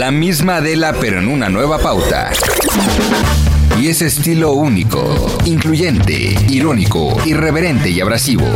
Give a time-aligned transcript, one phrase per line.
[0.00, 2.30] La misma Adela, pero en una nueva pauta.
[3.78, 5.14] Y ese estilo único,
[5.44, 8.46] incluyente, irónico, irreverente y abrasivo.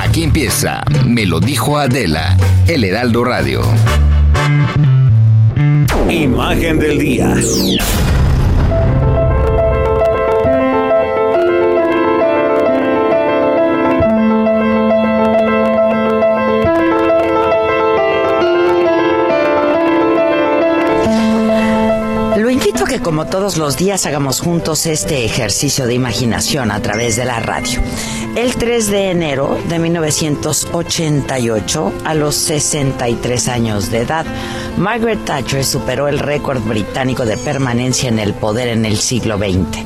[0.00, 2.36] Aquí empieza Me lo dijo Adela,
[2.68, 3.62] el Heraldo Radio.
[6.08, 7.34] Imagen del día.
[22.94, 27.40] Que como todos los días hagamos juntos este ejercicio de imaginación a través de la
[27.40, 27.80] radio.
[28.36, 34.24] El 3 de enero de 1988, a los 63 años de edad,
[34.76, 39.82] Margaret Thatcher superó el récord británico de permanencia en el poder en el siglo XX.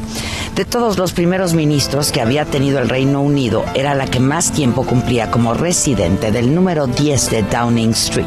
[0.55, 4.53] De todos los primeros ministros que había tenido el Reino Unido, era la que más
[4.53, 8.27] tiempo cumplía como residente del número 10 de Downing Street,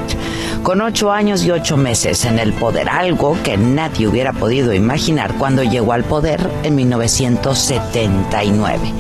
[0.64, 5.36] con ocho años y ocho meses en el poder, algo que nadie hubiera podido imaginar
[5.38, 8.92] cuando llegó al poder en 1979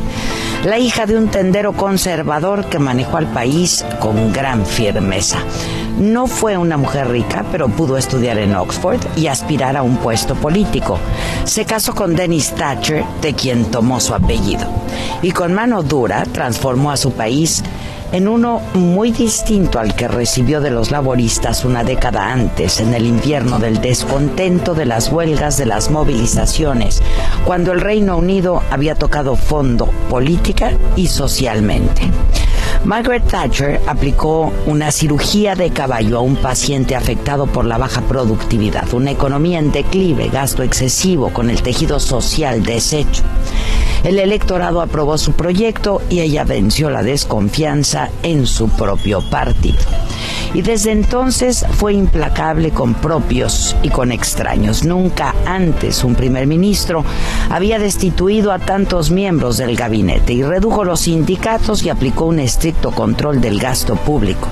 [0.63, 5.39] la hija de un tendero conservador que manejó al país con gran firmeza.
[5.97, 10.35] No fue una mujer rica, pero pudo estudiar en Oxford y aspirar a un puesto
[10.35, 10.99] político.
[11.45, 14.67] Se casó con Dennis Thatcher, de quien tomó su apellido,
[15.21, 17.63] y con mano dura transformó a su país
[18.11, 23.05] en uno muy distinto al que recibió de los laboristas una década antes, en el
[23.05, 27.01] invierno del descontento de las huelgas, de las movilizaciones,
[27.45, 32.11] cuando el Reino Unido había tocado fondo política y socialmente.
[32.83, 38.91] Margaret Thatcher aplicó una cirugía de caballo a un paciente afectado por la baja productividad,
[38.93, 43.21] una economía en declive, gasto excesivo, con el tejido social deshecho.
[44.03, 49.77] El electorado aprobó su proyecto y ella venció la desconfianza en su propio partido.
[50.53, 54.83] Y desde entonces fue implacable con propios y con extraños.
[54.83, 57.05] Nunca antes un primer ministro
[57.49, 62.91] había destituido a tantos miembros del gabinete y redujo los sindicatos y aplicó un estricto
[62.91, 64.47] control del gasto público.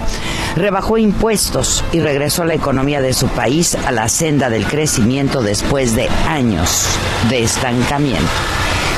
[0.56, 5.96] Rebajó impuestos y regresó la economía de su país a la senda del crecimiento después
[5.96, 6.88] de años
[7.30, 8.30] de estancamiento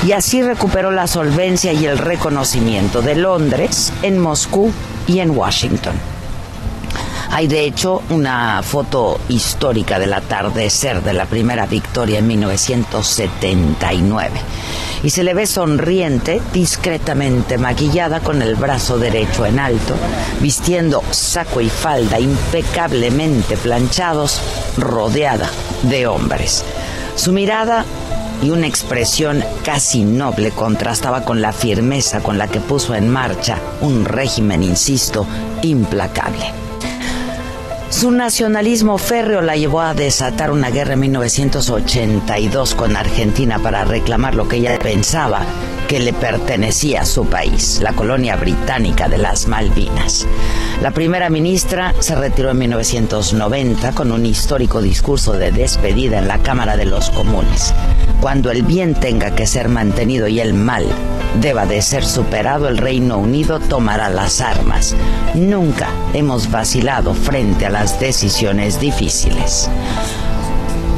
[0.05, 4.71] y así recuperó la solvencia y el reconocimiento de Londres, en Moscú
[5.07, 5.93] y en Washington.
[7.33, 14.31] Hay de hecho una foto histórica del atardecer de la primera victoria en 1979
[15.01, 19.95] y se le ve sonriente, discretamente maquillada con el brazo derecho en alto,
[20.41, 24.41] vistiendo saco y falda impecablemente planchados,
[24.77, 25.49] rodeada
[25.83, 26.65] de hombres.
[27.15, 27.85] Su mirada
[28.43, 33.57] y una expresión casi noble contrastaba con la firmeza con la que puso en marcha
[33.79, 35.25] un régimen, insisto,
[35.61, 36.70] implacable.
[37.91, 44.33] Su nacionalismo férreo la llevó a desatar una guerra en 1982 con Argentina para reclamar
[44.33, 45.45] lo que ella pensaba
[45.91, 50.25] que le pertenecía a su país, la colonia británica de las Malvinas.
[50.81, 56.37] La primera ministra se retiró en 1990 con un histórico discurso de despedida en la
[56.37, 57.73] Cámara de los Comunes.
[58.21, 60.85] Cuando el bien tenga que ser mantenido y el mal
[61.41, 64.95] deba de ser superado, el Reino Unido tomará las armas.
[65.35, 69.69] Nunca hemos vacilado frente a las decisiones difíciles.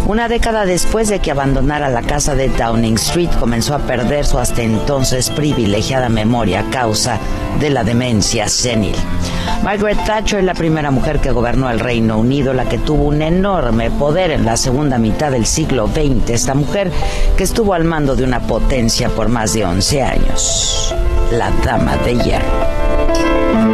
[0.05, 4.37] Una década después de que abandonara la casa de Downing Street, comenzó a perder su
[4.37, 7.19] hasta entonces privilegiada memoria a causa
[7.61, 8.95] de la demencia senil.
[9.63, 13.21] Margaret Thatcher es la primera mujer que gobernó el Reino Unido, la que tuvo un
[13.21, 16.31] enorme poder en la segunda mitad del siglo XX.
[16.31, 16.91] Esta mujer
[17.37, 20.93] que estuvo al mando de una potencia por más de 11 años.
[21.31, 23.72] La Dama de Hierro.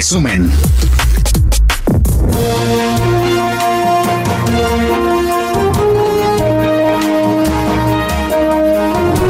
[0.00, 0.50] Resumen.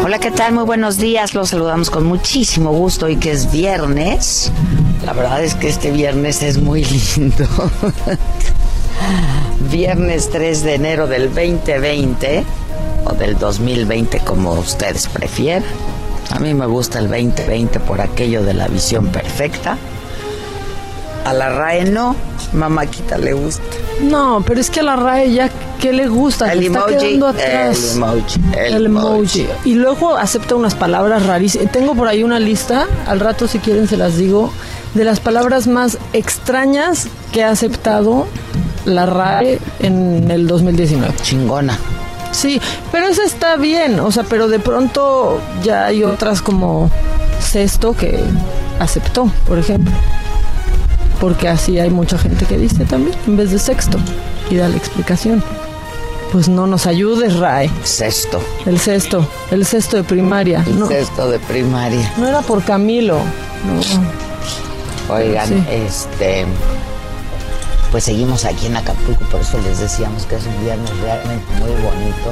[0.04, 0.52] Hola, ¿qué tal?
[0.52, 1.34] Muy buenos días.
[1.34, 4.52] Los saludamos con muchísimo gusto y que es viernes
[5.04, 6.84] La verdad es que este viernes es muy
[7.16, 7.48] lindo.
[9.72, 12.44] viernes 3 de enero del 2020
[13.06, 15.64] o del 2020 como ustedes prefieran.
[16.30, 19.76] A mí me gusta el 2020 por aquello de la visión perfecta.
[21.24, 22.16] A la RAE no,
[22.52, 23.62] mamáquita le gusta.
[24.02, 26.50] No, pero es que a la RAE ya, ¿qué le gusta?
[26.52, 27.78] El está emoji, quedando atrás.
[27.78, 29.40] el emoji, el El emoji.
[29.42, 29.48] emoji.
[29.64, 31.70] Y luego acepta unas palabras rarísimas.
[31.72, 34.50] Tengo por ahí una lista, al rato si quieren se las digo,
[34.94, 38.26] de las palabras más extrañas que ha aceptado
[38.86, 41.14] la RAE en el 2019.
[41.22, 41.78] Chingona.
[42.32, 42.60] Sí,
[42.92, 46.88] pero eso está bien, o sea, pero de pronto ya hay otras como
[47.40, 48.18] sexto que
[48.78, 49.92] aceptó, por ejemplo.
[51.20, 53.98] Porque así hay mucha gente que dice también, en vez de sexto,
[54.50, 55.42] y da la explicación.
[56.32, 57.70] Pues no nos ayudes, RAE.
[57.82, 58.40] Sexto.
[58.64, 60.64] El sexto, el sexto de primaria.
[60.78, 62.10] No, Sexto de primaria.
[62.16, 63.18] no era por Camilo.
[63.18, 65.14] No.
[65.14, 65.64] Oigan, Sí.
[65.70, 66.46] este.
[67.90, 71.70] Pues seguimos aquí en Acapulco, por eso les decíamos que es un viernes realmente muy
[71.70, 72.30] bonito.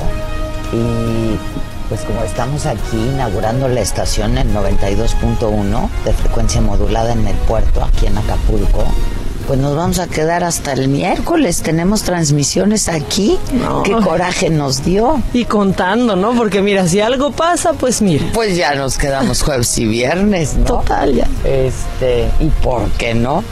[0.73, 1.37] Y
[1.89, 7.83] pues como estamos aquí inaugurando la estación en 92.1 de frecuencia modulada en el puerto,
[7.83, 8.85] aquí en Acapulco,
[9.47, 11.63] pues nos vamos a quedar hasta el miércoles.
[11.63, 13.39] Tenemos transmisiones aquí.
[13.53, 13.83] No.
[13.83, 15.23] Qué coraje nos dio.
[15.33, 16.35] Y contando, ¿no?
[16.35, 18.27] Porque mira, si algo pasa, pues mira.
[18.35, 20.67] Pues ya nos quedamos jueves y viernes, ¿no?
[20.67, 21.27] Total, ya.
[21.45, 23.43] Este, ¿y por qué no?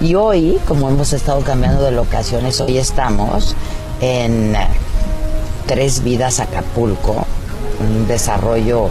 [0.00, 3.54] Y hoy, como hemos estado cambiando de locaciones, hoy estamos
[4.00, 4.56] en
[5.66, 7.26] Tres Vidas Acapulco,
[7.80, 8.88] un desarrollo,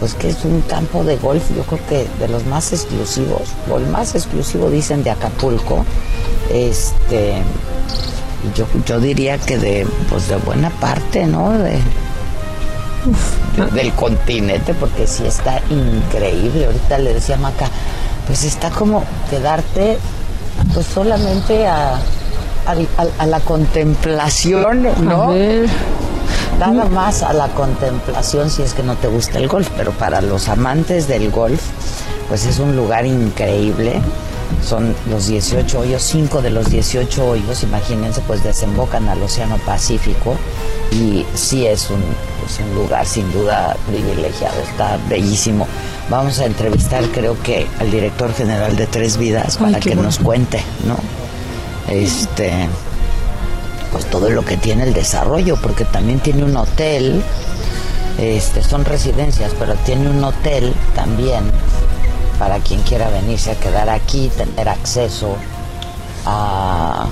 [0.00, 3.78] pues que es un campo de golf, yo creo que de los más exclusivos, o
[3.78, 5.84] el más exclusivo dicen de Acapulco.
[6.52, 7.34] Este,
[8.54, 11.52] yo, yo diría que de, pues de buena parte, ¿no?
[11.52, 11.78] De,
[13.56, 16.66] de- del continente, porque sí está increíble.
[16.66, 17.66] Ahorita le decía a Maca,
[18.26, 19.98] pues está como quedarte
[20.72, 21.98] pues solamente a, a-
[22.98, 25.26] a- a la contemplación, ¿no?
[26.58, 30.20] Nada más a la contemplación si es que no te gusta el golf, pero para
[30.22, 31.60] los amantes del golf,
[32.28, 34.00] pues es un lugar increíble.
[34.64, 40.36] Son los 18 hoyos, 5 de los 18 hoyos, imagínense, pues desembocan al Océano Pacífico
[40.92, 42.00] y sí es un,
[42.40, 45.66] pues, un lugar sin duda privilegiado, está bellísimo.
[46.08, 50.02] Vamos a entrevistar creo que al director general de Tres Vidas Ay, para que bueno.
[50.04, 50.96] nos cuente, ¿no?
[51.92, 52.68] Este,
[53.94, 57.22] pues todo lo que tiene el desarrollo, porque también tiene un hotel,
[58.18, 61.44] este, son residencias, pero tiene un hotel también
[62.40, 65.36] para quien quiera venirse a quedar aquí, tener acceso
[66.26, 67.06] a,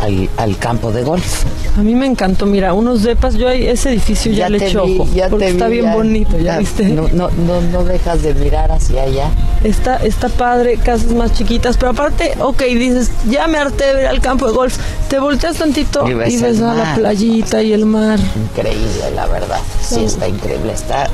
[0.00, 1.44] al, al campo de golf.
[1.76, 4.98] A mí me encantó, mira, unos depas, yo ahí ese edificio ya, le echo vi,
[4.98, 6.84] ojo, ya porque está vi, bien ya- bonito, ¿ya ya- viste?
[6.88, 9.30] No, no, no, no dejas de mirar hacia allá.
[9.62, 14.06] Está, está padre, casas más chiquitas, pero aparte, ok, dices, ya me harté de ver
[14.06, 14.76] al campo de golf,
[15.08, 18.18] te volteas tantito Y y ves a la playita y el mar.
[18.50, 19.60] Increíble, la verdad.
[19.82, 20.72] Sí, está increíble.
[20.72, 21.08] Está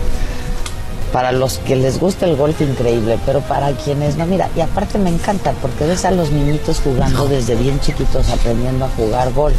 [1.16, 4.98] para los que les gusta el golf increíble, pero para quienes no, mira, y aparte
[4.98, 9.56] me encanta porque ves a los niñitos jugando desde bien chiquitos aprendiendo a jugar golf.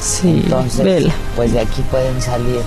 [0.00, 1.12] Sí, Entonces, vela.
[1.36, 2.62] pues de aquí pueden salir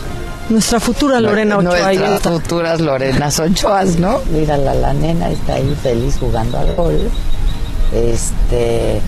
[0.49, 2.29] Nuestra futura Lorena Ochoa nuestras está.
[2.29, 4.19] futuras Lorenas Ochoas, ¿no?
[4.31, 7.11] Mírala, la nena está ahí feliz jugando al golf.
[7.91, 9.01] Este,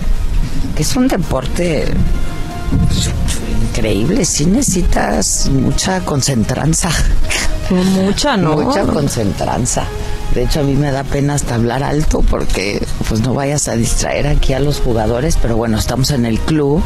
[0.74, 1.84] que es un deporte
[3.68, 6.90] increíble, sí necesitas mucha concentranza.
[7.70, 8.56] Mucha, ¿no?
[8.56, 9.84] Mucha concentranza.
[10.34, 13.76] De hecho, a mí me da pena hasta hablar alto porque pues no vayas a
[13.76, 16.82] distraer aquí a los jugadores, pero bueno, estamos en el club,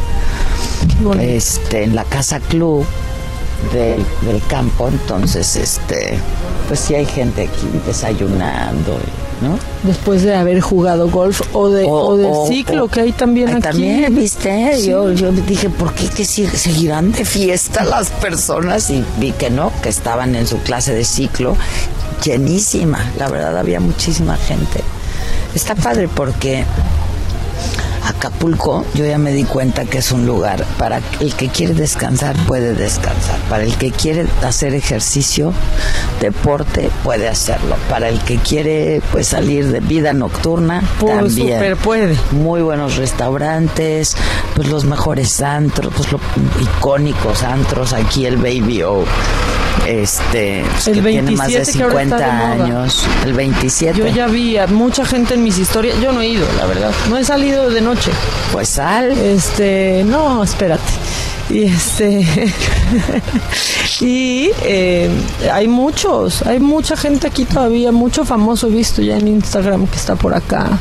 [1.20, 2.84] este, en la casa club
[3.72, 6.18] del, del campo, entonces este,
[6.68, 8.98] pues sí hay gente aquí desayunando,
[9.42, 9.58] ¿no?
[9.84, 13.54] Después de haber jugado golf o de, o, de o- ciclo, que hay también Ay,
[13.54, 13.62] aquí.
[13.62, 14.82] También, ¿viste?
[14.84, 18.90] Yo, yo dije, ¿por qué que seguirán de fiesta las personas?
[18.90, 21.56] Y vi que no, que estaban en su clase de ciclo
[22.24, 22.98] llenísima.
[23.18, 24.80] La verdad, había muchísima gente.
[25.54, 26.64] Está padre porque
[28.08, 32.34] Acapulco, yo ya me di cuenta que es un lugar para el que quiere descansar,
[32.46, 33.38] puede descansar.
[33.50, 35.52] Para el que quiere hacer ejercicio,
[36.20, 37.76] deporte, puede hacerlo.
[37.90, 41.76] Para el que quiere pues salir de vida nocturna, también.
[41.76, 42.16] puede.
[42.32, 44.16] Muy buenos restaurantes,
[44.54, 46.20] pues los mejores antros, pues los
[46.60, 49.04] icónicos antros, aquí el Baby O.
[49.86, 52.64] Este, pues, El que tiene más de 27 que ahora está 50 de moda.
[52.64, 53.06] años.
[53.24, 53.98] El 27.
[53.98, 55.98] Yo ya vi a mucha gente en mis historias.
[56.02, 56.90] Yo no he ido, la verdad.
[57.08, 57.97] No he salido de noche.
[58.52, 59.12] Pues sal.
[59.12, 60.82] Este, no, espérate.
[61.50, 62.26] Y este.
[64.00, 65.10] y eh,
[65.52, 70.14] hay muchos, hay mucha gente aquí todavía, mucho famoso visto ya en Instagram que está
[70.16, 70.78] por acá.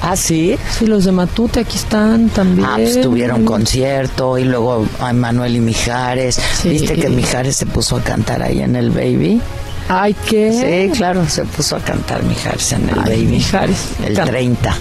[0.00, 0.56] Ah, sí.
[0.78, 2.68] Sí, los de Matute aquí están también.
[2.68, 6.40] Ah, pues tuvieron concierto y luego a Manuel y Mijares.
[6.62, 6.68] Sí.
[6.70, 9.40] ¿Viste que Mijares se puso a cantar ahí en el Baby?
[9.88, 10.90] Ay, ¿qué?
[10.92, 13.26] Sí, claro, se puso a cantar Mijares en el Ay, Baby.
[13.26, 14.30] Mijares, El canta.
[14.30, 14.76] 30.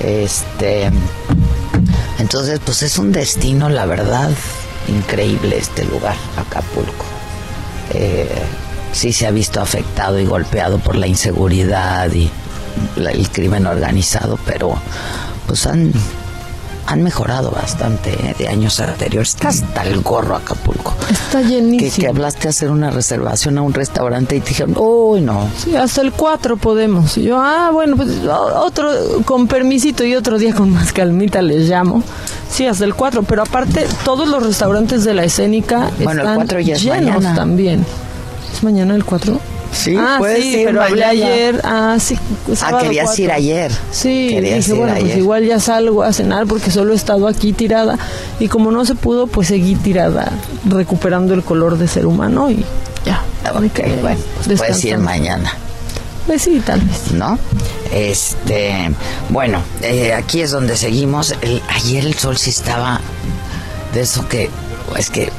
[0.00, 0.90] Este.
[2.18, 4.30] Entonces, pues es un destino, la verdad,
[4.88, 7.04] increíble este lugar, Acapulco.
[7.92, 8.28] Eh,
[8.92, 12.30] sí se ha visto afectado y golpeado por la inseguridad y
[12.96, 14.74] el crimen organizado, pero
[15.46, 15.92] pues han,
[16.90, 19.30] han mejorado bastante eh, de años anteriores.
[19.30, 20.94] Está hasta el gorro Acapulco.
[21.10, 21.92] Está Que, llenísimo.
[21.96, 25.76] que hablaste a hacer una reservación a un restaurante y te dijeron, uy, no, Sí,
[25.76, 27.16] hasta el 4 podemos.
[27.16, 28.90] Y yo, ah, bueno, pues otro
[29.24, 32.02] con permisito y otro día con más calmita les llamo.
[32.50, 36.34] Sí, hasta el 4, pero aparte todos los restaurantes de la escénica Bueno, el están
[36.36, 37.34] 4 ya es llenos mañana.
[37.36, 37.86] también.
[38.52, 39.38] ¿Es mañana el 4?
[39.72, 41.60] Sí, ah, puedes sí, ir pero hablé ayer.
[41.64, 42.18] Ah, sí.
[42.62, 43.24] Ah, querías 4.
[43.24, 43.72] ir ayer.
[43.92, 47.26] Sí, Querías dije, ir bueno, pues igual ya salgo a cenar porque solo he estado
[47.28, 47.98] aquí tirada.
[48.40, 50.30] Y como no se pudo, pues seguí tirada,
[50.68, 52.64] recuperando el color de ser humano y
[53.04, 53.22] ya.
[53.58, 55.52] me Ok, bueno, pues puedes ir mañana.
[56.26, 57.12] Pues sí, tal vez.
[57.12, 57.38] ¿no?
[57.92, 58.90] Este,
[59.30, 61.34] bueno, eh, aquí es donde seguimos.
[61.40, 63.00] El- ayer el sol sí estaba
[63.94, 64.50] de eso que,
[64.96, 65.30] es que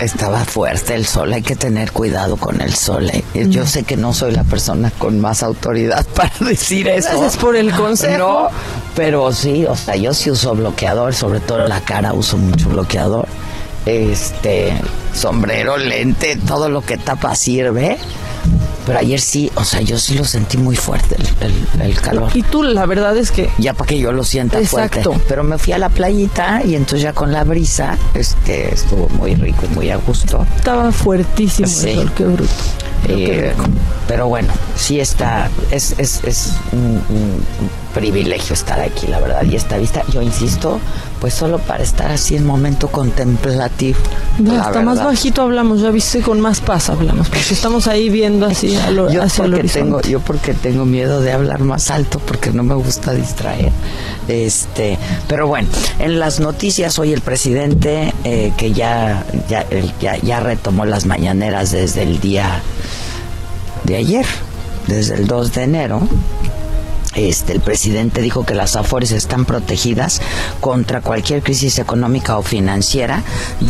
[0.00, 3.08] estaba fuerte el sol, hay que tener cuidado con el sol.
[3.10, 3.24] eh.
[3.48, 7.08] Yo sé que no soy la persona con más autoridad para decir eso.
[7.10, 8.18] Gracias por el consejo.
[8.18, 8.48] No,
[8.94, 13.26] pero sí, o sea, yo sí uso bloqueador, sobre todo la cara uso mucho bloqueador.
[13.86, 14.72] Este,
[15.14, 17.98] sombrero, lente, todo lo que tapa sirve.
[18.86, 21.50] Pero ayer sí, o sea, yo sí lo sentí muy fuerte el,
[21.80, 22.30] el- el calor.
[22.34, 25.02] Y tú, la verdad es que Ya para que yo lo sienta Exacto.
[25.12, 25.24] fuerte.
[25.28, 29.34] Pero me fui a la playita y entonces ya con la brisa, este, estuvo muy
[29.34, 30.46] rico y muy a gusto.
[30.56, 31.90] estaba fuertísimo Sí.
[31.90, 32.52] el sol, qué bruto.
[33.08, 33.52] Eh,
[34.08, 37.44] pero bueno, sí está, es, es, es un, un
[37.96, 39.42] privilegio estar aquí, la verdad.
[39.44, 40.78] Y esta vista, yo insisto,
[41.18, 43.98] pues solo para estar así en momento contemplativo.
[44.60, 48.76] Hasta más bajito hablamos, ya viste, con más paz hablamos, porque estamos ahí viendo así
[48.76, 52.50] a lo- Yo hacia porque, tengo, yo porque tengo miedo de hablar más alto, porque
[52.50, 53.72] no me gusta distraer.
[54.28, 59.64] Este, pero bueno, en las noticias hoy el presidente eh, que ya, ya,
[60.00, 62.60] ya, ya retomó las mañaneras desde el día
[63.84, 64.26] de ayer,
[64.86, 66.00] desde el 2 de enero.
[67.16, 70.20] Este, el presidente dijo que las AFORES están protegidas
[70.60, 73.22] contra cualquier crisis económica o financiera.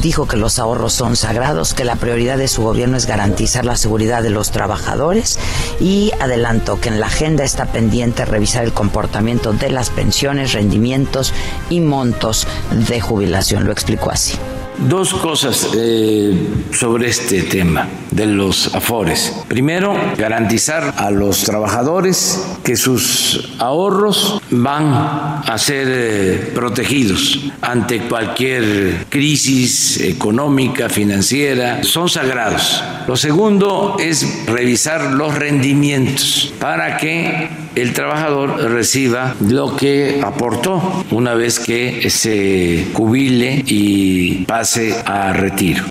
[0.03, 3.77] Dijo que los ahorros son sagrados, que la prioridad de su gobierno es garantizar la
[3.77, 5.39] seguridad de los trabajadores
[5.79, 11.33] y adelantó que en la agenda está pendiente revisar el comportamiento de las pensiones, rendimientos
[11.71, 12.49] y montos
[12.89, 13.65] de jubilación.
[13.65, 14.37] Lo explicó así.
[14.79, 16.37] Dos cosas eh,
[16.71, 19.33] sobre este tema de los afores.
[19.49, 29.07] Primero, garantizar a los trabajadores que sus ahorros van a ser eh, protegidos ante cualquier
[29.09, 31.83] crisis económica, financiera.
[31.83, 32.83] Son sagrados.
[33.09, 41.35] Lo segundo es revisar los rendimientos para que el trabajador reciba lo que aportó una
[41.35, 44.66] vez que se jubile y pase
[45.05, 45.85] a retiro.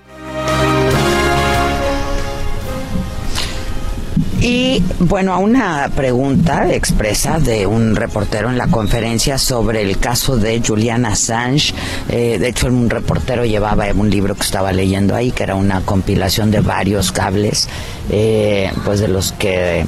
[4.42, 10.36] Y bueno, a una pregunta expresa de un reportero en la conferencia sobre el caso
[10.36, 11.74] de Julian Assange,
[12.10, 15.80] eh, de hecho un reportero llevaba un libro que estaba leyendo ahí, que era una
[15.82, 17.70] compilación de varios cables,
[18.10, 19.86] eh, pues de los que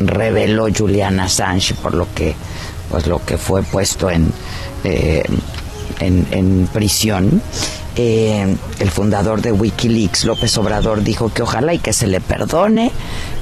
[0.00, 2.34] reveló Julian Assange, por lo que,
[2.90, 4.32] pues lo que fue puesto en,
[4.82, 5.22] eh,
[6.00, 7.40] en, en prisión.
[7.96, 12.90] Eh, el fundador de Wikileaks, López Obrador, dijo que ojalá y que se le perdone,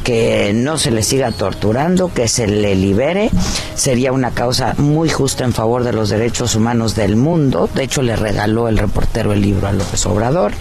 [0.03, 3.31] que no se le siga torturando, que se le libere.
[3.75, 7.69] Sería una causa muy justa en favor de los derechos humanos del mundo.
[7.75, 10.53] De hecho, le regaló el reportero el libro a López Obrador.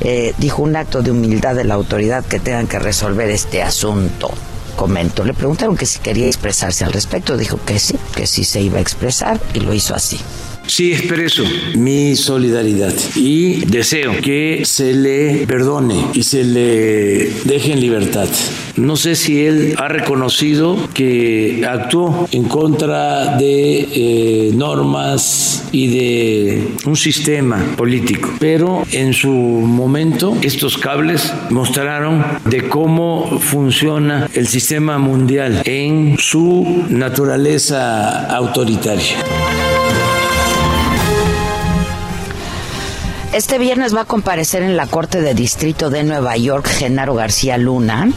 [0.00, 4.30] Eh, dijo un acto de humildad de la autoridad que tengan que resolver este asunto
[4.74, 5.24] comentó.
[5.24, 8.78] Le preguntaron que si quería expresarse al respecto, dijo que sí, que sí se iba
[8.78, 10.18] a expresar y lo hizo así.
[10.66, 11.44] Sí, expreso
[11.76, 18.28] mi solidaridad y deseo que se le perdone y se le deje en libertad.
[18.76, 26.68] No sé si él ha reconocido que actuó en contra de eh, normas y de
[26.86, 34.98] un sistema político, pero en su momento estos cables mostraron de cómo funciona el sistema
[34.98, 39.18] mundial en su naturaleza autoritaria.
[43.34, 47.58] Este viernes va a comparecer en la Corte de Distrito de Nueva York Genaro García
[47.58, 48.08] Luna,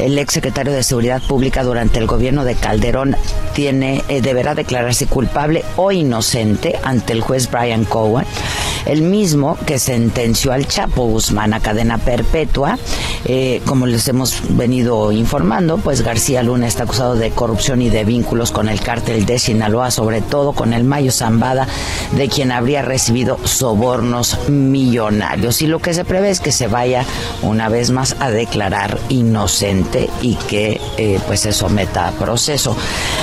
[0.00, 3.14] el ex secretario de Seguridad Pública durante el gobierno de Calderón,
[3.54, 8.26] tiene eh, deberá declararse culpable o inocente ante el juez Brian Cohen,
[8.86, 12.76] el mismo que sentenció al Chapo Guzmán a cadena perpetua.
[13.26, 18.04] Eh, como les hemos venido informando, pues García Luna está acusado de corrupción y de
[18.04, 21.68] vínculos con el cártel de Sinaloa, sobre todo con el Mayo Zambada,
[22.16, 24.36] de quien habría recibido sobornos
[24.70, 25.62] millonarios.
[25.62, 27.04] Y lo que se prevé es que se vaya
[27.42, 32.76] una vez más a declarar inocente y que eh, pues se someta a proceso.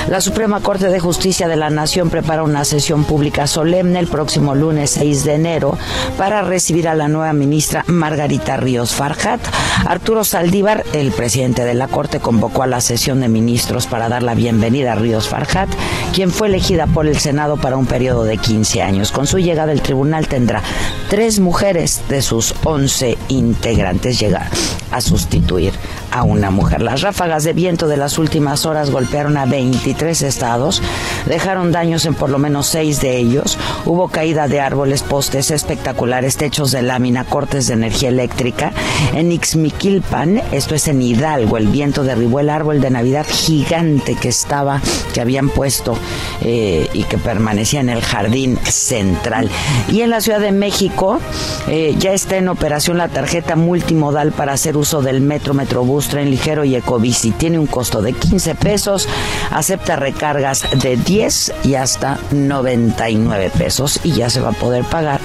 [0.08, 4.56] La Suprema Corte de Justicia de la Nación prepara una sesión pública solemne el próximo
[4.56, 5.78] lunes 6 de enero
[6.18, 9.42] para recibir a la nueva ministra Margarita Ríos Farjat.
[9.86, 14.24] Arturo Saldívar, el presidente de la Corte, convocó a la sesión de ministros para dar
[14.24, 15.70] la bienvenida a Ríos Farjat,
[16.14, 19.12] quien fue elegida por el Senado para un periodo de 15 años.
[19.12, 20.62] Con su llegada, el tribunal tendrá
[21.10, 24.50] tres mujeres de sus 11 integrantes llegar
[24.92, 25.74] a sustituir
[26.12, 26.82] a una mujer.
[26.82, 30.82] Las ráfagas de viento de las últimas horas golpearon a 23 estados,
[31.26, 33.58] dejaron daños en por lo menos seis de ellos.
[33.86, 38.72] Hubo caída de árboles, postes espectaculares, techos de lámina, cortes de energía eléctrica.
[39.14, 44.30] En Ixmiquilpan, esto es en Hidalgo, el viento derribó el árbol de Navidad gigante que
[44.30, 44.82] estaba,
[45.14, 45.98] que habían puesto
[46.42, 49.50] eh, y que permanecía en el jardín central.
[49.90, 51.20] Y en la Ciudad de México
[51.68, 56.30] eh, ya está en operación la tarjeta multimodal para hacer uso del metro Metrobús tren
[56.30, 57.32] ligero y ecobici.
[57.32, 59.08] Tiene un costo de 15 pesos,
[59.52, 65.20] acepta recargas de 10 y hasta 99 pesos y ya se va a poder pagar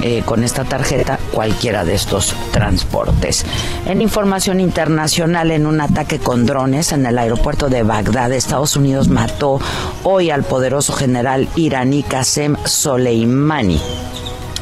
[0.00, 3.44] eh, con esta tarjeta cualquiera de estos transportes.
[3.84, 9.08] En información internacional, en un ataque con drones en el aeropuerto de Bagdad, Estados Unidos
[9.08, 9.60] mató
[10.04, 13.80] hoy al poderoso general iraní Qasem Soleimani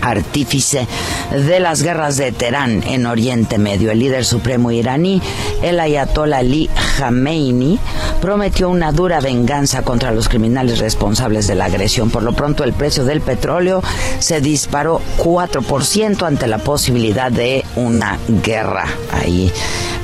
[0.09, 0.87] artífice
[1.31, 3.91] de las guerras de Teherán en Oriente Medio.
[3.91, 5.21] El líder supremo iraní,
[5.63, 7.79] el ayatollah Ali Khamenei,
[8.21, 12.11] prometió una dura venganza contra los criminales responsables de la agresión.
[12.11, 13.83] Por lo pronto, el precio del petróleo
[14.19, 19.53] se disparó 4% ante la posibilidad de una guerra ahí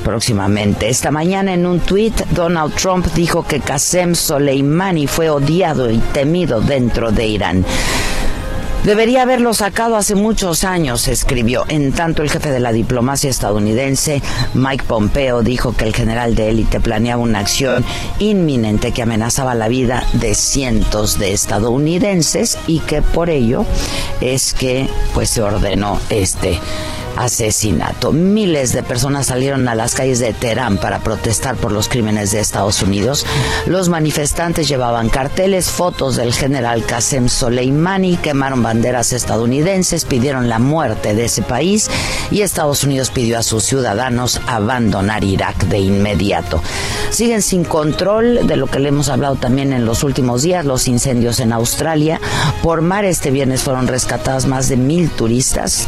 [0.03, 0.89] próximamente.
[0.89, 6.61] Esta mañana en un tuit, Donald Trump dijo que Qasem Soleimani fue odiado y temido
[6.61, 7.65] dentro de Irán.
[8.83, 11.63] Debería haberlo sacado hace muchos años, escribió.
[11.69, 14.21] En tanto, el jefe de la diplomacia estadounidense,
[14.53, 17.85] Mike Pompeo, dijo que el general de élite planeaba una acción
[18.19, 23.65] inminente que amenazaba la vida de cientos de estadounidenses y que por ello
[24.19, 26.59] es que pues se ordenó este
[27.15, 28.11] asesinato.
[28.11, 32.39] Miles de personas salieron a las calles de Teherán para protestar por los crímenes de
[32.39, 33.25] Estados Unidos.
[33.65, 41.13] Los manifestantes llevaban carteles, fotos del general Qasem Soleimani, quemaron banderas estadounidenses, pidieron la muerte
[41.13, 41.89] de ese país
[42.31, 46.61] y Estados Unidos pidió a sus ciudadanos abandonar Irak de inmediato.
[47.09, 50.87] Siguen sin control de lo que le hemos hablado también en los últimos días, los
[50.87, 52.19] incendios en Australia.
[52.61, 55.87] Por mar este viernes fueron rescatadas más de mil turistas.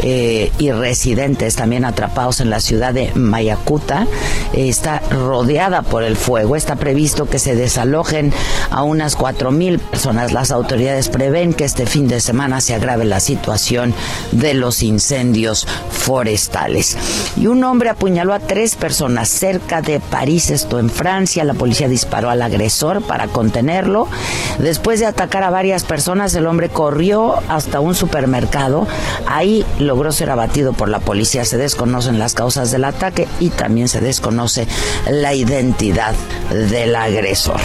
[0.00, 4.06] Eh, residentes también atrapados en la ciudad de Mayacuta.
[4.52, 6.54] Está rodeada por el fuego.
[6.54, 8.32] Está previsto que se desalojen
[8.70, 10.32] a unas cuatro mil personas.
[10.32, 13.94] Las autoridades prevén que este fin de semana se agrave la situación
[14.30, 16.96] de los incendios forestales.
[17.36, 21.44] Y un hombre apuñaló a tres personas cerca de París, esto en Francia.
[21.44, 24.06] La policía disparó al agresor para contenerlo.
[24.58, 28.86] Después de atacar a varias personas, el hombre corrió hasta un supermercado.
[29.26, 31.44] Ahí logró ser abatido por la policía.
[31.44, 34.66] Se desconocen las causas del ataque y también se desconoce
[35.10, 36.14] la identidad
[36.50, 37.60] del agresor.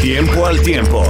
[0.00, 1.04] Tiempo al tiempo.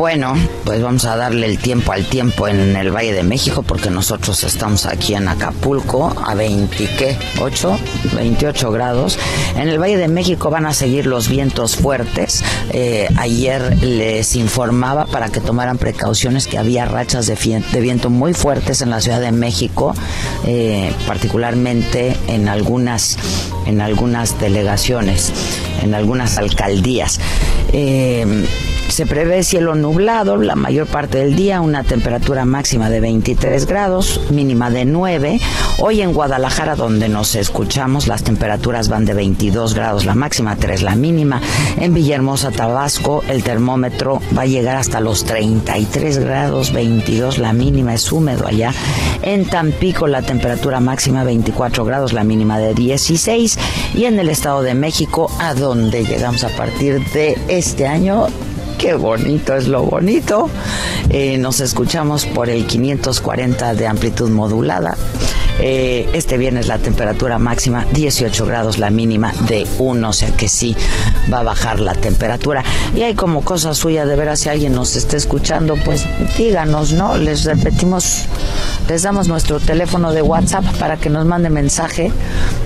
[0.00, 0.34] Bueno,
[0.64, 4.42] pues vamos a darle el tiempo al tiempo en el Valle de México porque nosotros
[4.44, 9.18] estamos aquí en Acapulco a 28 grados.
[9.56, 12.42] En el Valle de México van a seguir los vientos fuertes.
[12.70, 17.34] Eh, ayer les informaba para que tomaran precauciones que había rachas de,
[17.82, 19.94] viento muy fuertes en la Ciudad de México,
[20.46, 23.18] eh, particularmente en algunas,
[23.66, 25.30] en algunas delegaciones,
[25.82, 27.20] en algunas alcaldías.
[27.74, 28.46] Eh,
[28.90, 34.20] Se prevé cielo nublado la mayor parte del día, una temperatura máxima de 23 grados,
[34.30, 35.40] mínima de 9.
[35.78, 40.82] Hoy en Guadalajara, donde nos escuchamos, las temperaturas van de 22 grados la máxima, 3
[40.82, 41.40] la mínima.
[41.78, 47.94] En Villahermosa, Tabasco, el termómetro va a llegar hasta los 33 grados, 22 la mínima,
[47.94, 48.74] es húmedo allá.
[49.22, 53.56] En Tampico, la temperatura máxima 24 grados, la mínima de 16.
[53.94, 58.26] Y en el Estado de México, a donde llegamos a partir de este año,
[58.80, 60.48] Qué bonito es lo bonito.
[61.10, 64.96] Eh, nos escuchamos por el 540 de amplitud modulada.
[65.60, 70.48] Eh, este viernes la temperatura máxima 18 grados, la mínima de 1, o sea que
[70.48, 70.74] sí
[71.30, 72.64] va a bajar la temperatura.
[72.96, 76.06] Y hay como cosa suya, de veras, si alguien nos está escuchando, pues
[76.38, 77.18] díganos, ¿no?
[77.18, 78.24] Les repetimos,
[78.90, 82.10] les damos nuestro teléfono de WhatsApp para que nos mande mensaje,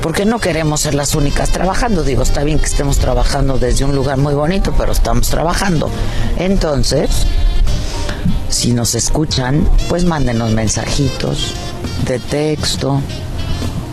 [0.01, 2.03] porque no queremos ser las únicas trabajando.
[2.03, 5.91] Digo, está bien que estemos trabajando desde un lugar muy bonito, pero estamos trabajando.
[6.39, 7.11] Entonces,
[8.49, 11.53] si nos escuchan, pues mándenos mensajitos
[12.07, 13.03] de texto.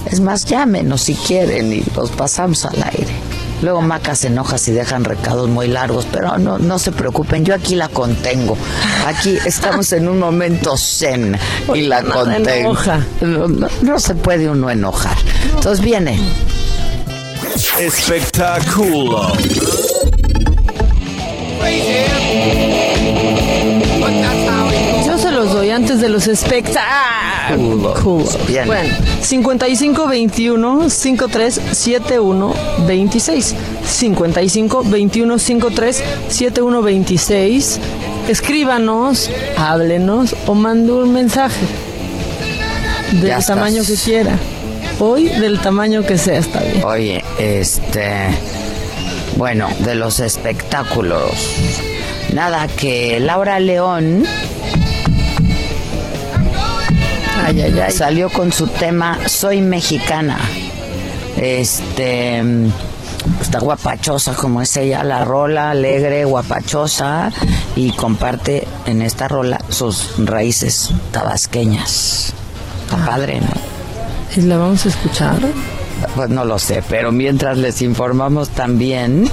[0.09, 3.30] Es más, llámenos si quieren y los pasamos al aire.
[3.61, 7.53] Luego Maca se enoja si dejan recados muy largos, pero no, no se preocupen, yo
[7.53, 8.57] aquí la contengo.
[9.05, 11.37] Aquí estamos en un momento zen
[11.73, 12.75] y la contengo.
[13.21, 15.17] No, no, no se puede uno enojar.
[15.53, 16.19] Entonces viene.
[17.79, 19.33] Espectáculo.
[25.71, 28.37] Antes de los espectáculos.
[28.47, 28.67] Bien.
[28.67, 32.53] Bueno, 55 21 53 71
[32.87, 33.55] 26.
[33.85, 37.79] 55 21 53 71 26.
[38.27, 41.65] Escríbanos, háblenos o mande un mensaje
[43.13, 43.55] del Ya estás.
[43.55, 44.37] tamaño que quiera.
[44.99, 46.83] Hoy del tamaño que sea está bien.
[46.85, 48.27] Oye, este.
[49.35, 51.31] Bueno, de los espectáculos.
[52.33, 54.23] Nada, que Laura León
[57.43, 57.91] Ay, ay, ay.
[57.91, 60.37] salió con su tema Soy mexicana.
[61.37, 62.41] Este.
[63.39, 67.31] Está guapachosa como es ella, la rola, alegre, guapachosa,
[67.75, 72.33] y comparte en esta rola sus raíces tabasqueñas.
[72.83, 74.41] Está padre, ¿no?
[74.41, 75.37] ¿Y la vamos a escuchar?
[76.15, 79.29] Pues no lo sé, pero mientras les informamos también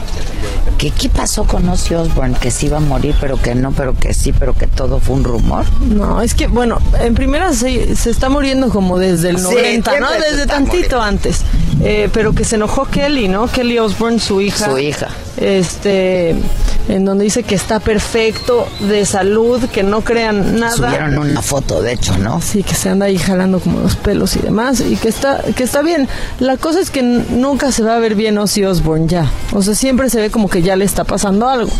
[0.79, 3.95] que qué pasó con Ozzy Osbourne, que sí iba a morir, pero que no, pero
[3.95, 5.64] que sí, pero que todo fue un rumor.
[5.83, 9.99] No, es que, bueno, en primera se, se está muriendo como desde el Sí, 90,
[10.01, 10.09] ¿no?
[10.11, 11.03] se Desde tantito muriendo.
[11.03, 11.41] antes.
[11.83, 13.49] Eh, pero que se enojó Kelly, ¿no?
[13.49, 14.71] Kelly Osbourne, su hija.
[14.71, 15.09] Su hija.
[15.37, 16.35] Este,
[16.88, 20.75] en donde dice que está perfecto de salud, que no crean nada.
[20.75, 22.41] Subieron una foto, de hecho, ¿no?
[22.41, 25.62] Sí, que se anda ahí jalando como los pelos y demás, y que está, que
[25.64, 26.09] está bien.
[26.41, 29.31] La cosa es que nunca se va a ver bien Ozzy Osbourne ya.
[29.53, 31.70] O sea, siempre se ve como que ya le está pasando algo.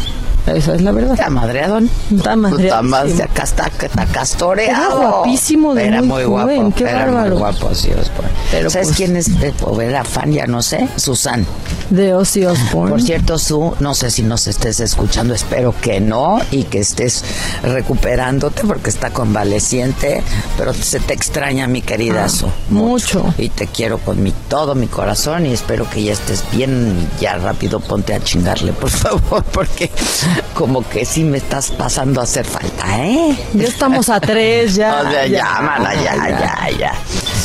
[0.55, 1.13] Esa es la verdad.
[1.13, 1.91] Está madreadón.
[2.15, 2.69] Está madreadísimo.
[2.79, 4.99] Está más de acá, está, está castoreado.
[5.01, 6.75] Era guapísimo de Era muy muy joven, guapo.
[6.77, 7.31] qué era bárbaro.
[7.31, 8.31] muy guapo, sí, Osbourne.
[8.51, 9.31] Pero ¿Sabes pues- quién es?
[9.63, 10.89] o era fan, ya no sé.
[10.97, 11.45] Susan.
[11.91, 12.91] De Ozzy Osbourne.
[12.91, 17.25] Por cierto, Su, no sé si nos estés escuchando, espero que no, y que estés
[17.63, 20.23] recuperándote porque está convaleciente,
[20.57, 22.47] pero se te extraña, mi querida Ah, Su.
[22.71, 23.33] mucho.
[23.39, 27.37] Y te quiero con mi, todo mi corazón y espero que ya estés bien, ya
[27.37, 29.91] rápido ponte a chingarle, por favor, porque
[30.55, 33.37] como que sí me estás pasando a hacer falta, ¿eh?
[33.55, 35.03] Ya estamos a tres, ya.
[35.07, 36.93] O sea, ya, mana, ya, ya, ya.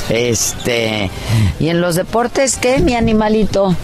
[0.10, 1.10] Este,
[1.60, 3.76] y en los deportes, ¿qué, mi animalito?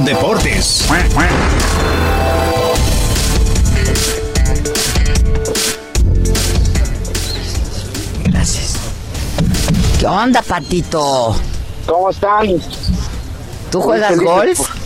[0.00, 0.84] Deportes.
[8.24, 8.74] Gracias.
[9.98, 11.36] ¿Qué onda, patito?
[11.86, 12.46] ¿Cómo están?
[13.70, 14.79] ¿Tú juegas golf?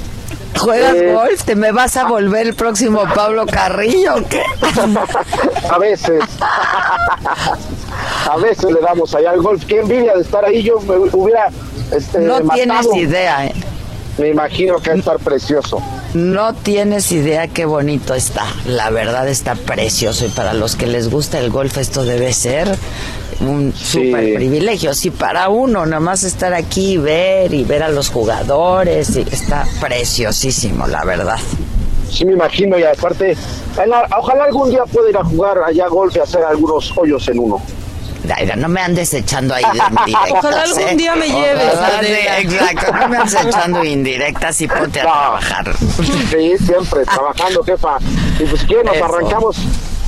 [0.59, 1.13] ¿Juegas Eh.
[1.13, 1.43] golf?
[1.45, 4.43] ¿Te me vas a volver el próximo Pablo Carrillo o qué?
[5.71, 6.23] A veces.
[8.31, 9.65] A veces le damos allá al golf.
[9.67, 10.63] Qué envidia de estar ahí.
[10.63, 11.49] Yo me hubiera
[11.95, 13.55] este, No tienes idea, ¿eh?
[14.19, 15.83] Me imagino que va a estar precioso.
[16.15, 18.45] No tienes idea qué bonito está.
[18.67, 22.77] La verdad está precioso y para los que les gusta el golf esto debe ser
[23.41, 24.07] un Sí.
[24.09, 24.95] súper privilegio.
[24.95, 29.21] Si para uno nada más estar aquí y ver y ver a los jugadores, y
[29.31, 31.39] está preciosísimo, la verdad.
[32.11, 32.79] Sí, me imagino.
[32.79, 33.37] Y aparte,
[34.19, 37.61] ojalá algún día pueda ir a jugar allá golf y hacer algunos hoyos en uno.
[38.23, 40.31] Daira, no me andes echando ahí de indirectas.
[40.31, 40.97] Ojalá algún ¿eh?
[40.97, 42.13] día me lleves, Ojalá, sí,
[42.47, 45.11] exacto, no me andes echando indirectas y ponte a No.
[45.11, 45.77] trabajar.
[46.31, 47.99] Sí, siempre trabajando, jefa.
[48.41, 48.83] Y pues, ¿qué?
[48.83, 49.05] Nos Eso.
[49.05, 49.57] arrancamos.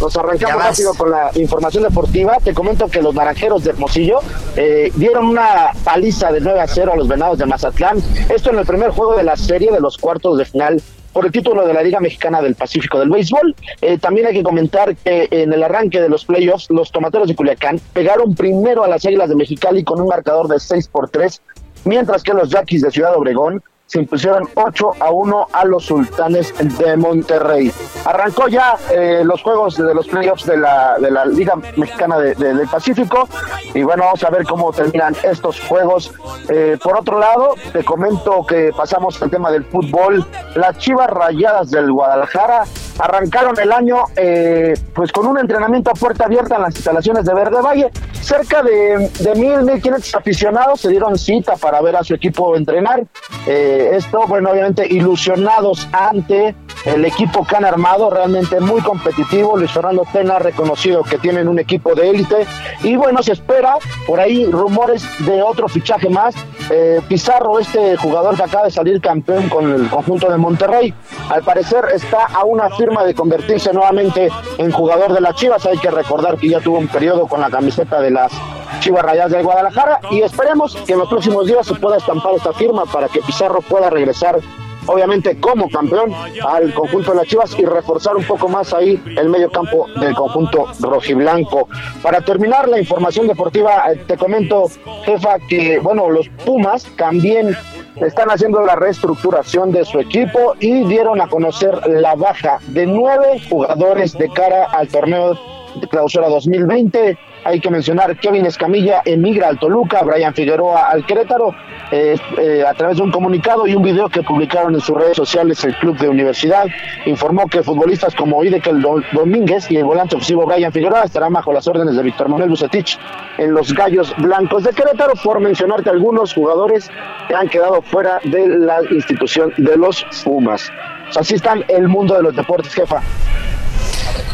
[0.01, 2.37] Nos arrancamos rápido con la información deportiva.
[2.43, 4.19] Te comento que los naranjeros de Hermosillo
[4.55, 7.99] eh, dieron una paliza de 9 a 0 a los venados de Mazatlán.
[8.29, 10.83] Esto en el primer juego de la serie de los cuartos de final
[11.15, 13.57] por el título de la Liga Mexicana del Pacífico del Béisbol.
[13.81, 17.35] Eh, también hay que comentar que en el arranque de los playoffs, los tomateros de
[17.35, 21.41] Culiacán pegaron primero a las Águilas de Mexicali con un marcador de 6 por 3,
[21.87, 26.53] mientras que los Yaquis de Ciudad Obregón se impusieron 8 a 1 a los Sultanes
[26.79, 27.73] de Monterrey.
[28.05, 32.35] Arrancó ya eh, los juegos de los playoffs de la, de la Liga Mexicana de,
[32.35, 33.29] del Pacífico
[33.75, 36.13] y bueno, vamos a ver cómo terminan estos juegos.
[36.49, 40.27] Eh, por otro lado, te comento que pasamos al tema del fútbol.
[40.55, 42.65] Las Chivas Rayadas del Guadalajara
[42.99, 47.35] arrancaron el año eh, pues con un entrenamiento a puerta abierta en las instalaciones de
[47.35, 47.91] Verde Valle.
[48.21, 52.57] Cerca de, de mil, mil quinientos aficionados se dieron cita para ver a su equipo
[52.57, 53.05] entrenar.
[53.47, 56.55] Eh, esto, bueno, obviamente ilusionados ante
[56.87, 59.57] el equipo que han armado, realmente muy competitivo.
[59.57, 62.47] Luis Fernando Tena ha reconocido que tienen un equipo de élite.
[62.83, 66.35] Y bueno, se espera por ahí rumores de otro fichaje más.
[66.71, 70.95] Eh, Pizarro, este jugador que acaba de salir campeón con el conjunto de Monterrey,
[71.31, 75.67] al parecer está a una firma de convertirse nuevamente en jugador de las Chivas.
[75.67, 78.33] Hay que recordar que ya tuvo un periodo con la camiseta de las
[78.81, 82.53] Chivas Rayadas de Guadalajara y esperemos que en los próximos días se pueda estampar esta
[82.53, 84.39] firma para que Pizarro pueda regresar
[84.87, 86.13] obviamente como campeón
[86.47, 90.15] al conjunto de las Chivas y reforzar un poco más ahí el medio campo del
[90.15, 91.69] conjunto rojiblanco.
[92.03, 94.71] Para terminar la información deportiva, eh, te comento,
[95.05, 97.57] jefa, que bueno, los Pumas también
[97.97, 103.41] están haciendo la reestructuración de su equipo y dieron a conocer la baja de nueve
[103.49, 105.39] jugadores de cara al torneo
[105.81, 111.55] de clausura 2020 hay que mencionar Kevin Escamilla emigra al Toluca, Brian Figueroa al Querétaro,
[111.93, 115.17] eh, eh, a través de un comunicado y un video que publicaron en sus redes
[115.17, 116.67] sociales el club de universidad,
[117.05, 121.69] informó que futbolistas como Idekel Domínguez y el volante ofensivo Brian Figueroa estarán bajo las
[121.69, 122.99] órdenes de Víctor Manuel Bucetich
[123.39, 126.91] en los Gallos Blancos de Querétaro, por mencionarte algunos jugadores
[127.29, 130.73] que han quedado fuera de la institución de los Pumas.
[131.17, 133.01] Así está el mundo de los deportes, jefa.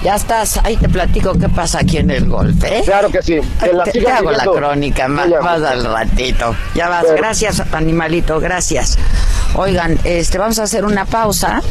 [0.02, 2.82] Ya estás, ahí te platico qué pasa aquí en el golf, ¿eh?
[2.84, 3.38] Claro que sí.
[3.92, 6.54] te, hago la crónica más, más, al ratito.
[6.74, 8.98] Ya vas, gracias animalito, gracias.
[9.54, 11.62] Oigan, este, vamos a hacer una pausa,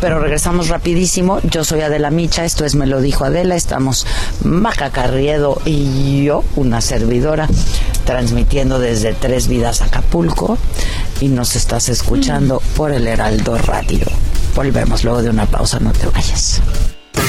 [0.00, 1.40] pero regresamos rapidísimo.
[1.44, 4.06] Yo soy Adela Micha, esto es Me lo dijo Adela, estamos
[4.42, 7.48] Maca Carriedo y yo, una servidora,
[8.04, 10.58] transmitiendo desde Tres Vidas Acapulco
[11.20, 14.06] y nos estás escuchando por el Heraldo Radio.
[14.56, 16.60] Volvemos luego de una pausa, no te vayas.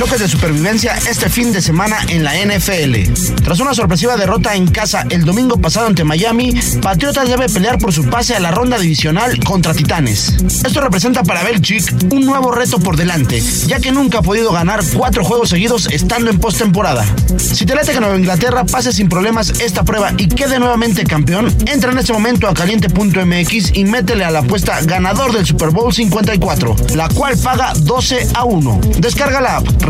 [0.00, 3.42] choques de supervivencia este fin de semana en la NFL.
[3.44, 7.92] Tras una sorpresiva derrota en casa el domingo pasado ante Miami, Patriotas debe pelear por
[7.92, 10.36] su pase a la ronda divisional contra Titanes.
[10.64, 11.84] Esto representa para Belichick
[12.14, 16.30] un nuevo reto por delante, ya que nunca ha podido ganar cuatro juegos seguidos estando
[16.30, 17.04] en postemporada.
[17.36, 21.54] Si te late que Nueva Inglaterra pase sin problemas esta prueba y quede nuevamente campeón,
[21.66, 25.92] entra en este momento a caliente.mx y métele a la apuesta ganador del Super Bowl
[25.92, 28.80] 54, la cual paga 12 a 1.
[28.96, 29.89] Descarga la app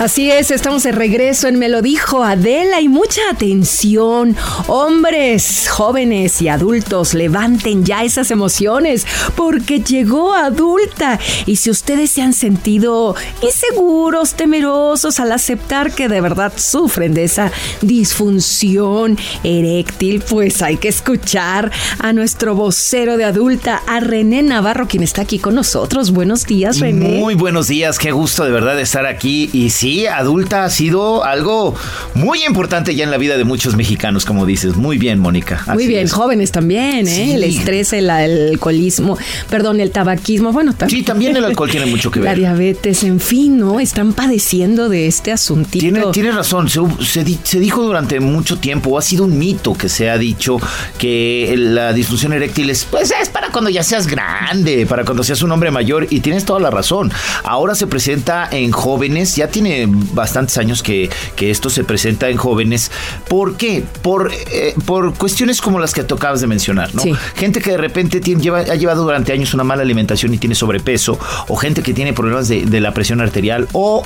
[0.00, 4.34] Así es, estamos de regreso en Me lo dijo Adela y mucha atención.
[4.66, 11.20] Hombres, jóvenes y adultos, levanten ya esas emociones porque llegó adulta.
[11.44, 17.24] Y si ustedes se han sentido inseguros, temerosos al aceptar que de verdad sufren de
[17.24, 24.88] esa disfunción eréctil, pues hay que escuchar a nuestro vocero de adulta, a René Navarro,
[24.88, 26.10] quien está aquí con nosotros.
[26.10, 27.18] Buenos días, René.
[27.18, 31.24] Muy buenos días, qué gusto de verdad estar aquí y sí Sí, adulta ha sido
[31.24, 31.74] algo
[32.14, 34.76] muy importante ya en la vida de muchos mexicanos, como dices.
[34.76, 35.64] Muy bien, Mónica.
[35.74, 36.12] Muy bien, es.
[36.12, 37.24] jóvenes también, ¿eh?
[37.26, 37.32] Sí.
[37.32, 41.00] El estrés, el alcoholismo, perdón, el tabaquismo, bueno, también.
[41.00, 42.38] Sí, también el alcohol tiene mucho que La ver.
[42.38, 43.80] diabetes, en fin, ¿no?
[43.80, 45.80] Están padeciendo de este asuntito.
[45.80, 49.74] Tiene, tiene razón, se, se di- se dijo durante mucho tiempo, ha sido un mito
[49.74, 50.58] que se ha dicho
[50.98, 55.42] que la disfunción eréctil es, pues es para cuando ya seas grande, para cuando seas
[55.42, 57.10] un hombre mayor, y tienes toda la razón.
[57.42, 62.36] Ahora se presenta en jóvenes, ya tiene bastantes años que, que esto se presenta en
[62.36, 62.90] jóvenes.
[63.28, 63.84] ¿Por qué?
[64.02, 67.02] Por, eh, por cuestiones como las que tú acabas de mencionar, ¿no?
[67.02, 67.12] Sí.
[67.36, 70.54] Gente que de repente tiene- lleva- ha llevado durante años una mala alimentación y tiene
[70.54, 74.04] sobrepeso, o gente que tiene problemas de, de la presión arterial, o,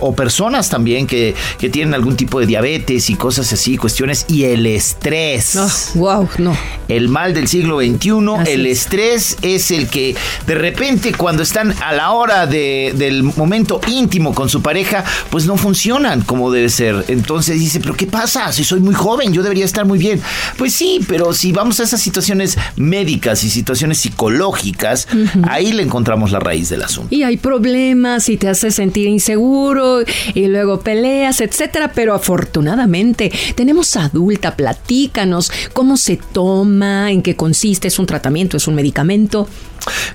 [0.00, 4.44] o- personas también que, que tienen algún tipo de diabetes y cosas así, cuestiones, y
[4.44, 5.90] el estrés.
[5.94, 6.56] wow, no.
[6.88, 8.78] El mal del siglo XXI, Así el es.
[8.80, 10.14] estrés es el que
[10.46, 14.85] de repente cuando están a la hora de- del momento íntimo con su pareja,
[15.30, 17.04] pues no funcionan como debe ser.
[17.08, 18.52] Entonces dice, pero ¿qué pasa?
[18.52, 20.20] Si soy muy joven, yo debería estar muy bien.
[20.56, 25.08] Pues sí, pero si vamos a esas situaciones médicas y situaciones psicológicas,
[25.48, 27.14] ahí le encontramos la raíz del asunto.
[27.14, 30.00] Y hay problemas y te hace sentir inseguro
[30.34, 31.92] y luego peleas, etcétera.
[31.94, 38.66] Pero afortunadamente tenemos adulta, platícanos cómo se toma, en qué consiste, es un tratamiento, es
[38.66, 39.48] un medicamento.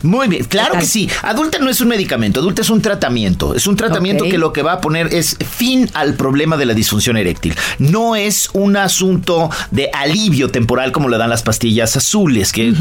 [0.04, 1.10] Muy bien, claro que sí.
[1.22, 3.56] Adulta no es un medicamento, adulta es un tratamiento.
[3.56, 6.74] Es un tratamiento que lo que va a poner es fin al problema de la
[6.74, 7.56] disfunción eréctil.
[7.80, 12.74] No es un asunto de alivio temporal como le dan las pastillas azules, que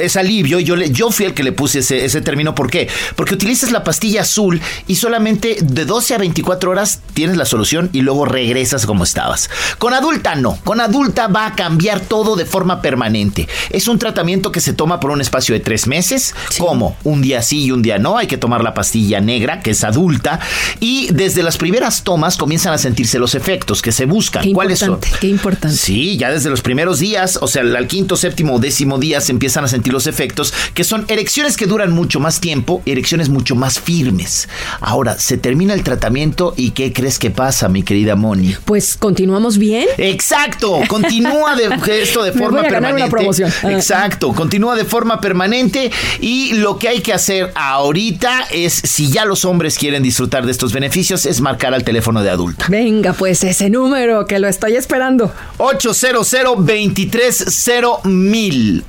[0.00, 0.58] es alivio.
[0.60, 2.54] Yo, le, yo fui el que le puse ese, ese término.
[2.54, 2.88] ¿Por qué?
[3.16, 7.90] Porque utilizas la pastilla azul y solamente de 12 a 24 horas tienes la solución
[7.92, 9.50] y luego regresas como estabas.
[9.78, 10.58] Con adulta no.
[10.64, 13.48] Con adulta va a cambiar todo de forma permanente.
[13.70, 16.34] Es un tratamiento que se toma por un espacio de tres meses.
[16.58, 18.18] Como Un día sí y un día no.
[18.18, 20.40] Hay que tomar la pastilla negra, que es adulta.
[20.80, 24.42] Y desde las primeras tomas comienzan a sentirse los efectos que se buscan.
[24.42, 24.90] Qué ¿Cuáles son?
[24.90, 25.76] importante, qué importante.
[25.76, 29.32] Sí, ya desde los primeros días, o sea, al quinto, séptimo o décimo día se
[29.32, 33.54] empiezan a sentir los efectos, que son erecciones que duran mucho más tiempo, erecciones mucho
[33.54, 34.48] más firmes.
[34.80, 38.54] Ahora, se termina el tratamiento y ¿qué crees que pasa, mi querida Moni?
[38.64, 39.86] Pues continuamos bien.
[39.98, 41.68] Exacto, continúa de,
[42.02, 43.02] esto de Me forma voy a ganar permanente.
[43.02, 43.52] una promoción.
[43.64, 49.24] Exacto, continúa de forma permanente y lo que hay que hacer ahorita es, si ya
[49.24, 52.66] los hombres quieren disfrutar de estos beneficios, es marcar al teléfono de adulta.
[52.68, 55.32] Venga, pues ese número que lo estoy esperando.
[55.58, 58.06] 800 230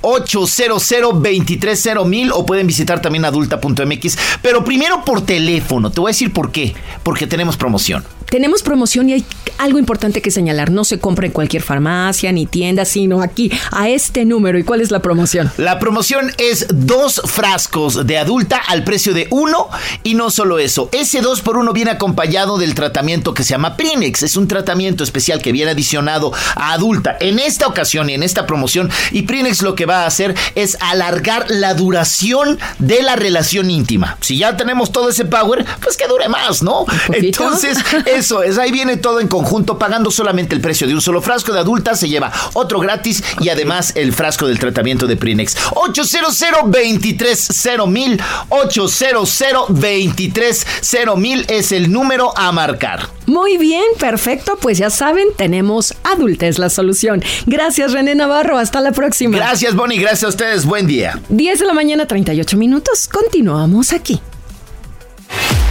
[0.02, 5.92] 800 230 o pueden visitar también adulta.mx, pero primero por teléfono.
[5.92, 6.74] Te voy a decir por qué.
[7.04, 8.04] Porque tenemos promoción.
[8.30, 9.26] Tenemos promoción y hay
[9.58, 10.72] algo importante que señalar.
[10.72, 14.58] No se compra en cualquier farmacia ni tienda, sino aquí, a este número.
[14.58, 15.52] ¿Y cuál es la promoción?
[15.58, 19.68] La promoción es dos frascos de adulta al precio de uno
[20.04, 23.76] y no solo eso, ese 2 por 1 viene acompañado del tratamiento que se llama
[23.76, 27.18] Prinex, es un tratamiento especial que viene adicionado a adulta.
[27.20, 30.78] En esta ocasión y en esta promoción y Prinex lo que va a hacer es
[30.82, 34.18] alargar la duración de la relación íntima.
[34.22, 36.86] Si ya tenemos todo ese power, pues que dure más, ¿no?
[37.14, 37.78] Entonces,
[38.20, 41.54] eso es, ahí viene todo en conjunto, pagando solamente el precio de un solo frasco
[41.54, 45.56] de adulta, se lleva otro gratis y además el frasco del tratamiento de Prinex.
[45.74, 53.10] 800 230 800 230 es el número a marcar.
[53.26, 54.58] Muy bien, perfecto.
[54.60, 57.24] Pues ya saben, tenemos adultez la solución.
[57.46, 58.58] Gracias, René Navarro.
[58.58, 59.38] Hasta la próxima.
[59.38, 60.00] Gracias, Bonnie.
[60.00, 60.66] Gracias a ustedes.
[60.66, 61.22] Buen día.
[61.30, 63.08] 10 de la mañana, 38 minutos.
[63.08, 64.20] Continuamos aquí.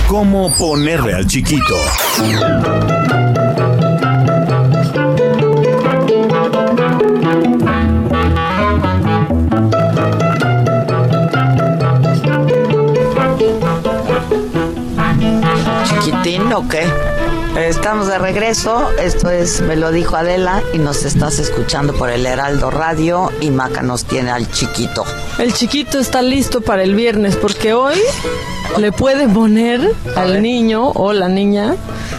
[0.08, 1.76] ¿Cómo ponerle al chiquito?
[15.84, 17.17] Chiquitín, ¿o qué?
[17.56, 18.88] Estamos de regreso.
[19.00, 23.50] Esto es Me lo dijo Adela y nos estás escuchando por el Heraldo Radio y
[23.50, 25.04] Maca nos tiene al chiquito.
[25.38, 27.98] El chiquito está listo para el viernes porque hoy
[28.78, 31.74] le puede poner al niño o la niña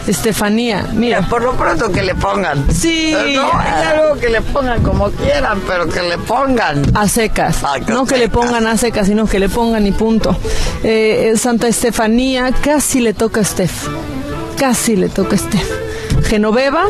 [0.08, 0.88] Estefanía.
[0.94, 2.66] Mira, por lo pronto que le pongan.
[2.74, 6.82] Sí, No, claro, que le pongan como quieran, pero que le pongan.
[6.98, 7.58] a secas.
[7.88, 10.36] No que le pongan a secas, sino que le pongan y punto.
[10.84, 13.88] Eh, Santa Estefanía casi le toca a Steph.
[14.60, 15.72] Casi le toca a Steph.
[16.28, 16.84] Genoveva,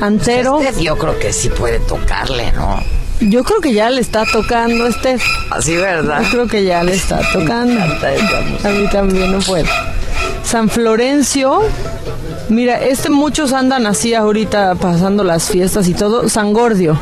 [0.00, 0.58] Antero.
[0.60, 2.82] Steph yo creo que sí puede tocarle, ¿no?
[3.20, 5.22] Yo creo que ya le está tocando a Steph.
[5.50, 6.22] Así, ¿verdad?
[6.22, 7.78] Yo creo que ya le está tocando.
[7.78, 9.66] A mí también no puede.
[10.44, 11.60] San Florencio.
[12.48, 16.28] Mira, este muchos andan así ahorita pasando las fiestas y todo.
[16.30, 16.98] San Gordio.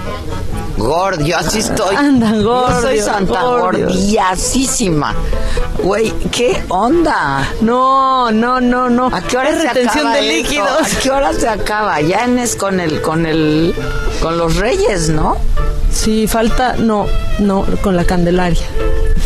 [0.79, 1.97] Gordo, yo así estoy.
[1.97, 2.83] Andan gordos.
[2.83, 5.15] Yo soy santa gordiasísima.
[5.83, 7.49] Güey, ¿qué onda?
[7.61, 9.07] No, no, no, no.
[9.13, 10.49] ¿A qué hora Es se retención acaba de esto?
[10.51, 10.81] líquidos.
[10.97, 12.01] ¿A qué hora se acaba?
[12.01, 13.75] Ya es con el, con el,
[14.23, 15.37] con los reyes, ¿no?
[15.93, 17.07] Sí, falta, no,
[17.39, 18.67] no, con la Candelaria.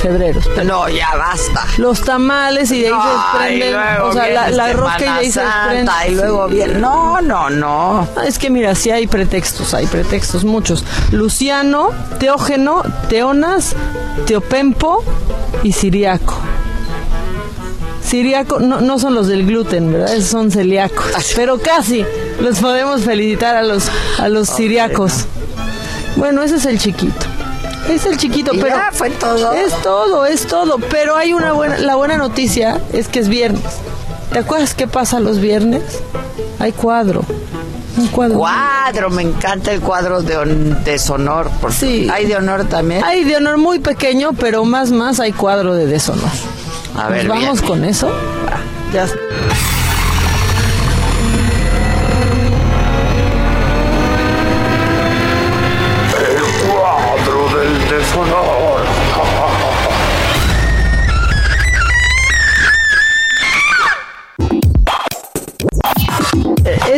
[0.03, 0.41] Febrero.
[0.65, 1.65] No, ya basta.
[1.79, 4.01] Los tamales y de ahí se Ay, desprenden.
[4.03, 5.93] O sea, la, la rosca y de ahí se Semana desprende.
[5.93, 6.75] Santa, y luego viene.
[6.75, 8.09] No, no, no.
[8.17, 10.85] Ah, Es que mira, sí hay pretextos, hay pretextos muchos.
[11.13, 13.77] Luciano, Teógeno, Teonas,
[14.27, 15.05] Teopempo
[15.63, 16.35] y Siriaco.
[18.05, 20.13] Siriaco, no, no son los del gluten, ¿verdad?
[20.15, 21.07] Esos son celíacos.
[21.37, 22.05] Pero casi
[22.41, 23.85] los podemos felicitar a los,
[24.19, 25.27] a los siriacos.
[26.17, 27.27] Bueno, ese es el chiquito.
[27.89, 29.53] Es el chiquito, Y pero ya fue todo.
[29.53, 30.79] es todo, es todo.
[30.91, 33.63] Pero hay una buena, la buena noticia es que es viernes.
[34.33, 35.83] ¿Te acuerdas qué pasa los viernes?
[36.59, 37.25] Hay cuadro.
[37.99, 38.39] Un cuadro.
[38.39, 41.51] Cuadro, me encanta el cuadro de, hon- de deshonor.
[41.61, 42.09] Por Sí.
[42.11, 43.05] ¿Hay de honor también?
[43.05, 46.25] Hay de honor muy pequeño, pero más más hay cuadro de deshonor.
[46.97, 47.67] A ¿Nos ver, vamos bien.
[47.69, 48.11] con eso?
[48.95, 49.07] Ya.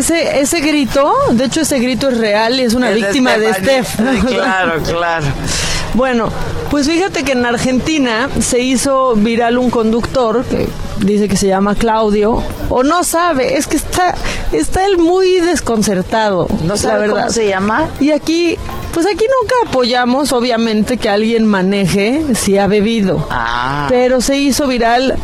[0.04, 3.38] Ese, ese grito, de hecho ese grito es real y es una Es de víctima
[3.38, 3.54] de.
[3.54, 3.96] Steph.
[4.26, 5.24] Claro, claro.
[5.94, 6.28] Bueno,
[6.70, 11.74] pues fíjate que en Argentina se hizo viral un conductor que dice que se llama
[11.74, 14.14] Claudio, o no sabe, es que está,
[14.52, 16.48] está él muy desconcertado.
[16.64, 17.22] ¿No la sabe verdad.
[17.22, 17.88] cómo se llama?
[17.98, 18.58] Y aquí,
[18.92, 23.26] pues aquí nunca apoyamos, obviamente, que alguien maneje si ha bebido.
[23.30, 23.86] Ah.
[23.88, 25.16] Pero se hizo viral,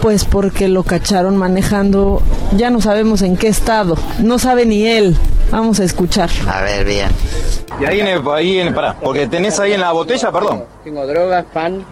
[0.00, 2.22] pues porque lo cacharon manejando,
[2.56, 5.16] ya no sabemos en qué estado, no sabe ni él.
[5.50, 6.30] Vamos a escuchar.
[6.48, 7.08] A ver, bien.
[7.80, 10.64] Y ahí en el, ahí en, pará, porque tenés ahí en la botella, perdón.
[10.84, 11.84] Tengo drogas, pan,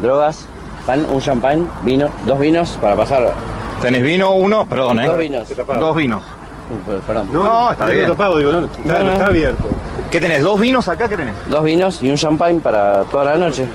[0.00, 0.46] drogas,
[0.86, 3.34] pan, un champán, vino, dos vinos para pasar.
[3.80, 5.06] Tenés vino uno, perdón, ¿eh?
[5.06, 5.48] Dos vinos.
[5.78, 6.22] Dos vinos.
[6.70, 7.28] Uh, Perdón.
[7.32, 8.10] No, está bien.
[8.10, 9.64] está abierto.
[10.10, 10.42] ¿Qué tenés?
[10.42, 11.08] ¿Dos vinos acá?
[11.08, 11.34] ¿Qué tenés?
[11.48, 13.66] Dos vinos y un champán para toda la noche.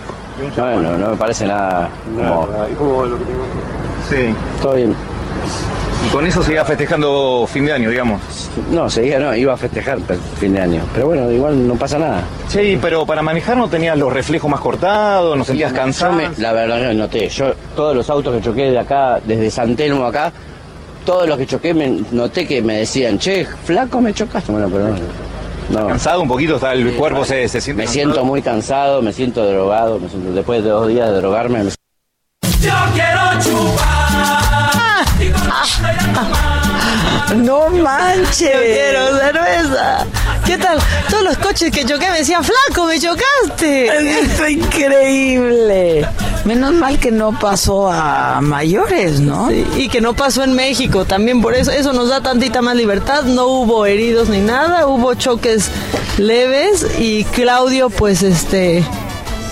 [0.57, 1.89] Bueno, no me parece nada
[2.77, 3.05] como...
[4.09, 4.33] Sí.
[4.61, 4.95] Todo bien.
[6.05, 8.21] Y con eso seguía festejando fin de año, digamos.
[8.71, 9.97] No, seguía, no, iba a festejar
[10.39, 10.81] fin de año.
[10.93, 12.21] Pero bueno, igual no pasa nada.
[12.47, 16.13] Sí, pero para manejar no tenías los reflejos más cortados, no sentías cansado.
[16.13, 19.75] me- la verdad que noté, yo todos los autos que choqué de acá, desde San
[19.75, 20.31] Telmo acá,
[21.05, 24.51] todos los que choqué me noté que me decían, che, flaco me chocaste.
[24.51, 24.95] Bueno, pero no.
[25.69, 25.87] No.
[25.87, 27.83] Cansado un poquito, está el cuerpo se, se siente.
[27.83, 31.63] Me siento muy cansado, me siento drogado, me siento, después de dos días de drogarme,
[31.63, 31.71] me
[32.61, 34.07] Yo quiero chupar.
[37.35, 38.53] No manches.
[38.53, 40.05] Yo quiero cerveza.
[40.47, 40.79] ¿Qué tal?
[41.09, 44.21] Todos los coches que choqué me decían, flaco, me chocaste.
[44.21, 46.07] Está increíble.
[46.45, 49.49] Menos mal que no pasó a mayores, ¿no?
[49.49, 52.75] Sí, y que no pasó en México también por eso eso nos da tantita más
[52.77, 55.69] libertad no hubo heridos ni nada hubo choques
[56.17, 58.85] leves y Claudio pues este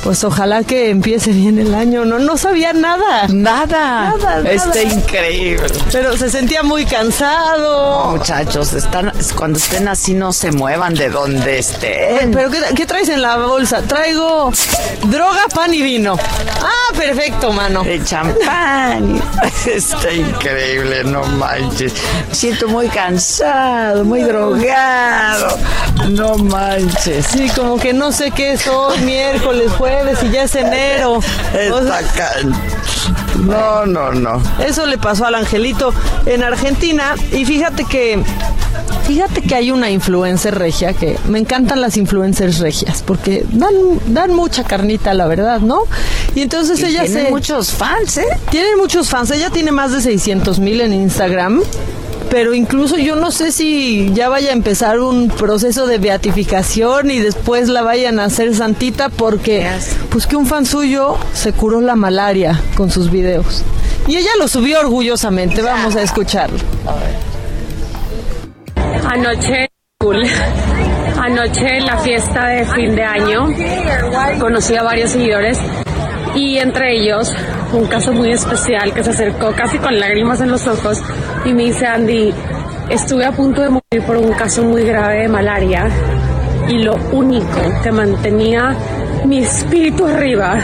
[0.05, 4.13] pues ojalá que empiece bien el año no no sabía nada Nada.
[4.15, 4.83] Nada, Está nada.
[4.83, 5.67] increíble.
[5.91, 11.57] pero se sentía muy cansado Muchachos, están, cuando estén así no se muevan de donde
[11.59, 12.31] estén.
[12.31, 13.81] pero ¿qué, qué traes en la bolsa?
[13.81, 14.51] Traigo
[15.07, 16.17] droga, pan y vino.
[16.61, 17.83] Ah, perfecto, mano.
[17.83, 19.21] El champán.
[19.65, 21.93] Está increíble, no manches.
[22.29, 25.57] Me siento muy cansado, muy drogado.
[26.09, 27.25] No manches.
[27.27, 31.13] Sí, como que no sé qué es hoy, miércoles, jueves y ya es enero.
[31.13, 32.01] O sea,
[33.45, 34.41] No, no, no.
[34.65, 35.93] Eso le pasó al angelito
[36.25, 38.23] en Argentina y fíjate que
[39.07, 43.73] fíjate que hay una influencer regia que me encantan las influencers regias porque dan
[44.07, 45.81] dan mucha carnita la verdad, ¿no?
[46.33, 48.25] Y entonces Y ella tienen se muchos fans, ¿eh?
[48.49, 51.61] tiene muchos fans, ella tiene más de 600 mil en Instagram.
[52.29, 57.19] Pero incluso yo no sé si ya vaya a empezar un proceso de beatificación y
[57.19, 59.67] después la vayan a hacer santita porque
[60.09, 63.63] pues que un fan suyo se curó la malaria con sus videos.
[64.07, 66.59] Y ella lo subió orgullosamente, vamos a escucharlo.
[69.07, 69.69] Anoche,
[69.99, 70.23] cool.
[71.17, 73.47] Anoche en la fiesta de fin de año
[74.39, 75.57] conocí a varios seguidores
[76.35, 77.33] y entre ellos
[77.73, 81.01] un caso muy especial que se acercó casi con lágrimas en los ojos
[81.45, 82.33] y me dice Andy,
[82.89, 85.89] estuve a punto de morir por un caso muy grave de malaria
[86.67, 88.75] y lo único que mantenía
[89.25, 90.57] mi espíritu arriba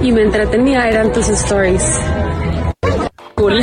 [0.00, 2.00] y me entretenía eran tus stories.
[3.34, 3.62] Cool.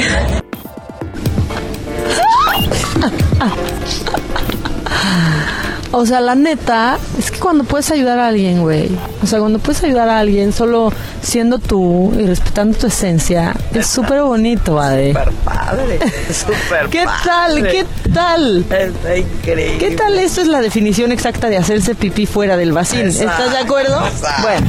[5.94, 8.90] O sea, la neta, es que cuando puedes ayudar a alguien, güey.
[9.22, 13.88] O sea, cuando puedes ayudar a alguien solo siendo tú y respetando tu esencia, es
[13.88, 15.10] súper bonito, Ade.
[15.10, 16.00] Super padre,
[16.34, 17.64] super ¿Qué tal?
[17.64, 18.66] ¿Qué tal?
[18.70, 19.78] Está increíble.
[19.80, 20.18] ¿Qué tal?
[20.18, 23.08] Esta es la definición exacta de hacerse pipí fuera del vacín.
[23.08, 24.06] ¿Estás de acuerdo?
[24.08, 24.44] Exacto.
[24.44, 24.68] Bueno,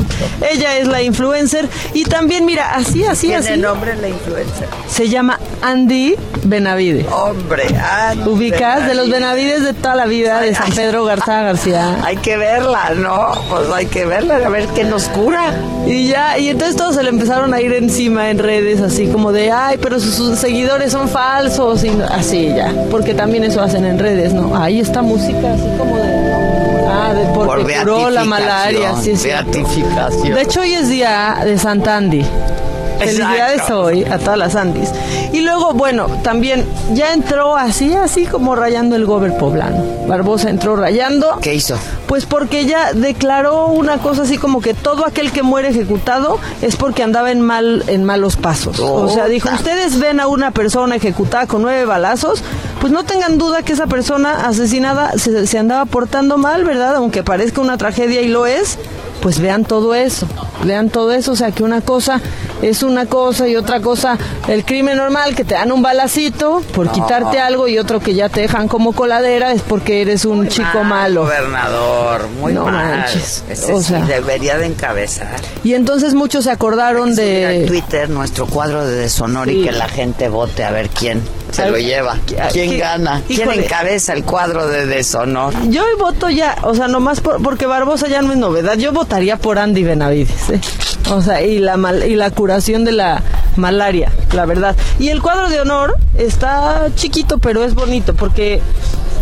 [0.51, 3.61] ella es la influencer y también, mira, así, así, ¿Tiene así.
[3.61, 4.67] nombre la influencer?
[4.89, 7.07] Se llama Andy Benavide.
[7.09, 9.23] Hombre, Andy Ubicas de los Benavides.
[9.23, 11.99] Benavides de toda la vida, de San Pedro Garza García.
[12.05, 13.33] Hay que verla, ¿no?
[13.51, 15.55] Pues hay que verla, a ver qué nos cura.
[15.87, 19.33] Y ya, y entonces todos se le empezaron a ir encima en redes, así como
[19.33, 23.85] de, ay, pero sus, sus seguidores son falsos, y así ya, porque también eso hacen
[23.85, 24.57] en redes, ¿no?
[24.57, 29.29] Ahí está música así como de, ah, de porque Por curó la malaria, sí, sí.
[29.29, 30.35] Beatificación.
[30.35, 32.25] De hecho, hoy es día de Santandi.
[33.05, 34.91] Felicidades hoy a todas las Andis.
[35.33, 39.85] Y luego, bueno, también ya entró así, así como rayando el gober poblano.
[40.07, 41.39] Barbosa entró rayando.
[41.41, 41.79] ¿Qué hizo?
[42.07, 46.77] Pues porque ella declaró una cosa así como que todo aquel que muere ejecutado es
[46.77, 48.79] porque andaba en mal en malos pasos.
[48.81, 52.43] O sea, dijo, ustedes ven a una persona ejecutada con nueve balazos,
[52.81, 56.97] pues no tengan duda que esa persona asesinada se, se andaba portando mal, ¿verdad?
[56.97, 58.79] Aunque parezca una tragedia y lo es,
[59.23, 60.27] pues vean todo eso,
[60.65, 62.21] vean todo eso, o sea que una cosa
[62.61, 64.19] es una cosa y otra cosa,
[64.49, 68.29] el crimen normal que te dan un balacito por quitarte algo y otro que ya
[68.29, 71.23] te dejan como coladera es porque eres un chico malo.
[71.23, 72.75] Gobernador, muy No mal.
[73.01, 73.45] manches.
[73.49, 74.05] Ese O sí sea.
[74.05, 75.41] debería de encabezar.
[75.65, 80.29] Y entonces muchos se acordaron de Twitter nuestro cuadro de deshonor y que la gente
[80.29, 81.23] vote a ver quién
[81.53, 82.17] se lo lleva.
[82.53, 83.23] ¿Quién ¿Qué- gana?
[83.27, 83.65] ¿Quién híjole.
[83.65, 85.53] encabeza el cuadro de deshonor?
[85.69, 88.75] Yo voto ya, o sea, nomás por- porque Barbosa ya no es novedad.
[88.77, 90.61] Yo votaría por Andy Benavides, ¿eh?
[91.11, 93.23] O sea, y la mal- y la curación de la
[93.57, 94.75] malaria, la verdad.
[94.99, 98.61] Y el cuadro de honor está chiquito, pero es bonito porque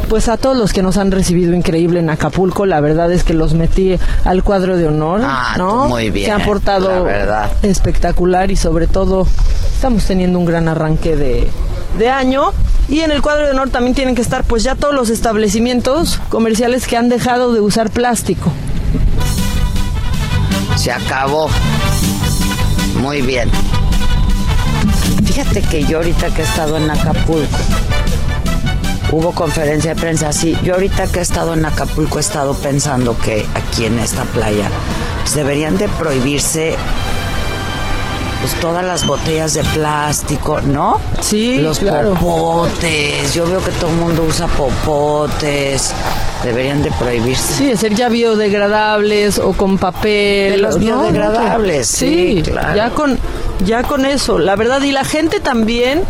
[0.09, 3.33] pues a todos los que nos han recibido increíble en Acapulco, la verdad es que
[3.33, 5.87] los metí al cuadro de honor, Ah, ¿no?
[5.89, 7.51] muy bien, Se han portado la verdad.
[7.63, 9.27] espectacular y sobre todo
[9.73, 11.49] estamos teniendo un gran arranque de,
[11.99, 12.53] de año.
[12.89, 16.21] Y en el cuadro de honor también tienen que estar pues ya todos los establecimientos
[16.29, 18.53] comerciales que han dejado de usar plástico.
[20.77, 21.49] Se acabó.
[23.01, 23.49] Muy bien.
[25.25, 27.59] Fíjate que yo ahorita que he estado en Acapulco,
[29.13, 33.17] hubo conferencia de prensa, sí, yo ahorita que he estado en Acapulco he estado pensando
[33.17, 34.69] que aquí en esta playa
[35.23, 36.75] pues, deberían de prohibirse
[38.41, 40.99] pues todas las botellas de plástico, ¿no?
[41.21, 42.15] Sí, Los claro.
[42.15, 45.93] popotes, yo veo que todo el mundo usa popotes,
[46.43, 47.53] deberían de prohibirse.
[47.55, 50.53] Sí, de ser ya biodegradables o con papel.
[50.53, 50.81] De los ¿no?
[50.81, 52.75] biodegradables, sí, sí, claro.
[52.77, 53.19] ya con
[53.65, 56.03] ya con eso, la verdad y la gente también,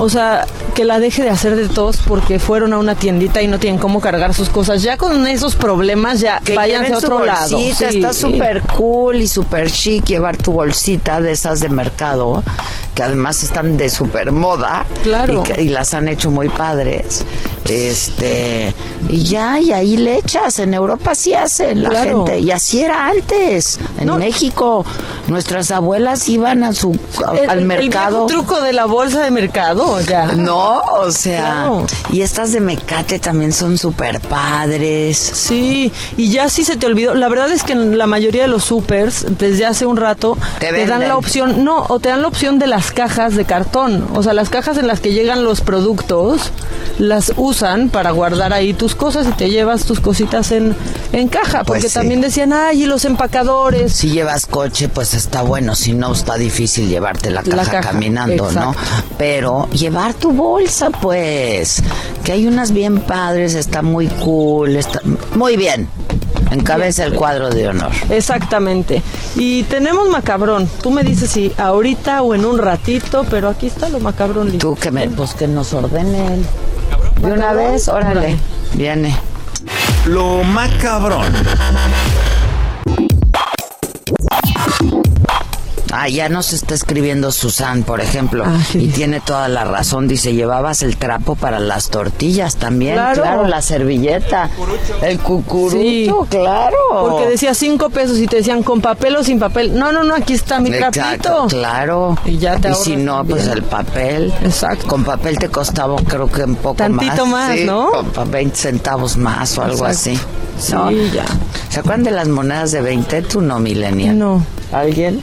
[0.00, 3.48] o sea, que la deje de hacer de tos porque fueron a una tiendita y
[3.48, 4.82] no tienen cómo cargar sus cosas.
[4.82, 7.56] Ya con esos problemas ya Que váyanse a otro lado.
[7.58, 8.20] bolsita, Sí, está sí.
[8.20, 12.42] súper cool y súper chic llevar tu bolsita de esas de mercado,
[12.94, 14.84] que además están de súper moda.
[15.02, 15.40] Claro.
[15.40, 17.24] Y, que- y las han hecho muy padres.
[17.68, 18.74] Este,
[19.08, 20.58] y ya, y ahí le echas.
[20.58, 22.24] En Europa sí hacen la Claro.
[22.26, 22.40] gente.
[22.40, 23.78] Y así era antes.
[23.98, 24.84] En México,
[25.28, 28.26] nuestras abuelas iban a su, a- El- al el mercado.
[28.26, 30.26] viejo truco de la bolsa de mercado, ya.
[30.32, 31.86] No, o sea, Claro.
[32.12, 35.16] y estas de mecate también son súper padres.
[35.18, 37.14] Sí, y ya sí se te olvidó.
[37.14, 40.68] La verdad es que en la mayoría de los supers, desde hace un rato, Te
[40.72, 44.06] te, dan la opción, no, o te dan la opción de las cajas de cartón.
[44.14, 46.50] O sea, las cajas en las que llegan los productos,
[46.98, 50.76] las usan para guardar ahí tus cosas y te llevas tus cositas en,
[51.12, 51.64] en caja.
[51.64, 51.94] Pues Porque sí.
[51.94, 53.92] también decían, ay, y los empacadores.
[53.92, 55.74] Si llevas coche, pues está bueno.
[55.74, 58.74] Si no, está difícil llevarte la caja, La caja, caminando, ¿no?
[59.18, 61.82] Pero llevar tu bolsa, pues.
[62.22, 64.76] Que hay unas bien padres, está muy cool.
[64.76, 65.00] Está...
[65.34, 65.88] Muy bien.
[66.52, 67.90] Encabeza el cuadro de honor.
[68.08, 69.02] Exactamente.
[69.34, 70.68] Y tenemos macabrón.
[70.80, 74.68] Tú me dices si ahorita o en un ratito, pero aquí está lo macabrón listo.
[74.68, 76.46] Tú que me, pues que nos ordenen.
[77.20, 78.36] De una vez, órale.
[78.74, 79.16] Viene.
[80.06, 81.26] Lo macabrón.
[86.00, 88.84] Ah, ya nos está escribiendo Susan, por ejemplo, Ah, sí.
[88.84, 90.06] y tiene toda la razón.
[90.06, 93.22] Dice, llevabas el trapo para las tortillas también, Claro.
[93.22, 94.48] claro, la servilleta,
[95.02, 96.08] el cucurucho, Sí.
[96.30, 96.76] claro.
[97.00, 99.76] Porque decía cinco pesos y te decían con papel o sin papel.
[99.76, 101.46] No, no, no, aquí está mi Exacto, trapito.
[101.48, 102.16] claro.
[102.24, 104.32] Y ya te si ahorras no, pues el papel.
[104.44, 104.86] Exacto.
[104.86, 107.90] Con papel te costaba, creo que un poco Tantito más, sí, ¿no?
[107.90, 109.90] con pa- 20 centavos más o algo Exacto.
[109.98, 110.72] así.
[110.72, 110.90] ¿no?
[110.90, 111.24] Sí, ya.
[111.70, 113.22] ¿Se acuerdan de las monedas de 20?
[113.22, 114.16] Tú no, Millennial.
[114.18, 114.44] No.
[114.72, 115.20] ¿Alguien?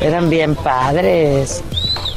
[0.00, 1.62] Eran bien padres.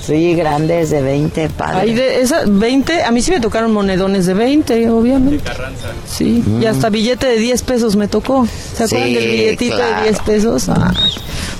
[0.01, 1.79] Sí, grandes de 20, padre.
[1.79, 5.49] Ahí de esas 20, a mí sí me tocaron monedones de 20, obviamente.
[6.05, 8.45] Sí, y hasta billete de 10 pesos me tocó.
[8.75, 9.95] ¿Se acuerdan Sí, del billetito claro.
[10.03, 10.67] de 10 pesos?
[10.69, 10.95] Ay.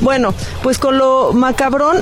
[0.02, 1.98] Bueno, pues con lo macabrón,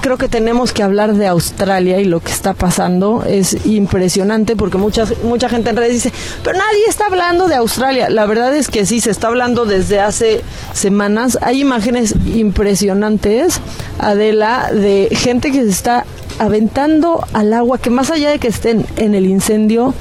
[0.00, 4.78] creo que tenemos que hablar de Australia y lo que está pasando es impresionante porque
[4.78, 6.12] mucha, mucha gente en redes dice,
[6.42, 8.08] pero nadie está hablando de Australia.
[8.10, 11.38] La verdad es que sí, se está hablando desde hace semanas.
[11.42, 13.60] Hay imágenes impresionantes,
[13.98, 16.04] Adela, de gente que se está
[16.38, 19.94] aventando al agua, que más allá de que estén en el incendio,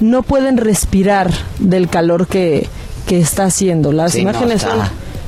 [0.00, 2.68] no pueden respirar del calor que,
[3.06, 3.92] que está haciendo.
[3.92, 4.78] Las Sí, imágenes son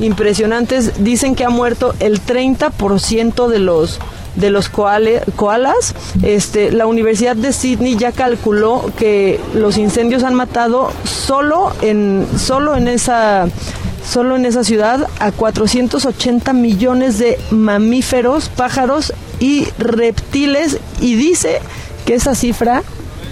[0.00, 1.02] impresionantes.
[1.04, 3.98] Dicen que ha muerto el 30% de los
[4.34, 5.94] de los koalas.
[6.22, 12.76] Este, la Universidad de Sydney ya calculó que los incendios han matado solo en solo
[12.76, 13.48] en esa
[14.08, 21.60] solo en esa ciudad a 480 millones de mamíferos, pájaros y reptiles y dice
[22.06, 22.82] que esa cifra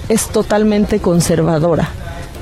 [0.08, 1.90] es totalmente conservadora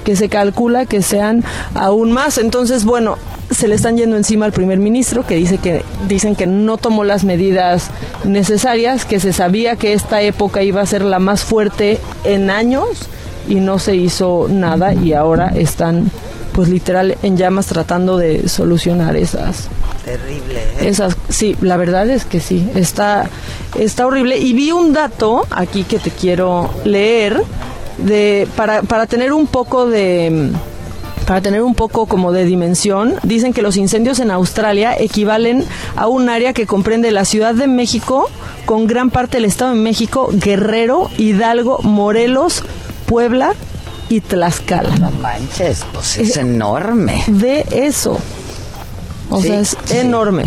[0.05, 1.45] que se calcula que sean
[1.75, 2.39] aún más.
[2.39, 3.17] Entonces, bueno,
[3.51, 7.05] se le están yendo encima al primer ministro que dice que dicen que no tomó
[7.05, 7.91] las medidas
[8.25, 13.09] necesarias, que se sabía que esta época iba a ser la más fuerte en años
[13.49, 16.11] y no se hizo nada y ahora están
[16.53, 19.69] pues literal en llamas tratando de solucionar esas
[20.05, 20.89] Terrible, ¿eh?
[20.89, 23.31] esas, sí, la verdad es que sí, está,
[23.79, 24.37] está horrible.
[24.37, 27.43] Y vi un dato aquí que te quiero leer
[27.99, 30.51] de, para, para tener un poco de
[31.27, 35.65] para tener un poco como de dimensión, dicen que los incendios en Australia equivalen
[35.97, 38.29] a un área que comprende la Ciudad de México
[38.67, 42.63] con gran parte del Estado de México, Guerrero, Hidalgo, Morelos,
[43.07, 43.55] Puebla
[44.11, 44.95] y Tlaxcala.
[44.99, 47.25] No manches, pues es Eh, enorme.
[47.27, 48.19] De eso.
[49.31, 49.97] O Sí, sea, es sí.
[49.97, 50.45] enorme.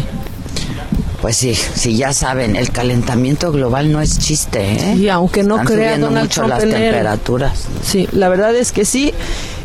[1.21, 4.95] Pues sí, sí, ya saben, el calentamiento global no es chiste, ¿eh?
[4.97, 6.81] Y aunque no Están crea Donald mucho Trump las en él.
[6.83, 7.63] temperaturas.
[7.83, 9.13] Sí, la verdad es que sí.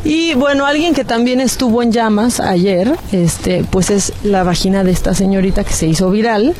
[0.04, 4.90] Y bueno, alguien que también estuvo en llamas ayer, este, pues es la vagina de
[4.90, 6.54] esta señorita que se hizo viral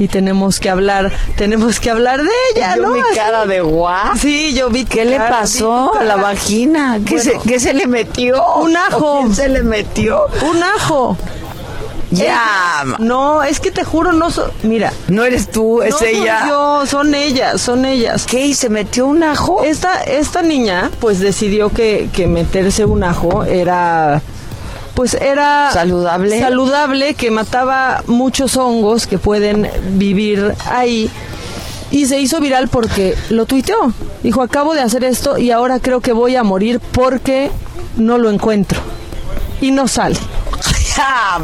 [0.00, 2.94] y tenemos que hablar, tenemos que hablar de ella, Yo ¿no?
[2.94, 4.16] vi cara de guau.
[4.16, 6.98] Sí, yo vi ¿Qué le pasó a la vagina?
[7.06, 8.42] ¿Qué, Bueno, se, qué se le metió?
[8.62, 9.20] Un ajo.
[9.20, 10.22] ¿Quién se le metió?
[10.50, 11.16] Un ajo.
[12.10, 12.84] Ya.
[12.98, 14.92] No, es que te juro, no so- mira.
[15.08, 16.46] No eres tú, es no soy ella.
[16.48, 18.24] yo, son ellas, son ellas.
[18.26, 18.46] ¿Qué?
[18.46, 19.62] ¿Y se metió un ajo?
[19.62, 24.22] Esta, esta niña, pues decidió que, que meterse un ajo era.
[24.94, 26.40] Pues era ¿Saludable?
[26.40, 31.08] saludable, que mataba muchos hongos que pueden vivir ahí.
[31.90, 33.92] Y se hizo viral porque lo tuiteó.
[34.22, 37.50] Dijo, acabo de hacer esto y ahora creo que voy a morir porque
[37.96, 38.80] no lo encuentro.
[39.60, 40.16] Y no sale.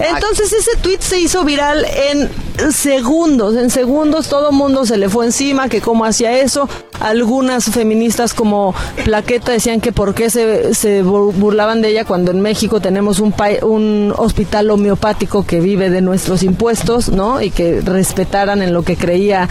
[0.01, 2.31] Entonces ese tweet se hizo viral en
[2.71, 6.69] segundos, en segundos todo mundo se le fue encima, que cómo hacía eso.
[7.01, 8.75] Algunas feministas como
[9.05, 13.19] Plaqueta decían que por qué se, se bur- burlaban de ella cuando en México tenemos
[13.19, 17.41] un, un hospital homeopático que vive de nuestros impuestos, ¿no?
[17.43, 19.49] Y que respetaran en lo que creía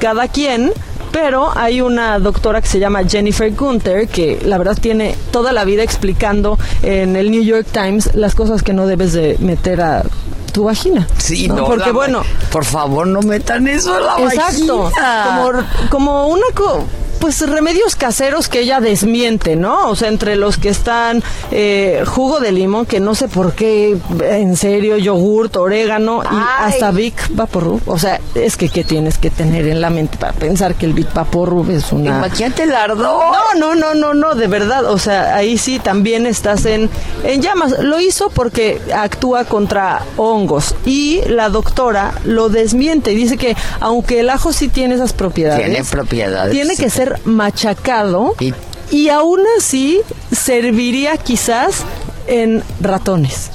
[0.00, 0.72] cada quien.
[1.12, 5.64] Pero hay una doctora que se llama Jennifer Gunther que la verdad tiene toda la
[5.64, 10.02] vida explicando en el New York Times las cosas que no debes de meter a
[10.56, 11.06] tu vagina.
[11.18, 11.56] Sí, ¿no?
[11.56, 15.42] no, Porque bueno, Por favor, no metan eso a la exacto, vagina.
[15.90, 16.82] como, como una co-
[17.16, 19.88] pues remedios caseros que ella desmiente, ¿no?
[19.88, 23.96] O sea, entre los que están eh, jugo de limón, que no sé por qué,
[24.22, 27.80] en serio, yogurt, orégano y hasta Vic Vaporub.
[27.86, 30.92] O sea, es que ¿qué tienes que tener en la mente para pensar que el
[30.92, 32.18] Vic Vaporub es una...
[32.18, 32.98] Imagínate el ardor.
[32.98, 34.84] No, no, no, no, no, de verdad.
[34.90, 36.90] O sea, ahí sí también estás en,
[37.24, 37.78] en llamas.
[37.80, 44.20] Lo hizo porque actúa contra hongos y la doctora lo desmiente y dice que aunque
[44.20, 46.52] el ajo sí tiene esas propiedades, Tiene propiedades.
[46.52, 48.52] tiene que ser machacado Y-
[48.90, 50.00] y aún así
[50.32, 51.82] serviría quizás
[52.26, 53.50] en ratones.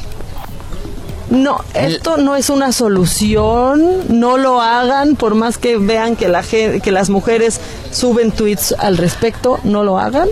[1.30, 6.44] No, esto no es una solución, no lo hagan, por más que vean que, la,
[6.44, 10.28] que las mujeres suben tweets al respecto, no lo hagan,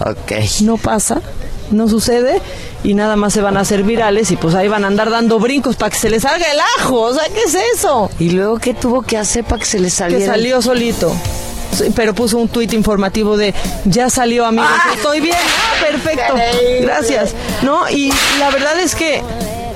[0.00, 0.32] Ok.
[0.62, 1.22] no pasa,
[1.70, 2.42] no sucede
[2.82, 5.38] y nada más se van a hacer virales y pues ahí van a andar dando
[5.38, 8.10] brincos para que se les salga el ajo, o sea, ¿qué es eso?
[8.18, 10.24] ¿Y luego qué tuvo que hacer para que se le saliera?
[10.24, 11.12] Que salió solito.
[11.94, 13.54] Pero puso un tuit informativo de
[13.84, 16.34] ya salió amigos, estoy bien, ah, perfecto,
[16.80, 17.34] gracias.
[17.62, 19.22] No, y la verdad es que,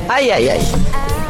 [0.08, 0.60] ay, ay, ay.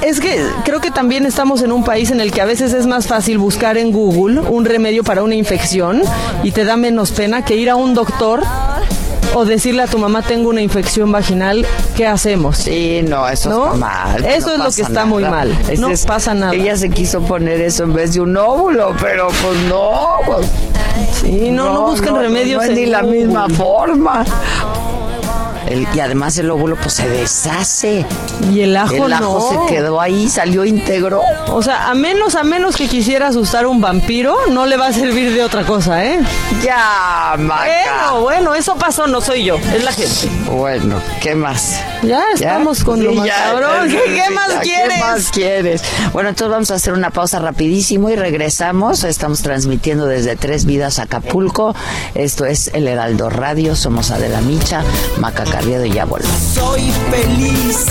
[0.02, 2.86] Es que creo que también estamos en un país en el que a veces es
[2.86, 6.02] más fácil buscar en Google un remedio para una infección
[6.42, 8.42] y te da menos pena que ir a un doctor
[9.36, 12.56] o decirle a tu mamá tengo una infección vaginal, ¿qué hacemos?
[12.56, 13.66] Sí, no, eso ¿No?
[13.66, 14.24] está mal.
[14.24, 15.54] Eso no es lo que está muy mal.
[15.78, 16.54] No es- pasa nada.
[16.54, 19.90] Ella se quiso poner eso en vez de un óvulo, pero pues no.
[20.24, 20.46] Pues,
[21.20, 24.24] Sí, no, no, busquen remedios No, es en ni la misma forma.
[25.66, 28.06] El- y además el óvulo pues se deshace.
[28.52, 29.66] Y el ajo, El ajo no.
[29.68, 31.22] se quedó ahí, salió íntegro.
[31.48, 34.92] O sea, a menos, a menos que quisieras usar un vampiro, no le va a
[34.92, 36.20] servir de otra cosa, ¿eh?
[36.62, 37.64] Ya, Maca.
[38.12, 40.28] Bueno, bueno, eso pasó, no soy yo, es la gente.
[40.50, 41.76] Bueno, ¿qué más?
[42.02, 43.88] Ya estamos con lo Sí, más ya, cabrón.
[43.88, 45.00] ya, ¿Qué, qué ya, más ¿qué quieres?
[45.00, 45.82] más quieres?
[46.12, 49.02] Bueno, entonces vamos a hacer una pausa rapidísimo y regresamos.
[49.04, 51.74] Estamos transmitiendo desde Tres Vidas Acapulco.
[52.14, 53.74] Esto es El Heraldo Radio.
[53.76, 54.82] Somos Adela Micha,
[55.18, 56.06] Maca Ya.
[56.54, 57.86] Soy feliz,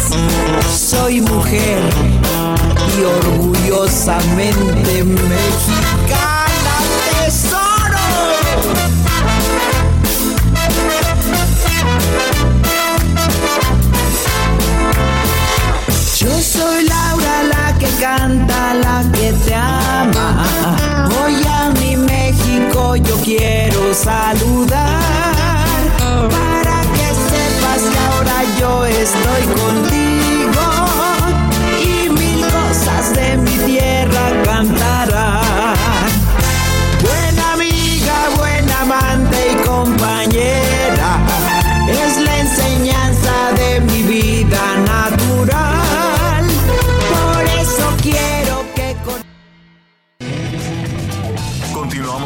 [0.77, 1.81] soy mujer
[2.95, 6.75] y orgullosamente mexicana
[7.25, 7.97] tesoro.
[16.17, 20.45] Yo soy Laura la que canta, la que te ama.
[21.19, 25.44] Hoy a mi México yo quiero saludar
[28.59, 30.04] yo estoy contigo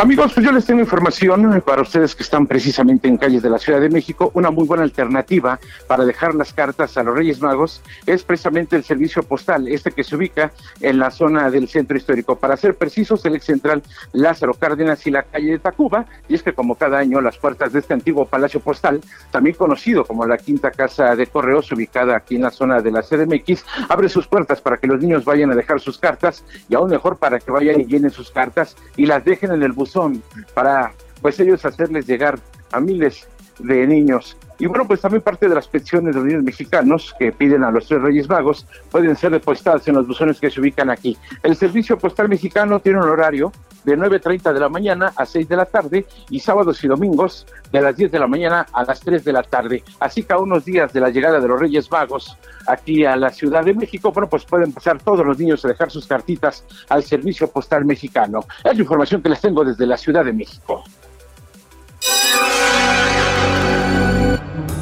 [0.00, 3.58] Amigos, pues yo les tengo información para ustedes que están precisamente en calles de la
[3.58, 4.30] Ciudad de México.
[4.32, 8.82] Una muy buena alternativa para dejar las cartas a los Reyes Magos es precisamente el
[8.82, 12.36] servicio postal, este que se ubica en la zona del centro histórico.
[12.36, 13.82] Para ser precisos, el ex central
[14.14, 16.06] Lázaro Cárdenas y la calle de Tacuba.
[16.30, 20.06] Y es que como cada año las puertas de este antiguo palacio postal, también conocido
[20.06, 24.08] como la Quinta Casa de Correos, ubicada aquí en la zona de la CDMX, abre
[24.08, 27.38] sus puertas para que los niños vayan a dejar sus cartas y aún mejor para
[27.38, 30.22] que vayan y llenen sus cartas y las dejen en el buzón
[30.54, 32.38] para pues ellos hacerles llegar
[32.70, 33.26] a miles
[33.62, 34.36] de niños.
[34.58, 37.70] Y bueno, pues también parte de las peticiones de los niños mexicanos que piden a
[37.70, 41.16] los tres Reyes Magos pueden ser depositadas en los buzones que se ubican aquí.
[41.42, 43.52] El Servicio Postal Mexicano tiene un horario
[43.84, 47.80] de 9.30 de la mañana a 6 de la tarde y sábados y domingos de
[47.80, 49.82] las 10 de la mañana a las 3 de la tarde.
[49.98, 52.36] Así que a unos días de la llegada de los Reyes Magos
[52.66, 55.90] aquí a la Ciudad de México, bueno, pues pueden pasar todos los niños a dejar
[55.90, 58.40] sus cartitas al Servicio Postal Mexicano.
[58.62, 60.84] Es la información que les tengo desde la Ciudad de México.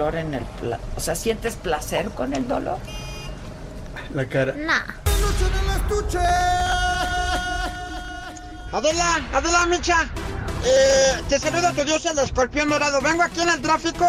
[0.00, 0.44] Dolor en el...
[0.60, 2.78] pla- O sea, ¿sientes placer con el dolor?
[4.14, 4.54] La cara.
[8.72, 10.08] Adela, Adela Micha,
[10.64, 13.00] eh, te saluda tu dios el escorpión dorado.
[13.00, 14.06] Vengo aquí en el tráfico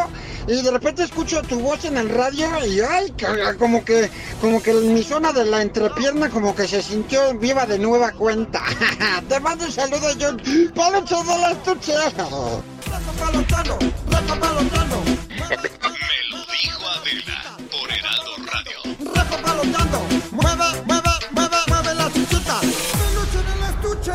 [0.47, 3.13] y de repente escucho tu voz en el radio y ay,
[3.57, 7.79] como que, como que mi zona de la entrepierna como que se sintió viva de
[7.79, 8.61] nueva cuenta.
[9.29, 10.41] te mando un saludo, John.
[10.75, 11.93] Palocho de la estuche.
[19.61, 19.99] Palotando.
[20.31, 22.59] Mueve, mueve, mueve, mueve la chuchita.
[22.61, 24.11] Peluche en el estuche.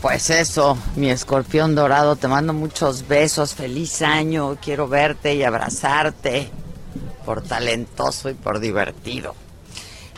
[0.00, 6.50] Pues eso, mi escorpión dorado, te mando muchos besos, feliz año, quiero verte y abrazarte
[7.26, 9.34] por talentoso y por divertido.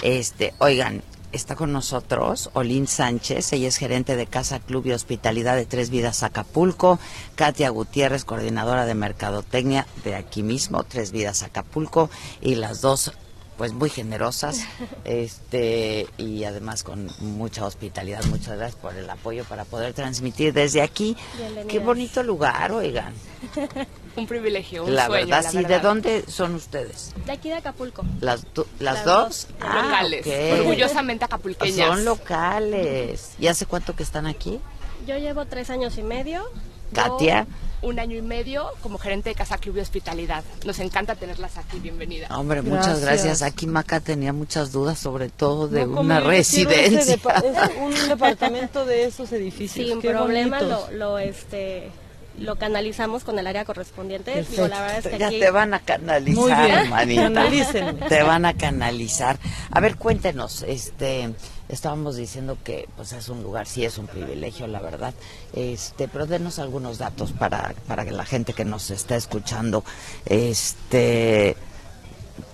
[0.02, 1.02] Este, oigan,
[1.32, 5.90] está con nosotros Olin Sánchez, ella es gerente de Casa Club y Hospitalidad de Tres
[5.90, 6.98] Vidas Acapulco,
[7.34, 12.10] Katia Gutiérrez, coordinadora de Mercadotecnia de aquí mismo, Tres Vidas Acapulco,
[12.40, 13.12] y las dos
[13.56, 14.66] pues muy generosas
[15.04, 18.24] este y además con mucha hospitalidad.
[18.24, 21.16] Muchas gracias por el apoyo para poder transmitir desde aquí.
[21.68, 23.12] Qué bonito lugar oigan
[24.16, 25.26] un privilegio, un la sueño.
[25.26, 25.56] verdad, la sí.
[25.58, 25.68] verdad.
[25.70, 27.12] ¿De dónde son ustedes?
[27.24, 28.04] De aquí de Acapulco.
[28.20, 29.28] ¿Las, do- las, Las dos?
[29.28, 30.26] dos, Ah, locales,
[30.60, 31.88] orgullosamente acapulqueñas.
[31.88, 33.32] Son locales.
[33.38, 34.60] ¿Y hace cuánto que están aquí?
[35.06, 36.44] Yo llevo tres años y medio.
[36.92, 37.46] Katia.
[37.80, 40.44] un año y medio como gerente de Casa Club y Hospitalidad.
[40.66, 42.28] Nos encanta tenerlas aquí, bienvenida.
[42.38, 43.40] Hombre, muchas gracias.
[43.42, 47.00] Aquí Maca tenía muchas dudas, sobre todo de No, una residencia.
[47.14, 47.18] es
[47.80, 49.88] un departamento de esos edificios.
[49.88, 50.90] Sin qué problema bonitos.
[50.92, 51.90] lo, lo, este
[52.38, 54.42] lo canalizamos con el área correspondiente.
[54.50, 57.44] Digo, la verdad es que ya aquí- te van a canalizar, manita.
[58.08, 59.38] Te van a canalizar.
[59.70, 61.34] A ver, cuéntenos, este,
[61.68, 65.14] estábamos diciendo que pues es un lugar, sí es un privilegio, la verdad.
[65.54, 69.84] Este, pero denos algunos datos para, para que la gente que nos está escuchando,
[70.26, 71.56] este,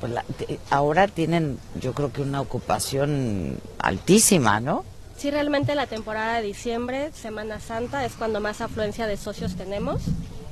[0.01, 0.24] pues la-
[0.70, 4.85] ahora tienen, yo creo que una ocupación altísima, ¿no?
[5.19, 10.01] Sí, realmente la temporada de diciembre, Semana Santa, es cuando más afluencia de socios tenemos.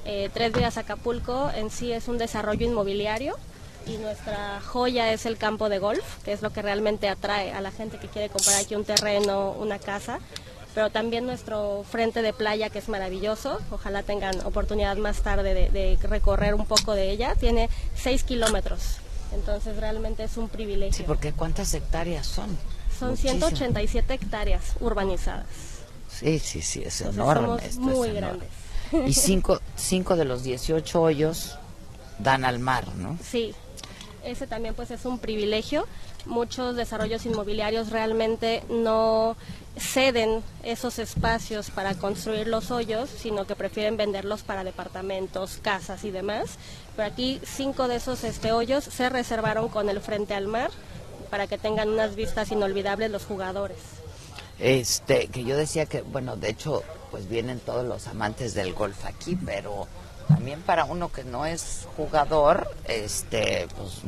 [0.05, 3.37] Eh, Tres Días Acapulco en sí es un desarrollo inmobiliario
[3.87, 7.61] y nuestra joya es el campo de golf, que es lo que realmente atrae a
[7.61, 10.19] la gente que quiere comprar aquí un terreno, una casa.
[10.75, 13.61] Pero también nuestro frente de playa, que es maravilloso.
[13.71, 17.37] Ojalá tengan oportunidad más tarde de, recorrer un poco de ella.
[17.37, 18.97] Tiene 6 kilómetros.
[19.33, 20.97] Entonces realmente es un privilegio.
[20.97, 22.59] Sí, porque ¿cuántas hectáreas son?
[22.99, 23.51] Son Muchísimas.
[23.51, 25.47] 187 hectáreas urbanizadas.
[26.11, 27.73] Sí, sí, sí, es Entonces, enorme.
[27.73, 28.47] somos muy es enorme.
[28.93, 29.09] grandes.
[29.11, 31.59] Y cinco, cinco de los 18 hoyos
[32.19, 33.19] dan al mar, ¿no?
[33.23, 33.55] Sí,
[34.25, 35.87] ese también pues es un privilegio.
[36.25, 39.37] Muchos desarrollos inmobiliarios realmente no
[39.79, 46.11] ceden esos espacios para construir los hoyos, sino que prefieren venderlos para departamentos, casas y
[46.11, 46.57] demás.
[46.97, 50.71] Pero aquí cinco de esos este, hoyos se reservaron con el frente al mar
[51.27, 53.79] para que tengan unas vistas inolvidables los jugadores.
[54.59, 59.05] Este, que yo decía que, bueno, de hecho, pues vienen todos los amantes del golf
[59.05, 59.87] aquí, pero
[60.29, 64.01] también para uno que no es jugador, este, pues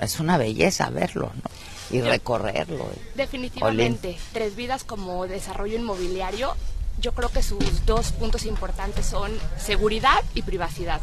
[0.00, 1.50] es una belleza verlo, ¿no?
[1.90, 2.86] Y Yo- recorrerlo.
[3.14, 6.54] Definitivamente, Tres Vidas como desarrollo inmobiliario,
[7.00, 11.00] yo creo que sus dos puntos importantes son seguridad y privacidad.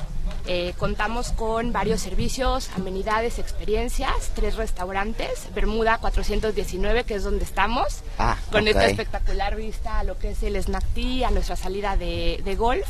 [0.48, 8.02] Eh, contamos con varios servicios, amenidades, experiencias, tres restaurantes, Bermuda 419, que es donde estamos,
[8.18, 8.90] Ah, con esta ok.
[8.90, 12.88] espectacular vista a lo que es el Snack Tea, a nuestra salida de, de golf.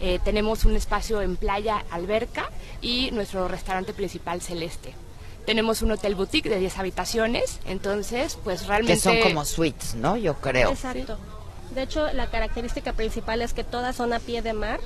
[0.00, 4.94] Eh, tenemos un espacio en playa, alberca y nuestro restaurante principal celeste.
[5.44, 8.94] Tenemos un hotel boutique de 10 habitaciones, entonces pues realmente...
[8.94, 10.16] Que son como suites, ¿no?
[10.16, 10.70] Yo creo.
[10.70, 11.18] Exacto.
[11.74, 14.80] De hecho, la característica principal es que todas son a pie de mar,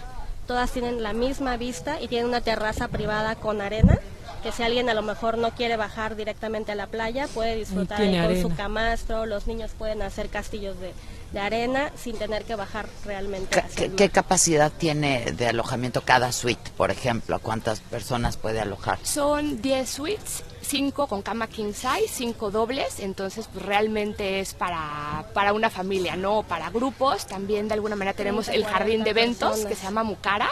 [0.50, 4.00] todas tienen la misma vista y tienen una terraza privada con arena,
[4.42, 8.00] que si alguien a lo mejor no quiere bajar directamente a la playa, puede disfrutar
[8.00, 10.92] ahí con su camastro, los niños pueden hacer castillos de,
[11.32, 13.98] de arena sin tener que bajar realmente hacia ¿Qué, el mar.
[13.98, 17.38] qué capacidad tiene de alojamiento cada suite, por ejemplo?
[17.38, 18.98] ¿Cuántas personas puede alojar?
[19.04, 25.26] Son 10 suites, 5 con cama king size, 5 dobles, entonces pues realmente es para,
[25.34, 27.26] para una familia, no para grupos.
[27.26, 30.48] También de alguna manera tenemos el 30, jardín de 40 eventos que se llama Mucara.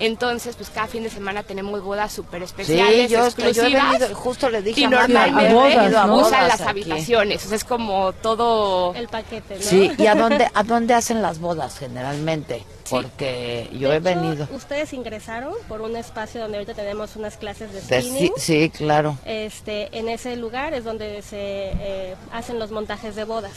[0.00, 3.98] Entonces, pues cada fin de semana tenemos bodas súper especiales, Sí, yo- yo he exclusivas.
[3.98, 6.16] venido- justo le dije y a normalmente a bodas, ¿no?
[6.16, 6.70] usan las aquí.
[6.70, 8.94] habitaciones, o sea, es como todo...
[8.94, 9.62] El paquete, ¿no?
[9.62, 12.64] Sí, ¿y a dónde, a dónde hacen las bodas generalmente?
[12.88, 14.48] Porque yo De he hecho, venido.
[14.52, 18.32] Ustedes ingresaron por un espacio donde ahorita tenemos unas clases de de- spinning.
[18.36, 19.16] sí, sí, claro.
[19.24, 21.36] Este, en ese lugar es donde se
[21.72, 23.52] eh, hacen los montajes de bodas.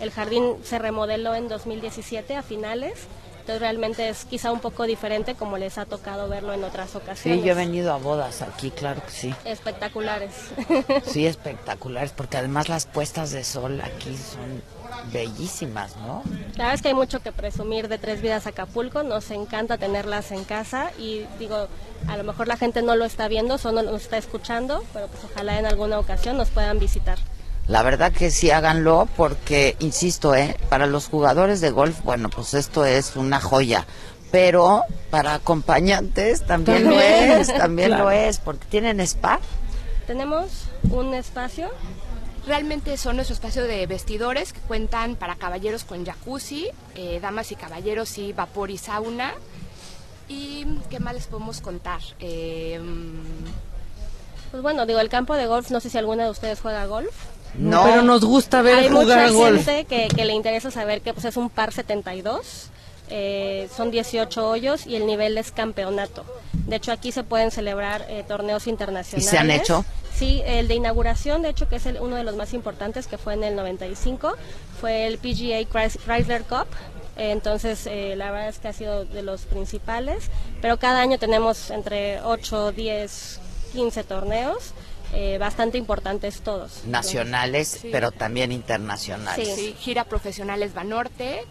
[0.00, 2.94] El jardín se remodeló en 2017 a finales,
[3.42, 6.96] entonces realmente es quizá un poco diferente como les ha tocado verlo en otras Sí,
[6.96, 7.44] ocasiones.
[7.44, 9.34] yo he venido a bodas aquí, claro que sí.
[9.44, 10.32] Espectaculares.
[11.06, 14.62] Sí, espectaculares, porque además las puestas de sol aquí son
[15.12, 16.22] bellísimas, ¿no?
[16.56, 20.30] La verdad es que hay mucho que presumir de Tres Vidas Acapulco, nos encanta tenerlas
[20.32, 21.66] en casa y digo,
[22.08, 25.24] a lo mejor la gente no lo está viendo, solo nos está escuchando, pero pues
[25.24, 27.18] ojalá en alguna ocasión nos puedan visitar.
[27.68, 30.56] La verdad que sí háganlo porque, insisto, ¿eh?
[30.68, 33.86] para los jugadores de golf, bueno, pues esto es una joya.
[34.30, 38.04] Pero para acompañantes también, lo es, también claro.
[38.04, 39.38] lo es, porque tienen spa.
[40.06, 41.70] Tenemos un espacio.
[42.46, 47.56] Realmente son nuestro espacio de vestidores que cuentan para caballeros con jacuzzi, eh, damas y
[47.56, 49.34] caballeros y vapor y sauna.
[50.28, 52.00] ¿Y qué más les podemos contar?
[52.18, 52.80] Eh,
[54.50, 57.14] Pues bueno, digo, el campo de golf, no sé si alguna de ustedes juega golf.
[57.54, 57.84] No.
[57.84, 59.64] Pero nos gusta ver Hay jugar mucha golf.
[59.64, 62.68] gente que, que le interesa saber que pues, es un par 72,
[63.10, 66.24] eh, son 18 hoyos y el nivel es campeonato.
[66.52, 69.26] De hecho, aquí se pueden celebrar eh, torneos internacionales.
[69.26, 69.84] ¿Y se han hecho?
[70.14, 73.18] Sí, el de inauguración, de hecho, que es el- uno de los más importantes, que
[73.18, 74.34] fue en el 95,
[74.80, 75.62] fue el PGA
[76.06, 76.66] Chrysler Cup,
[77.18, 80.30] Eh, entonces, eh, la verdad es que ha sido de los principales,
[80.62, 83.38] pero cada año tenemos entre 8, 10,
[83.74, 84.72] 15 torneos.
[85.12, 86.84] Eh, bastante importantes todos.
[86.86, 87.88] Nacionales, Sí.
[87.92, 89.48] pero también internacionales.
[89.54, 91.44] Sí, gira profesionales Banorte.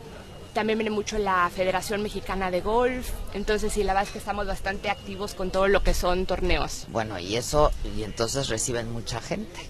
[0.53, 3.09] También viene mucho la Federación Mexicana de Golf.
[3.33, 6.87] Entonces, sí, la verdad es que estamos bastante activos con todo lo que son torneos.
[6.89, 9.61] Bueno, y eso, y entonces reciben mucha gente,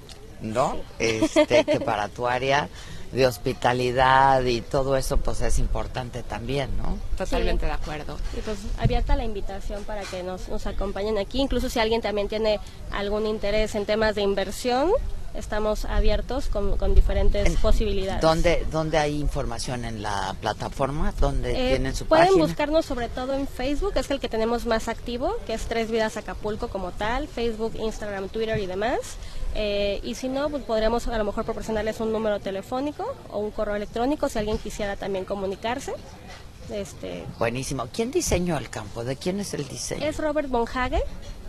[0.42, 0.78] ¿no?
[0.98, 2.68] Este, que para tu área
[3.12, 6.98] de hospitalidad y todo eso, pues es importante también, ¿no?
[7.18, 8.18] Totalmente de acuerdo.
[8.38, 11.40] Y pues abierta la invitación para que nos, nos acompañen aquí.
[11.42, 12.60] Incluso si alguien también tiene
[12.92, 14.92] algún interés en temas de inversión,
[15.34, 18.22] estamos abiertos con, con diferentes posibilidades.
[18.22, 21.14] ¿Dónde, ¿Dónde hay información en la plataforma?
[21.20, 22.46] ¿Dónde Eh, tienen su pueden página?
[22.46, 26.18] buscarnos sobre todo en Facebook, es el que tenemos más activo, que es Tres Vidas
[26.18, 29.00] Acapulco como tal, Facebook, Instagram, Twitter y demás.
[29.56, 33.52] Eh, y si no, pues podríamos a lo mejor proporcionarles un número telefónico o un
[33.52, 35.94] correo electrónico si alguien quisiera también comunicarse.
[36.72, 37.88] Este, Buenísimo.
[37.92, 39.04] ¿Quién diseñó el campo?
[39.04, 40.06] ¿De quién es el diseño?
[40.06, 41.02] es Robert Bonhage,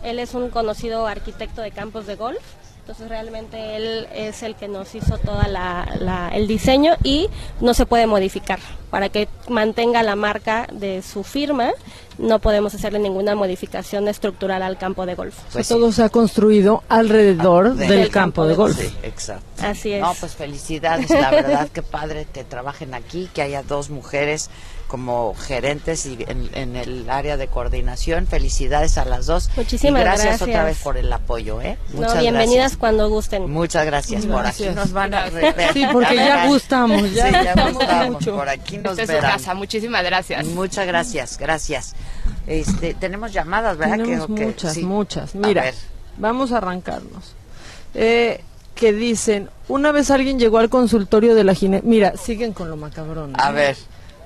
[0.03, 2.42] él es un conocido arquitecto de campos de golf.
[2.82, 7.28] Entonces realmente él es el que nos hizo toda la, la- el diseño y
[7.60, 8.58] no se puede modificar.
[8.90, 11.70] Para que mantenga la marca de su firma,
[12.18, 15.38] no podemos hacerle ninguna modificación estructural al campo de golf.
[15.48, 18.76] O sea, todo se ha construido alrededor del, Del campo de golf.
[18.78, 19.44] Sí, exacto.
[19.64, 20.00] Así es.
[20.02, 24.50] No, pues felicidades, la verdad que padre que trabajen aquí, que haya dos mujeres
[24.93, 28.26] como gerentes y en, en el área de coordinación.
[28.26, 29.49] Felicidades a las dos.
[29.57, 30.49] Muchísimas y gracias, gracias.
[30.51, 31.78] otra vez por el apoyo, ¿eh?
[31.95, 32.76] No, Muchas bienvenidas gracias.
[32.76, 33.51] cuando gusten.
[33.51, 34.26] Muchas gracias.
[34.26, 34.76] Por aquí Gracias.
[34.76, 35.72] nos van a Gracias.
[35.72, 36.49] Sí, porque ya verán.
[36.49, 38.11] gustamos, ya Sí, ya gustamos gustamos.
[38.11, 38.36] mucho.
[38.36, 39.32] Por aquí nos Esta es su verán.
[39.32, 39.55] casa.
[39.55, 40.45] Muchísimas gracias.
[40.49, 41.95] Muchas gracias, gracias.
[42.47, 43.97] Este, tenemos llamadas, ¿verdad?
[43.97, 44.82] Tenemos Que- muchas, sí.
[44.84, 45.34] muchas.
[45.34, 45.74] A Mira, ver.
[46.18, 47.32] vamos a arrancarnos.
[47.95, 48.43] Eh,
[48.74, 51.80] que dicen, una vez alguien llegó al consultorio de la gine...
[51.82, 53.32] Mira, siguen con lo macabrón.
[53.38, 53.76] A ver.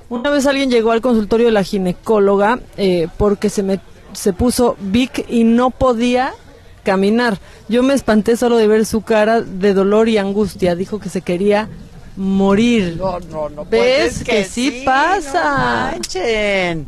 [0.09, 3.80] Una vez alguien llegó al consultorio de la ginecóloga eh, porque se, me,
[4.12, 6.32] se puso Vic y no podía
[6.84, 7.38] caminar.
[7.68, 10.76] Yo me espanté solo de ver su cara de dolor y angustia.
[10.76, 11.68] Dijo que se quería
[12.16, 12.96] morir.
[12.96, 13.64] No, no, no.
[13.64, 15.94] ¿Ves pues es que, sí, pasa?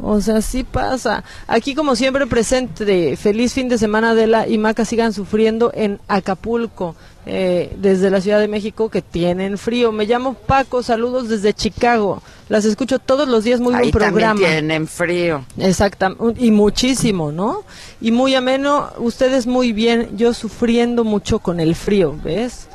[0.02, 1.24] o sea, sí pasa.
[1.46, 6.96] Aquí como siempre presente, feliz fin de semana Adela y Maca sigan sufriendo en Acapulco,
[7.26, 9.92] eh, desde la Ciudad de México que tienen frío.
[9.92, 12.22] Me llamo Paco, saludos desde Chicago.
[12.48, 14.32] Las escucho todos los días, muy Ahí buen programa.
[14.32, 15.44] también tienen frío.
[15.58, 17.62] Exactamente, y muchísimo, ¿no?
[18.00, 22.68] Y muy ameno, ustedes muy bien, yo sufriendo mucho con el frío, ¿ves?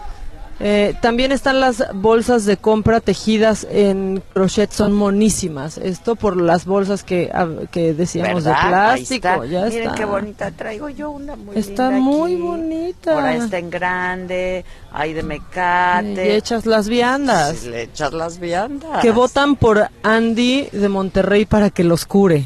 [0.60, 5.78] Eh, también están las bolsas de compra tejidas en crochet, son monísimas.
[5.78, 8.60] Esto por las bolsas que, ah, que decíamos ¿Verdad?
[8.60, 9.28] de Ahí plástico.
[9.28, 9.46] está.
[9.46, 9.96] Ya Miren está.
[9.96, 12.42] qué bonita traigo yo una muy Está linda muy aquí.
[12.42, 13.28] bonita.
[13.28, 16.28] Ahí está en grande, hay de mecate.
[16.28, 17.58] Y echas las viandas.
[17.58, 19.02] Sí, le echas las viandas.
[19.02, 22.46] Que votan por Andy de Monterrey para que los cure.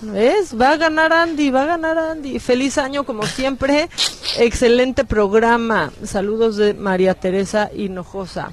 [0.00, 0.58] ¿Ves?
[0.58, 2.38] Va a ganar Andy, va a ganar Andy.
[2.38, 3.88] Feliz año como siempre.
[4.38, 5.92] Excelente programa.
[6.04, 8.52] Saludos de María Teresa Hinojosa.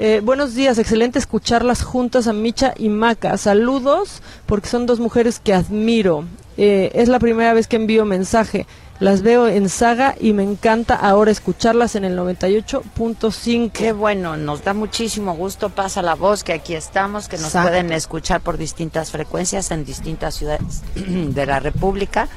[0.00, 3.36] Eh, buenos días, excelente escucharlas juntas a Micha y Maca.
[3.36, 6.24] Saludos porque son dos mujeres que admiro.
[6.56, 8.66] Eh, es la primera vez que envío mensaje.
[9.00, 13.70] Las veo en saga y me encanta ahora escucharlas en el 98.5.
[13.70, 15.70] Qué bueno, nos da muchísimo gusto.
[15.70, 17.68] Pasa la voz que aquí estamos, que nos Exacto.
[17.68, 22.28] pueden escuchar por distintas frecuencias en distintas ciudades de la República,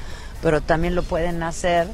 [0.44, 1.88] pero también lo pueden hacer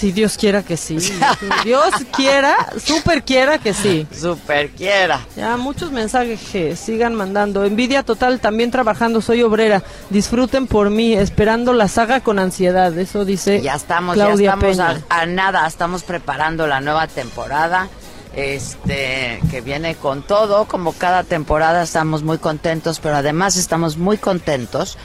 [0.03, 0.99] Si Dios quiera que sí.
[1.65, 4.05] Dios quiera, súper quiera que sí.
[4.13, 5.21] Super quiera.
[5.37, 7.65] Ya, muchos mensajes que sigan mandando.
[7.65, 9.85] Envidia total, también trabajando, soy obrera.
[10.11, 12.99] Disfruten por mí, esperando la saga con ansiedad.
[12.99, 17.89] Eso dice Ya estamos, Claudia ya estamos a nada, estamos preparando la nueva temporada.
[18.35, 24.19] Este, que viene con todo, como cada temporada estamos muy contentos, pero además estamos muy
[24.19, 24.99] contentos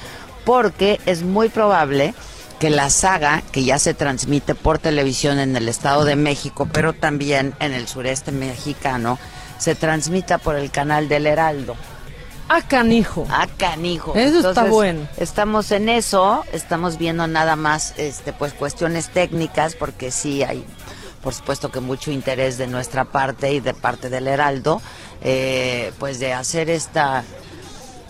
[0.43, 2.16] porque es muy probable
[2.60, 6.93] que la saga, que ya se transmite por televisión en el Estado de México, pero
[6.93, 9.20] también en el sureste mexicano,
[9.58, 11.76] se transmita por el canal del Heraldo.
[12.49, 13.28] A canijo.
[13.30, 14.16] A canijo.
[14.16, 15.08] Eso está bueno.
[15.18, 20.66] Estamos en eso, estamos viendo nada más este pues cuestiones técnicas porque sí hay
[21.22, 24.82] por supuesto que mucho interés de nuestra parte y de parte del Heraldo
[25.22, 27.26] eh, pues de hacer esta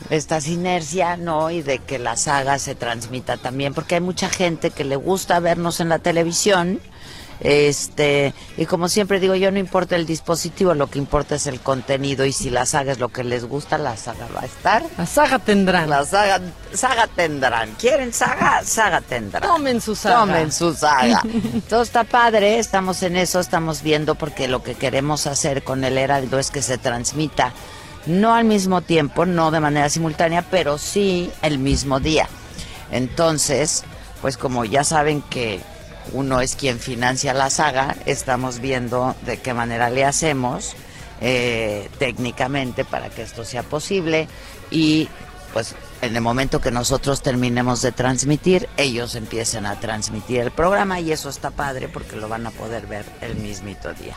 [0.09, 1.49] esta sinergia, ¿no?
[1.49, 5.39] Y de que la saga se transmita también, porque hay mucha gente que le gusta
[5.39, 6.79] vernos en la televisión,
[7.39, 11.59] este, y como siempre digo, yo no importa el dispositivo, lo que importa es el
[11.59, 14.83] contenido, y si la saga es lo que les gusta, la saga va a estar.
[14.97, 15.89] La saga tendrán.
[15.89, 16.41] La saga,
[16.73, 17.75] saga tendrán.
[17.75, 18.63] ¿Quieren saga?
[18.63, 19.43] Saga tendrán.
[19.43, 20.19] Tomen su saga.
[20.19, 21.21] Tomen su saga.
[21.69, 25.97] Todo está padre, estamos en eso, estamos viendo, porque lo que queremos hacer con el
[25.97, 27.53] Heraldo es que se transmita
[28.07, 32.27] no al mismo tiempo, no de manera simultánea, pero sí el mismo día.
[32.91, 33.83] Entonces,
[34.21, 35.59] pues como ya saben que
[36.13, 40.75] uno es quien financia la saga, estamos viendo de qué manera le hacemos
[41.21, 44.27] eh, técnicamente para que esto sea posible
[44.71, 45.09] y
[45.53, 50.99] pues en el momento que nosotros terminemos de transmitir, ellos empiecen a transmitir el programa
[50.99, 54.15] y eso está padre porque lo van a poder ver el mismito día.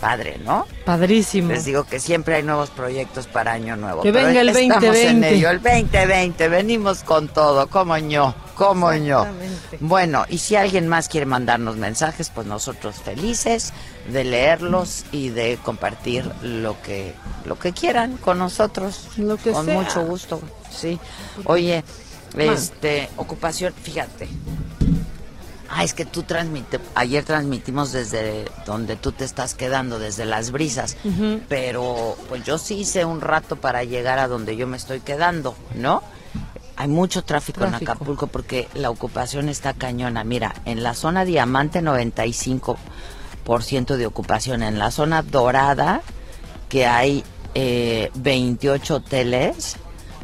[0.00, 0.66] Padre, ¿no?
[0.84, 1.48] Padrísimo.
[1.48, 4.02] Les digo que siempre hay nuevos proyectos para Año Nuevo.
[4.02, 5.08] Que venga el estamos 2020.
[5.08, 9.26] en ello, el 2020, venimos con todo, como ño, como ño.
[9.80, 13.72] Bueno, y si alguien más quiere mandarnos mensajes, pues nosotros felices
[14.10, 19.08] de leerlos y de compartir lo que lo que quieran con nosotros.
[19.16, 19.74] Lo que con sea.
[19.74, 20.40] mucho gusto,
[20.70, 20.98] sí.
[21.44, 21.84] Oye,
[22.36, 24.28] este, ocupación, fíjate.
[25.68, 30.52] Ah, es que tú transmite, ayer transmitimos desde donde tú te estás quedando, desde las
[30.52, 30.96] brisas,
[31.48, 35.56] pero pues yo sí hice un rato para llegar a donde yo me estoy quedando,
[35.74, 36.02] ¿no?
[36.76, 37.92] Hay mucho tráfico, en Tráfico.
[37.92, 40.24] Acapulco porque la ocupación está cañona.
[40.24, 46.02] Mira, en la zona diamante 95% de ocupación, en la zona dorada
[46.68, 49.76] que hay eh, 28 hoteles,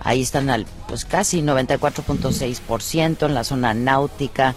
[0.04, 4.54] ahí están al pues casi 94.6%, en la zona náutica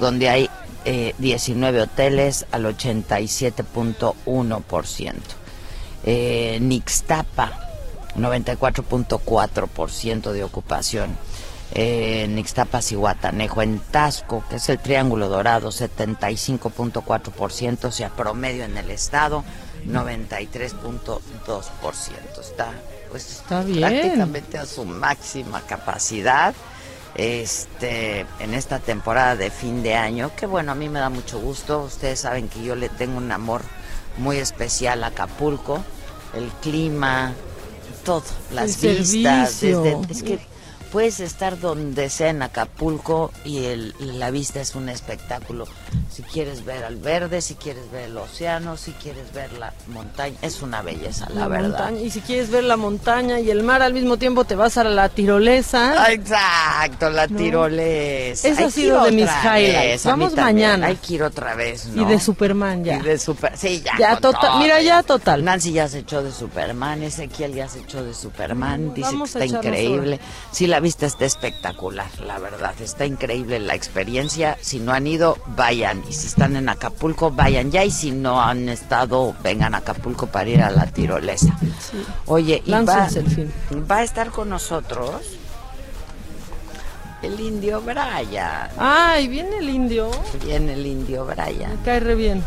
[0.00, 0.50] donde hay
[0.84, 5.12] eh, 19 hoteles al 87.1%.
[6.04, 7.52] Eh, Nixtapa,
[8.16, 11.16] 94.4% de ocupación.
[11.74, 18.76] Eh, Nixtapa, Cihuatanejo, en Tasco, que es el Triángulo Dorado, 75.4%, o sea, promedio en
[18.76, 19.42] el estado,
[19.86, 22.40] 93.2%.
[22.40, 22.72] Está,
[23.10, 23.80] pues, Está bien.
[23.80, 26.52] prácticamente a su máxima capacidad
[27.14, 31.38] este en esta temporada de fin de año que bueno a mí me da mucho
[31.38, 31.82] gusto.
[31.84, 33.62] Ustedes saben que yo le tengo un amor
[34.18, 35.82] muy especial a Acapulco.
[36.34, 37.32] El clima
[38.04, 40.38] todo las El vistas desde- es que
[40.92, 45.66] puedes estar donde sea en Acapulco y el- la vista es un espectáculo
[46.10, 50.36] si quieres ver al verde si quieres ver el océano si quieres ver la montaña
[50.42, 52.00] es una belleza la, La verdad montaña.
[52.00, 54.84] Y si quieres ver la montaña y el mar al mismo tiempo, te vas a
[54.84, 56.12] la tirolesa.
[56.12, 57.36] Exacto, la No.
[57.38, 58.48] tirolesa.
[58.48, 60.04] Esa ha sido de mis highlights.
[60.04, 60.88] Vamos mañana.
[60.88, 62.02] Hay que ir otra vez, ¿no?
[62.02, 62.96] Y de Superman ya.
[62.96, 63.92] Y de super, sí, ya.
[63.98, 64.58] Ya total- todo.
[64.58, 65.44] mira, ya total.
[65.44, 69.24] Nancy ya se echó de Superman, Ezequiel ya se echó de Superman, No, dice que
[69.24, 70.20] está increíble.
[70.50, 74.58] Sí, la vista está espectacular, la verdad, está increíble la experiencia.
[74.60, 76.02] Si no han ido, vayan.
[76.08, 77.84] Y si están en Acapulco, vayan ya.
[77.84, 81.56] Y si no han estado, vengan a Acapulco para ir a la tirolesa.
[82.26, 83.52] Oye, y va, el fin.
[83.90, 85.38] va a estar con nosotros
[87.22, 88.68] el indio Brian.
[88.76, 90.10] Ay, viene el indio.
[90.44, 91.70] Viene el indio Brian.
[91.70, 92.42] Me cae re bien.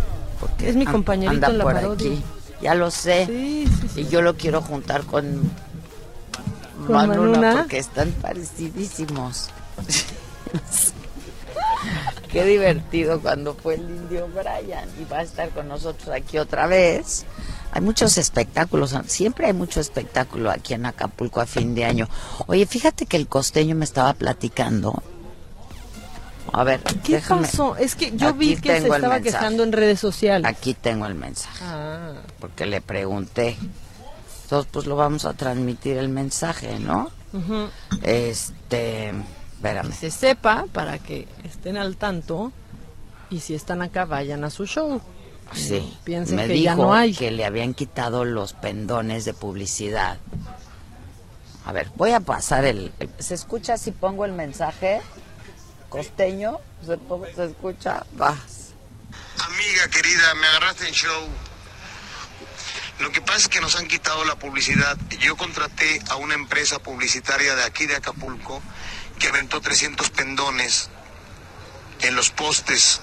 [0.59, 2.11] es mi compañerito anda en la por parodia.
[2.11, 2.23] aquí.
[2.61, 3.25] Ya lo sé.
[3.25, 4.01] Sí, sí, sí.
[4.01, 5.49] Y yo lo quiero juntar con,
[6.85, 7.55] ¿Con Manuna, Manuna?
[7.61, 9.49] porque están parecidísimos.
[12.31, 16.67] Qué divertido cuando fue el indio Brian y va a estar con nosotros aquí otra
[16.67, 17.25] vez.
[17.71, 22.07] Hay muchos espectáculos, siempre hay mucho espectáculo aquí en Acapulco a fin de año.
[22.47, 25.01] Oye, fíjate que el costeño me estaba platicando.
[26.53, 27.41] A ver, ¿Qué déjame.
[27.41, 27.75] pasó?
[27.75, 30.49] Es que yo vi que se estaba quejando en redes sociales.
[30.49, 31.59] Aquí tengo el mensaje.
[31.63, 32.13] Ah.
[32.39, 33.57] Porque le pregunté.
[34.45, 37.09] Entonces, pues lo vamos a transmitir el mensaje, ¿no?
[38.03, 39.09] Este,
[39.55, 39.89] espérame.
[39.89, 42.51] Que se sepa para que estén al tanto
[43.31, 45.01] y si están acá vayan a su show.
[45.53, 47.13] Sí, Piensen me que dijo ya no hay.
[47.15, 50.17] que le habían quitado los pendones de publicidad.
[51.65, 55.01] A ver, voy a pasar el, el- ¿Se escucha si pongo el mensaje?
[55.89, 56.97] Costeño, ¿se,
[57.35, 58.05] se escucha?
[58.21, 58.29] Va.
[58.29, 61.23] Amiga querida, me agarraste en show.
[62.99, 64.97] Lo que pasa es que nos han quitado la publicidad.
[65.19, 68.61] Yo contraté a una empresa publicitaria de aquí de Acapulco
[69.19, 70.89] que aventó 300 pendones
[72.01, 73.01] en los postes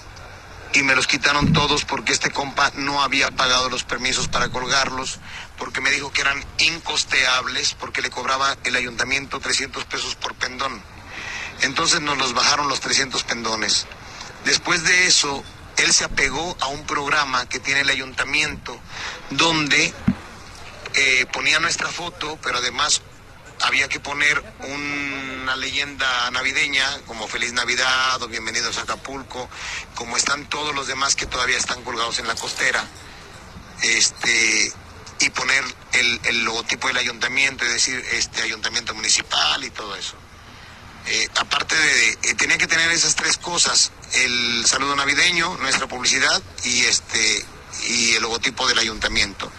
[0.73, 5.19] y me los quitaron todos porque este compa no había pagado los permisos para colgarlos,
[5.57, 10.81] porque me dijo que eran incosteables, porque le cobraba el ayuntamiento 300 pesos por pendón.
[11.61, 13.85] Entonces nos los bajaron los 300 pendones.
[14.45, 15.43] Después de eso,
[15.77, 18.79] él se apegó a un programa que tiene el ayuntamiento,
[19.29, 19.93] donde
[20.95, 23.01] eh, ponía nuestra foto, pero además
[23.61, 29.49] había que poner una leyenda navideña como Feliz Navidad o Bienvenidos a Acapulco,
[29.95, 32.85] como están todos los demás que todavía están colgados en la costera,
[33.81, 34.71] este
[35.19, 35.63] y poner
[35.93, 40.15] el, el logotipo del ayuntamiento, es decir, este ayuntamiento municipal y todo eso.
[41.05, 46.41] Eh, aparte de, eh, tenía que tener esas tres cosas, el saludo navideño, nuestra publicidad
[46.63, 47.45] y este
[47.87, 49.51] y el logotipo del ayuntamiento.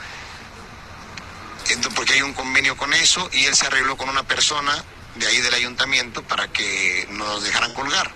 [1.94, 4.84] Porque hay un convenio con eso y él se arregló con una persona
[5.16, 8.10] de ahí del ayuntamiento para que nos dejaran colgar.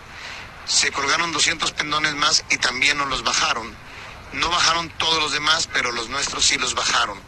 [0.66, 3.74] Se colgaron 200 pendones más y también nos los bajaron.
[4.32, 7.18] No bajaron todos los demás, pero los nuestros sí los bajaron.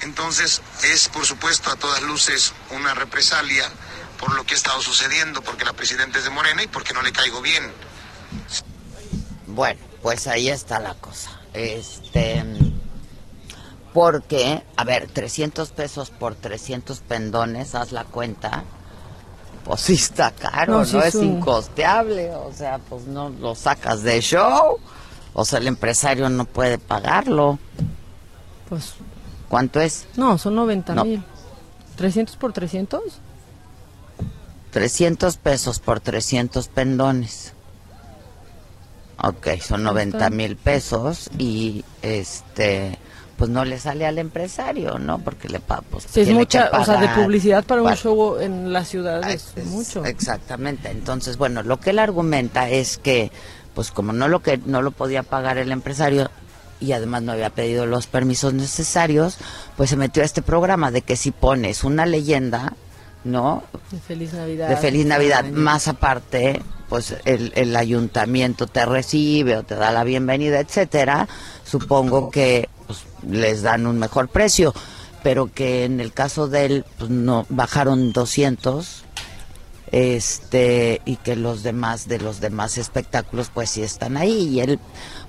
[0.00, 3.70] Entonces es, por supuesto, a todas luces una represalia
[4.24, 7.02] por lo que ha estado sucediendo, porque la presidenta es de Morena y porque no
[7.02, 7.70] le caigo bien.
[9.46, 11.30] Bueno, pues ahí está la cosa.
[11.52, 12.42] Este.
[13.92, 18.64] Porque, a ver, 300 pesos por 300 pendones, haz la cuenta.
[19.64, 22.30] Pues sí está caro, No, no, sí es incosteable.
[22.34, 24.78] O sea, pues no lo sacas de show.
[25.34, 27.58] O sea, el empresario no puede pagarlo.
[28.70, 28.94] Pues,
[29.50, 30.06] ¿Cuánto es?
[30.16, 31.04] no, son 90 No.
[31.04, 31.22] mil.
[31.98, 33.02] ¿300 por 300?
[34.74, 37.52] 300 pesos por 300 pendones.
[39.22, 42.98] Ok, son 90 mil pesos y este,
[43.38, 45.20] pues no le sale al empresario, ¿no?
[45.20, 48.72] Porque le pa- pues, Sí, es mucha, o sea, de publicidad para un show en
[48.72, 50.04] la ciudad es, mucho.
[50.04, 50.90] Exactamente.
[50.90, 53.30] Entonces, bueno, lo que él argumenta es que,
[53.76, 56.32] pues como no lo que no lo podía pagar el empresario
[56.80, 59.38] y además no había pedido los permisos necesarios,
[59.76, 62.72] pues se metió a este programa de que si pones una leyenda,
[63.24, 63.64] ¿no?
[63.90, 64.68] De Feliz Navidad.
[64.68, 70.04] de feliz Navidad, más aparte, pues el, el ayuntamiento te recibe o te da la
[70.04, 71.26] bienvenida, etcétera,
[71.64, 74.74] supongo que pues, les dan un mejor precio,
[75.22, 79.04] pero que en el caso de él, pues no, bajaron 200,
[79.90, 84.78] este, y que los demás, de los demás espectáculos, pues sí están ahí, y él,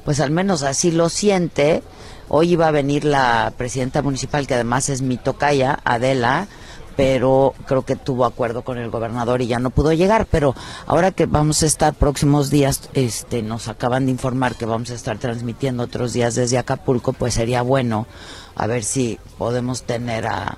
[0.04, 1.82] pues al menos así lo siente,
[2.28, 6.48] hoy iba a venir la presidenta municipal, que además es mi tocaya, Adela,
[6.96, 10.28] pero creo que tuvo acuerdo con el gobernador y ya no pudo llegar.
[10.30, 10.56] Pero
[10.88, 14.96] ahora que vamos a estar próximos días, este, nos acaban de informar que vamos a
[14.96, 18.08] estar transmitiendo otros días desde Acapulco, pues sería bueno
[18.56, 20.58] a ver si podemos tener a,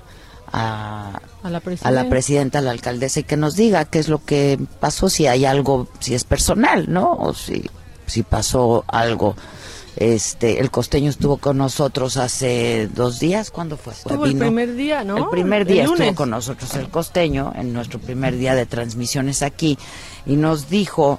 [0.52, 4.08] a, A la a la presidenta, a la alcaldesa y que nos diga qué es
[4.08, 7.12] lo que pasó, si hay algo, si es personal, ¿no?
[7.12, 7.68] O si,
[8.06, 9.34] si pasó algo.
[10.00, 13.94] Este, el costeño estuvo con nosotros hace dos días, ¿cuándo fue?
[13.94, 15.16] Estuvo el primer día, ¿no?
[15.16, 19.42] el primer El día estuvo con nosotros el costeño, en nuestro primer día de transmisiones
[19.42, 19.76] aquí,
[20.24, 21.18] y nos dijo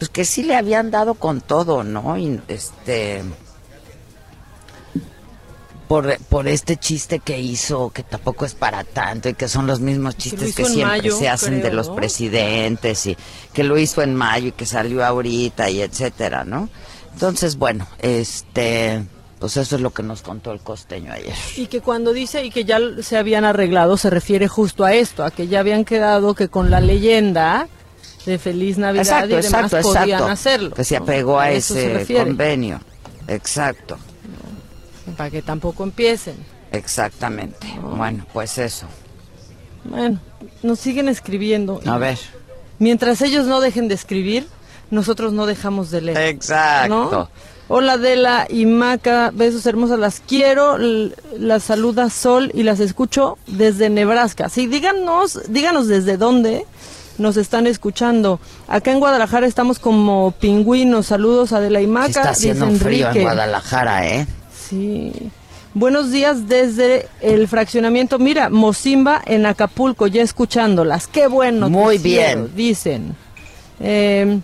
[0.00, 2.18] pues que sí le habían dado con todo, ¿no?
[2.18, 3.22] Y este
[5.86, 9.78] por, por este chiste que hizo, que tampoco es para tanto, y que son los
[9.78, 11.94] mismos chistes que siempre mayo, se hacen de los ¿no?
[11.94, 13.16] presidentes, y
[13.52, 16.68] que lo hizo en mayo y que salió ahorita, y etcétera, ¿no?
[17.18, 19.02] Entonces, bueno, este,
[19.40, 21.34] pues eso es lo que nos contó el costeño ayer.
[21.56, 25.24] Y que cuando dice y que ya se habían arreglado, se refiere justo a esto,
[25.24, 27.66] a que ya habían quedado que con la leyenda
[28.24, 30.26] de Feliz Navidad Exacto, y demás exacto, podían exacto.
[30.32, 30.70] hacerlo.
[30.76, 31.02] Que se ¿no?
[31.02, 32.80] apegó a ese convenio.
[33.26, 33.98] Exacto,
[35.16, 36.36] Para que tampoco empiecen.
[36.70, 37.66] exactamente.
[37.82, 38.86] Bueno, pues eso.
[39.82, 40.20] Bueno,
[40.62, 41.80] nos siguen escribiendo.
[41.84, 42.16] A ver.
[42.78, 44.46] Mientras ellos no dejen de escribir,
[44.90, 46.18] nosotros no dejamos de leer.
[46.18, 47.08] Exacto.
[47.10, 47.30] ¿no?
[47.70, 53.90] Hola Adela y Maca, besos hermosas, las quiero, las saluda Sol y las escucho desde
[53.90, 54.48] Nebraska.
[54.48, 56.64] Sí, díganos, díganos desde dónde
[57.18, 58.40] nos están escuchando.
[58.68, 61.06] Acá en Guadalajara estamos como pingüinos.
[61.06, 62.06] Saludos Adela y Maca.
[62.06, 63.22] Sí está haciendo dice frío en.
[63.22, 64.26] Guadalajara, ¿eh?
[64.68, 65.30] Sí.
[65.74, 68.18] Buenos días desde el fraccionamiento.
[68.18, 71.06] Mira, Mozimba en Acapulco, ya escuchándolas.
[71.06, 71.68] Qué bueno.
[71.68, 72.50] Muy bien.
[72.56, 73.14] Dicen.
[73.78, 74.40] Eh,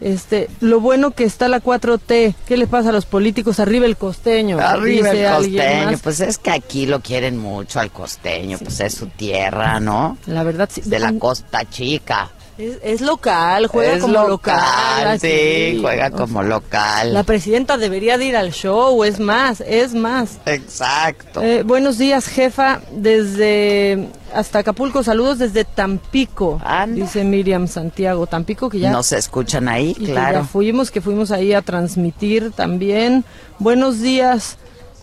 [0.00, 2.34] este, lo bueno que está la 4T.
[2.46, 3.60] ¿Qué le pasa a los políticos?
[3.60, 4.58] Arriba el costeño.
[4.58, 9.06] Arriba el costeño, pues es que aquí lo quieren mucho al costeño, pues es su
[9.06, 10.18] tierra, ¿no?
[10.26, 10.82] La verdad, sí.
[10.84, 12.30] De la costa chica.
[12.60, 14.28] Es, es local, juega Es como local.
[14.28, 17.14] local, sí, juega como local.
[17.14, 20.38] La presidenta debería de ir al show, es más, es más.
[20.44, 21.40] Exacto.
[21.42, 28.26] Eh, buenos días, jefa, desde hasta Acapulco, saludos desde Tampico, dice Miriam Santiago.
[28.26, 30.40] Tampico que ya Nos escuchan ahí, y que claro.
[30.40, 33.24] ya fuimos, que fuimos ahí a transmitir también.
[33.58, 34.58] Buenos días,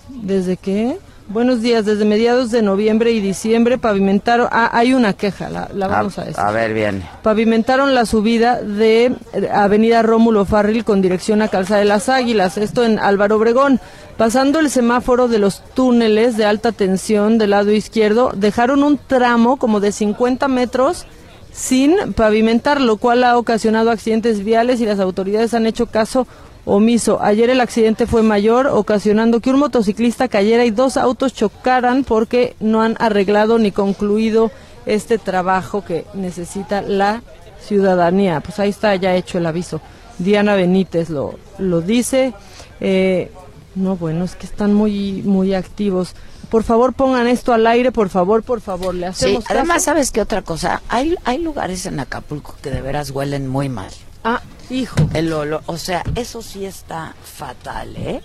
[0.09, 0.99] ¿desde qué?
[1.29, 5.89] Buenos días, desde mediados de noviembre y diciembre pavimentaron, ah, hay una queja, la, la
[5.89, 6.39] vamos a, decir.
[6.39, 7.03] a ver, bien.
[7.21, 9.13] Pavimentaron la subida de
[9.53, 13.81] Avenida Rómulo Farril con dirección a Calzada de las Águilas, esto en Álvaro Obregón.
[14.15, 19.57] Pasando el semáforo de los túneles de alta tensión del lado izquierdo, dejaron un tramo
[19.57, 21.05] como de 50 metros
[21.51, 26.25] sin pavimentar, lo cual ha ocasionado accidentes viales y las autoridades han hecho caso
[26.67, 27.19] omiso.
[27.21, 32.55] Ayer el accidente fue mayor, ocasionando que un motociclista cayera y dos autos chocaran porque
[32.59, 34.51] no han arreglado ni concluido
[34.85, 37.23] este trabajo que necesita la
[37.61, 38.41] ciudadanía.
[38.41, 39.81] Pues ahí está ya hecho el aviso.
[40.19, 42.33] Diana Benítez lo, lo dice.
[42.81, 43.31] Eh,
[43.75, 46.15] no, bueno, es que están muy, muy activos.
[46.49, 48.95] Por favor, pongan esto al aire, por favor, por favor.
[48.95, 49.85] Le Sí, hacemos además, caso?
[49.85, 50.81] ¿sabes qué otra cosa?
[50.89, 53.91] Hay, hay lugares en Acapulco que de veras huelen muy mal.
[54.29, 54.95] Ah, hijo.
[55.13, 58.21] El olor, o sea, eso sí está fatal, ¿eh?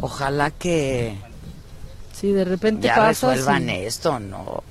[0.00, 1.16] Ojalá que
[2.12, 3.28] Sí, de repente ya pasa.
[3.28, 3.70] resuelvan sí.
[3.76, 4.62] esto, ¿no?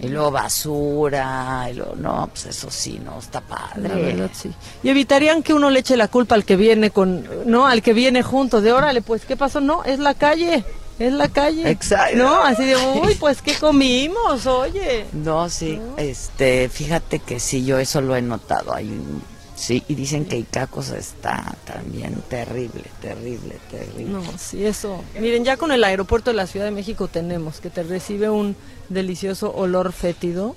[0.00, 3.86] Y luego basura, y luego, no, pues eso sí, no, está padre.
[3.88, 4.50] La verdad, sí.
[4.82, 7.92] Y evitarían que uno le eche la culpa al que viene con, no, al que
[7.92, 9.60] viene junto, de órale, pues, ¿qué pasó?
[9.60, 10.64] No, es la calle,
[10.98, 11.68] es la calle.
[11.68, 12.16] Exacto.
[12.16, 14.46] No, así de, uy, pues, ¿qué comimos?
[14.46, 15.04] Oye.
[15.12, 18.72] No, sí, este, fíjate que sí, yo eso lo he notado.
[18.72, 19.22] Hay un-
[19.54, 24.04] sí, y dicen que Icacos está también terrible, terrible, terrible.
[24.04, 25.02] No, sí, eso.
[25.18, 28.56] Miren, ya con el aeropuerto de la Ciudad de México tenemos que te recibe un
[28.88, 30.56] delicioso olor fétido.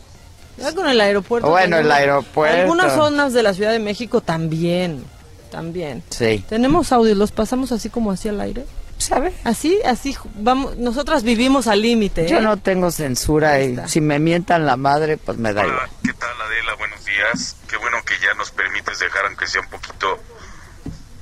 [0.57, 1.49] Ya con el aeropuerto.
[1.49, 2.61] Bueno, el aeropuerto.
[2.61, 5.03] Algunas zonas de la Ciudad de México también,
[5.51, 6.03] también.
[6.09, 6.43] Sí.
[6.49, 8.65] Tenemos audios, los pasamos así como hacia el aire.
[8.97, 9.33] ¿Sabe?
[9.43, 12.25] Así, así, vamos, nosotras vivimos al límite.
[12.25, 12.29] ¿eh?
[12.29, 15.89] Yo no tengo censura y si me mientan la madre, pues me da igual.
[16.03, 16.73] ¿Qué tal Adela?
[16.75, 17.55] Buenos días.
[17.69, 20.19] Qué bueno que ya nos permites dejar aunque sea un poquito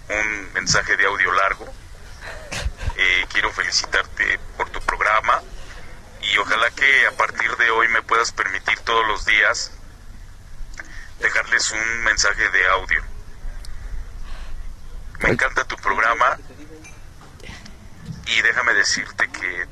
[0.10, 1.65] un mensaje de audio largo.
[2.97, 5.41] Eh, quiero felicitarte por tu programa
[6.22, 9.72] y ojalá que a partir de hoy me puedas permitir todos los días
[11.19, 13.03] dejarles un mensaje de audio.
[15.19, 16.38] Me encanta tu programa
[18.26, 19.65] y déjame decirte que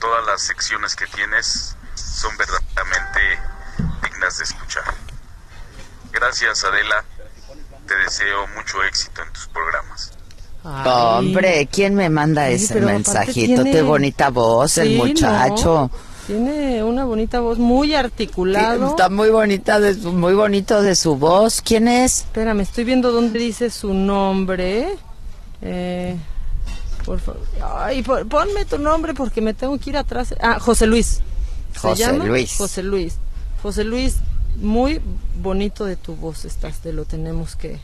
[0.00, 3.20] todas las secciones que tienes son verdaderamente
[4.02, 4.84] dignas de escuchar.
[6.12, 7.04] Gracias Adela,
[7.86, 10.12] te deseo mucho éxito en tus programas.
[10.64, 13.62] Hombre, ¿quién me manda Ay, ese mensajito?
[13.62, 15.90] tiene- Qué bonita voz el Sí, muchacho.
[15.92, 16.14] ¿no?
[16.26, 18.88] Tiene una bonita voz, muy articulado.
[18.88, 21.60] Está muy bonita, de su- muy bonito de su voz.
[21.60, 22.20] ¿Quién es?
[22.20, 24.96] Espérame, estoy viendo dónde dice su nombre.
[25.60, 26.16] Eh,
[27.04, 27.42] por favor.
[27.62, 30.34] Ay, por- ponme tu nombre porque me tengo que ir atrás.
[30.40, 31.20] Ah, José Luis.
[31.74, 32.24] ¿Se José llama?
[32.24, 32.54] Luis.
[32.56, 33.16] José Luis.
[33.62, 34.16] José Luis,
[34.56, 35.00] muy
[35.36, 37.80] bonito de tu voz estás, te lo tenemos que,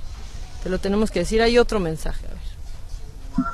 [0.62, 1.40] te lo tenemos que decir.
[1.42, 3.46] Hay otro mensaje, a ver.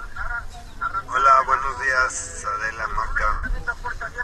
[1.08, 3.50] Hola, buenos días, Adela Maca.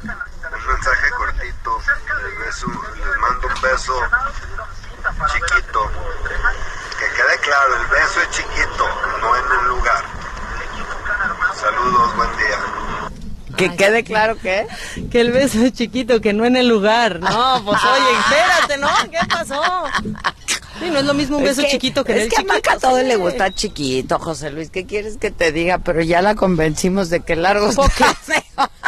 [0.02, 1.78] Un mensaje cortito.
[1.78, 3.94] Les, beso, les mando un beso
[5.32, 5.80] chiquito.
[6.98, 8.84] Que quede claro, el beso es chiquito,
[9.20, 10.04] no en el lugar.
[11.62, 13.56] Saludos, buen día.
[13.56, 14.66] Que quede claro que.
[15.12, 17.20] Que el beso es chiquito, que no en el lugar.
[17.20, 18.88] No, pues oye, espérate, ¿no?
[19.10, 19.62] ¿Qué pasó?
[20.80, 22.38] Sí, no es lo mismo un Es beso chiquito que en es el que a
[22.40, 22.54] chiquito.
[22.54, 23.04] Maca todo sí.
[23.04, 24.70] le gusta chiquito, José Luis.
[24.70, 25.78] ¿Qué quieres que te diga?
[25.78, 27.70] Pero ya la convencimos de que largo.
[27.72, 28.06] Pocket.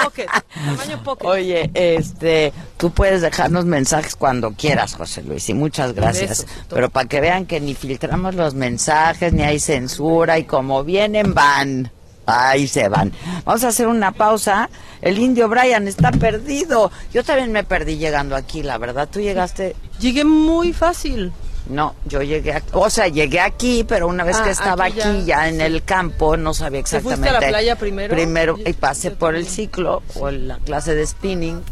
[0.03, 0.27] Pocket.
[0.53, 1.27] Tamaño pocket.
[1.29, 6.41] Oye, este, tú puedes dejarnos mensajes cuando quieras, José Luis, y muchas gracias.
[6.41, 10.83] Besos, Pero para que vean que ni filtramos los mensajes, ni hay censura, y como
[10.83, 11.93] vienen, van.
[12.27, 13.13] Ahí se van.
[13.45, 14.71] Vamos a hacer una pausa.
[15.03, 16.91] El indio Brian está perdido.
[17.13, 19.09] Yo también me perdí llegando aquí, la verdad.
[19.11, 19.77] ¿Tú llegaste?
[20.01, 21.33] Llegué muy fácil.
[21.69, 25.01] No, yo llegué aquí, o sea, llegué aquí, pero una vez Ah, que estaba aquí
[25.01, 27.49] aquí, ya, en el campo, no sabía ¿Te fuiste a la exactamente.
[27.49, 28.15] playa primero?
[28.15, 31.63] Primero, y pasé por el ciclo o la clase de spinning,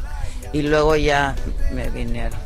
[0.55, 1.35] y luego ya
[1.75, 2.39] me vinieron.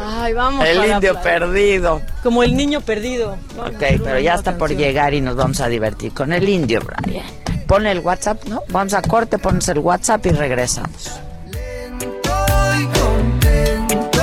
[0.00, 0.64] Ay, vamos.
[0.66, 1.22] el para indio playa.
[1.38, 2.02] perdido.
[2.22, 3.32] Como el niño perdido.
[3.58, 7.24] Ok, pero ya está por llegar y nos vamos a divertir con el indio, Brian.
[7.66, 8.62] Ponle el WhatsApp, ¿no?
[8.68, 11.10] Vamos a corte, pones el WhatsApp y regresamos.
[12.00, 14.20] Estoy contento,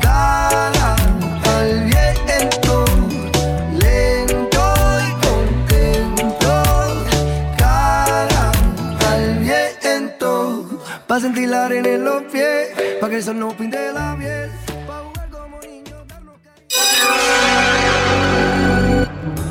[0.00, 0.96] cara
[1.44, 2.84] al viento,
[3.78, 4.74] lento
[5.06, 6.48] y contento,
[7.58, 8.52] cara
[9.10, 12.68] al viento, pa' sentir la arena en los pies,
[13.00, 14.49] pa' que el sol no pinte la piel,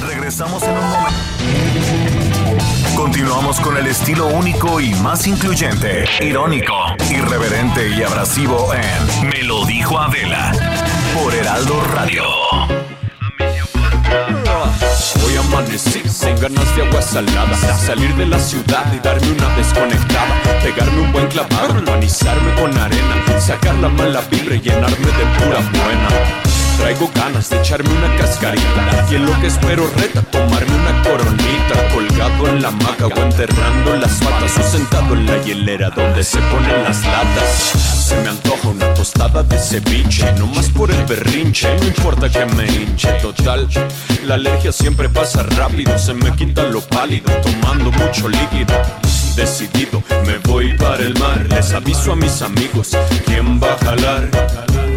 [0.00, 1.18] Regresamos en un momento.
[2.96, 6.74] Continuamos con el estilo único y más incluyente, irónico,
[7.10, 10.52] irreverente y abrasivo en Me lo dijo Adela
[11.14, 12.24] por Heraldo Radio.
[15.24, 20.42] Hoy amanecí sin ganas de agua salada Salir de la ciudad y darme una desconectada
[20.62, 25.60] Pegarme un buen clavado, humanizarme con arena Sacar la mala vibra y llenarme de pura
[25.70, 26.40] buena
[26.78, 29.06] Traigo ganas de echarme una cascarita.
[29.10, 31.88] Y en lo que espero reta tomarme una coronita.
[31.92, 34.58] Colgado en la hamaca o enterrando las patas.
[34.58, 37.72] O sentado en la hielera donde se ponen las latas.
[38.08, 40.32] Se me antoja una tostada de ceviche.
[40.38, 43.08] No más por el berrinche, no importa que me hinche.
[43.20, 43.68] Total,
[44.24, 45.98] la alergia siempre pasa rápido.
[45.98, 48.74] Se me quita lo pálido, tomando mucho líquido.
[49.36, 51.46] Decidido, me voy para el mar.
[51.48, 54.89] Les aviso a mis amigos, ¿quién va a jalar?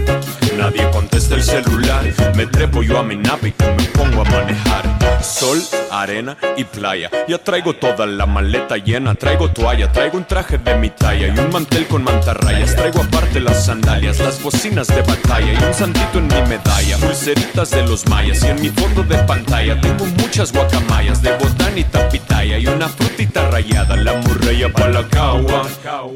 [0.57, 2.03] Nadie contesta el celular.
[2.35, 4.83] Me trepo yo a mi nave y me pongo a manejar.
[5.21, 7.09] Sol, arena y playa.
[7.27, 9.15] Ya traigo toda la maleta llena.
[9.15, 12.75] Traigo toalla, traigo un traje de mi talla y un mantel con mantarrayas.
[12.75, 16.97] Traigo aparte las sandalias, las bocinas de batalla y un santito en mi medalla.
[16.97, 22.09] Pulseritas de los mayas y en mi fondo de pantalla tengo muchas guacamayas de botanita
[22.09, 23.95] pitaya y una frutita rayada.
[23.95, 25.63] La muralla pa' la cagua.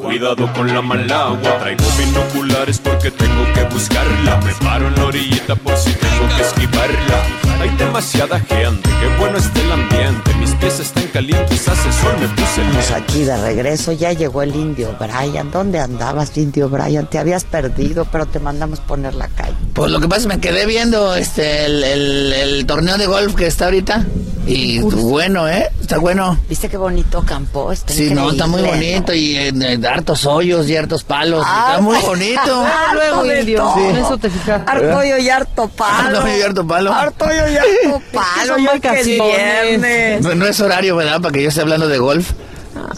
[0.01, 1.59] Cuidado con la malagua.
[1.59, 4.26] Traigo binoculares porque tengo que buscarla.
[4.35, 7.56] Me paro en la orillita por si tengo que esquivarla.
[7.59, 10.33] Hay demasiada gente, qué bueno está el ambiente.
[10.35, 14.43] Mis pies están calientes, hace sol, me puse el Pues aquí de regreso ya llegó
[14.43, 15.49] el indio Brian.
[15.51, 17.07] ¿Dónde andabas, indio Brian?
[17.09, 19.55] Te habías perdido, pero te mandamos poner la calle.
[19.73, 23.07] Pues lo que pasa es que me quedé viendo este el, el- el torneo de
[23.07, 24.05] golf que está ahorita.
[24.45, 25.69] Y bueno, ¿eh?
[25.81, 26.39] Está bueno.
[26.47, 27.69] ¿Viste qué bonito campo?
[27.73, 29.51] Está Sí, no, está muy bonito y eh,
[29.91, 31.43] hartos hoyos y hartos palos.
[31.45, 32.39] Ah, está muy bonito.
[32.65, 33.73] ah, luego, indio.
[33.77, 34.61] En eso te fijas.
[34.65, 36.19] Harto hoyo y harto palo.
[36.19, 36.93] Harto hoyo y harto palo.
[36.93, 38.53] Harto hoyo y harto palo.
[38.55, 39.05] Son yo que vacaciones.
[39.81, 40.21] viernes.
[40.21, 41.21] No, no es horario, ¿verdad?
[41.21, 42.31] Para que yo esté hablando de golf.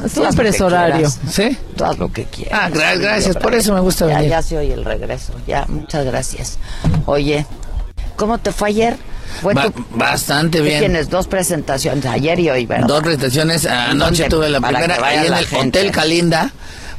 [0.08, 1.10] Siempre es horario.
[1.30, 1.58] ¿Sí?
[1.84, 2.60] Haz lo que quieras.
[2.64, 4.30] Ah, gra- gracias, por eso me gusta ya, venir.
[4.30, 5.34] Ya se oye el regreso.
[5.48, 6.58] Ya, muchas gracias.
[7.06, 7.46] Oye,
[8.16, 8.98] ¿cómo te fue ayer?
[9.42, 10.80] Fue Ba- tu- bastante bien.
[10.80, 12.88] Tienes dos presentaciones, ayer y hoy, ¿verdad?
[12.88, 13.66] Dos presentaciones.
[13.66, 15.80] Anoche tuve la primera que ahí en el gente.
[15.80, 16.52] Hotel Calinda.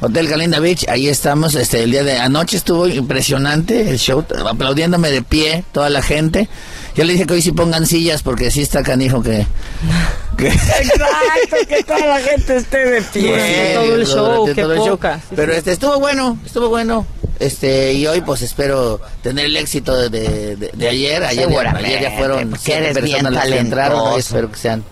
[0.03, 5.11] Hotel Calinda Beach, ahí estamos, este, el día de anoche estuvo impresionante el show, aplaudiéndome
[5.11, 6.49] de pie toda la gente.
[6.95, 9.45] Yo le dije que hoy sí pongan sillas porque sí está canijo que...
[10.39, 13.27] que Exacto, que toda la gente esté de pie.
[13.27, 14.87] Durante todo el show, show.
[14.89, 15.17] poca.
[15.19, 15.57] Sí, Pero sí.
[15.59, 17.05] este estuvo bueno, estuvo bueno.
[17.41, 21.23] Este, y hoy pues espero tener el éxito de, de, ayer.
[21.23, 24.19] Ayer, ayer ya fueron siete personas las que entraron.
[24.19, 24.83] Espero que sean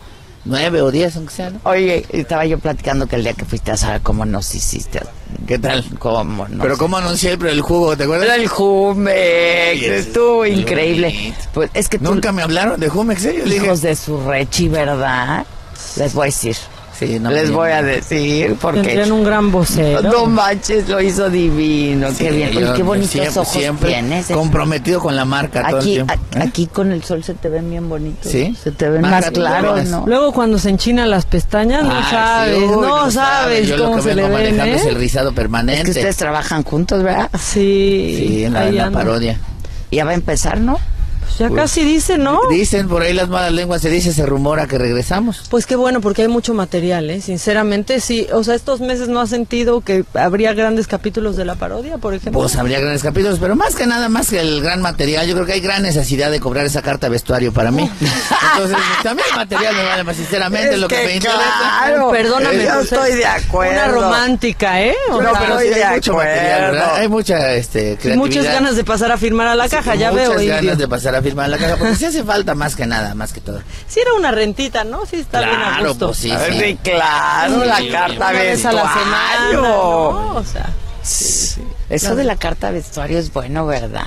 [0.45, 1.53] nueve o diez, aunque sean.
[1.53, 1.69] ¿no?
[1.69, 4.99] Oye, estaba yo platicando que el día que fuiste a saber cómo nos hiciste.
[5.47, 5.85] ¿Qué tal?
[5.99, 8.25] ¿Cómo no Pero cómo anuncié el, el jugo, ¿te acuerdas?
[8.25, 11.09] Era el Jumex, estuvo increíble.
[11.09, 11.37] bonito.
[11.53, 13.35] Pues es que tú, Nunca me hablaron de Jumex, ¿eh?
[13.37, 15.45] Yo dije, hijos de su rechi, ¿verdad?
[15.97, 16.55] Les voy a decir.
[16.99, 20.01] Sí, no, Les voy a decir porque Tendrían un gran vocero.
[20.11, 22.51] no manches, lo hizo divino, Sí, qué bien.
[22.51, 24.29] yo Oye, qué bonitos siempre, ojos siempre tienes.
[24.29, 24.33] ¿eh?
[24.33, 26.13] comprometido con la marca todo el Aquí, tiempo.
[26.13, 26.43] a- ¿eh?
[26.47, 28.31] aquí con el sol se te ven bien bonitos.
[28.31, 28.55] ¿Sí?
[28.61, 29.89] Se te ven Más más claros, buenas.
[29.89, 30.03] ¿no?
[30.05, 33.83] Luego cuando se enchinan las pestañas, no Ay, sabes, sí, uy, no, sabes Yo lo
[33.85, 34.99] cómo que se le vengo ven, manejando es el ¿eh?
[34.99, 35.83] rizado Es permanente.
[35.85, 37.29] que ustedes trabajan juntos, ¿verdad?
[37.39, 39.39] Sí, Sí, en la, en la parodia.
[39.91, 40.77] Ya va a empezar, ¿no?
[41.37, 42.39] Pues ya casi dice, ¿no?
[42.49, 45.43] Dicen por ahí las malas lenguas, se dice, se rumora que regresamos.
[45.49, 47.21] Pues qué bueno, porque hay mucho material, ¿eh?
[47.21, 48.27] Sinceramente, sí.
[48.33, 52.13] O sea, estos meses no has sentido que habría grandes capítulos de la parodia, por
[52.13, 52.41] ejemplo.
[52.41, 55.45] Pues habría grandes capítulos, pero más que nada, más que el gran material, yo creo
[55.45, 57.89] que hay gran necesidad de cobrar esa carta vestuario para mí.
[58.55, 61.39] Entonces, también el material me vale más sinceramente Es lo que, que me interesa.
[61.85, 63.73] claro, Perdóname, yo estoy de acuerdo.
[63.73, 64.95] Una romántica, ¿eh?
[65.11, 66.71] O No, sea, pero sí estoy hay de mucho material, acuerdo.
[66.73, 66.95] ¿verdad?
[66.95, 68.15] Hay mucha este, creatividad.
[68.17, 70.37] muchas ganas de pasar a firmar a la caja, ya muchas veo.
[70.47, 70.75] ganas Indio.
[70.75, 73.41] de pasar a firmar la caja, porque sí hace falta más que nada, más que
[73.41, 73.61] todo.
[73.87, 75.05] Sí era una rentita, ¿no?
[75.05, 76.07] Sí está bien a Claro, gusto.
[76.07, 79.61] pues sí, Sí, claro, la Sí, carta vez a la semana, vestuario.
[79.61, 80.35] ¿no?
[80.35, 80.69] O sea,
[81.89, 84.05] Eso de la carta vestuario es bueno, ¿verdad?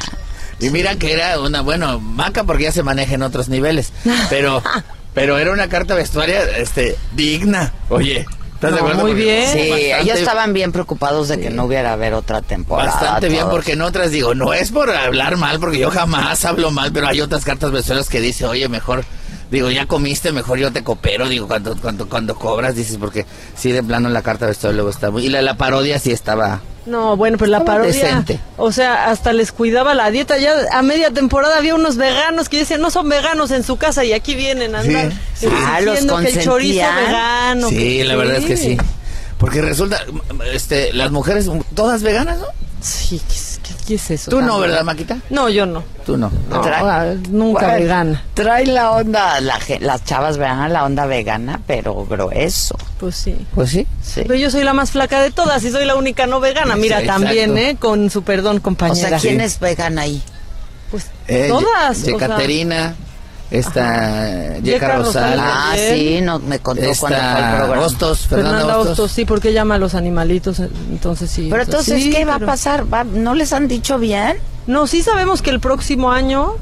[0.60, 3.92] Y mira que era una, bueno, maca porque ya se maneja en otros niveles,
[4.30, 4.62] pero,
[5.14, 7.72] pero era una carta vestuaria, este, digna.
[7.88, 8.26] Oye,
[8.66, 9.02] ¿estás de No, acuerdo?
[9.02, 9.48] muy bien.
[9.48, 12.90] Sí, bastante- ellos estaban bien preocupados de que no hubiera haber otra temporada.
[12.90, 13.52] Bastante bien, todos.
[13.54, 17.08] porque en otras digo, no es por hablar mal, porque yo jamás hablo mal, pero
[17.08, 19.04] hay otras cartas vestuarias que dice, oye, mejor
[19.50, 21.28] Digo, ya comiste, mejor yo te coopero.
[21.28, 25.10] Digo, cuando, cuando, cuando cobras, dices, porque sí, de plano la carta de luego está
[25.10, 25.26] muy...
[25.26, 26.62] Y la, la parodia sí estaba...
[26.84, 27.92] No, bueno, pues la parodia.
[27.92, 28.40] decente.
[28.56, 30.38] O sea, hasta les cuidaba la dieta.
[30.38, 34.04] Ya a media temporada había unos veganos que decían, no son veganos en su casa
[34.04, 35.12] y aquí vienen a andar.
[35.34, 35.48] Sí, sí.
[35.66, 37.68] Ah, los que el chorizo vegano.
[37.68, 38.76] Sí, que- la verdad es que sí.
[39.38, 40.04] Porque resulta,
[40.52, 42.46] este, las mujeres, todas veganas, ¿no?
[42.80, 43.51] Sí, ¿qué, es-
[43.86, 44.30] qué- es eso?
[44.30, 44.58] Tú no?
[44.58, 45.18] ¿verdad, Maquita?
[45.30, 45.82] No, yo no.
[46.06, 46.30] Tú no.
[46.50, 48.24] No, Trae- ah, nunca Bueno, vegana.
[48.34, 52.76] Trae la onda, la, las chavas veganas, la onda vegana, pero grueso.
[52.98, 53.36] Pues sí.
[53.54, 53.86] Pues sí.
[54.02, 54.22] Sí.
[54.22, 56.74] Pero yo soy la más flaca de todas y soy la única no vegana.
[56.76, 57.56] Mira, Sí, también.
[57.58, 57.76] ¿eh?
[57.78, 59.08] Con su perdón, O compañera.
[59.10, 60.22] sea, ¿quién es vegana ahí?
[60.90, 61.98] Pues Eh, todas.
[61.98, 62.94] O sea, Yecaterina,
[63.52, 65.38] esta Yeca Yeca Rosal.
[65.40, 67.82] Ah, sí, no, me contó cuando fue el esta programa.
[67.86, 68.98] Hostos, Fernanda, Fernanda Hostos.
[68.98, 71.48] Hostos, sí, porque llama a los animalitos, eh, entonces sí.
[71.50, 72.92] Pero entonces, sí, ¿qué va a pasar?
[72.92, 74.36] ¿Va- ¿No les han dicho bien?
[74.66, 76.54] No, sí sabemos que el próximo año,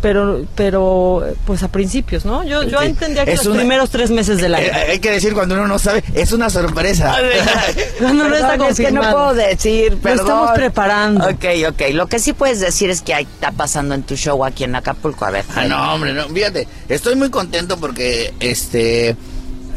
[0.00, 2.42] pero, pero, pues a principios, ¿no?
[2.44, 4.66] Yo, yo entendía que Es los una- primeros tres meses del año.
[4.66, 7.16] Eh, hay que decir cuando uno no sabe, es una sorpresa.
[8.00, 10.26] No, no, no está es que no puedo decir, Lo perdón.
[10.26, 11.24] estamos preparando.
[11.28, 11.82] Ok, ok.
[11.92, 14.74] Lo que sí puedes decir es que ahí está pasando en tu show aquí en
[14.74, 15.24] Acapulco.
[15.26, 15.44] A ver.
[15.54, 16.26] Ah, no, hombre, no.
[16.28, 19.16] Fíjate, estoy muy contento porque este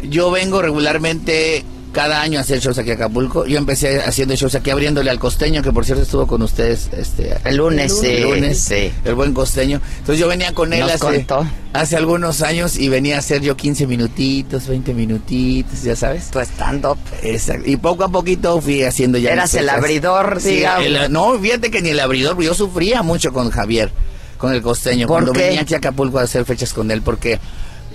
[0.03, 1.63] yo vengo regularmente
[1.93, 3.45] cada año hacer shows aquí a Acapulco.
[3.45, 7.37] Yo empecé haciendo shows aquí abriéndole al costeño, que por cierto estuvo con ustedes este
[7.45, 8.91] El lunes, sí, el lunes, sí.
[9.05, 9.79] el buen costeño.
[9.99, 11.47] Entonces yo venía con él Nos hace, contó.
[11.71, 16.29] hace algunos años y venía a hacer yo 15 minutitos, 20 minutitos, ya sabes.
[16.31, 16.97] Tu stand-up.
[17.21, 17.69] Exacto.
[17.69, 19.31] Y poco a poquito fui haciendo ya.
[19.31, 20.85] Eras el abridor, Sí, digamos.
[20.87, 23.91] el- no, fíjate que ni el abridor, yo sufría mucho con Javier,
[24.39, 25.45] con el costeño, ¿Por cuando qué?
[25.47, 27.39] venía aquí a Acapulco a hacer fechas con él, porque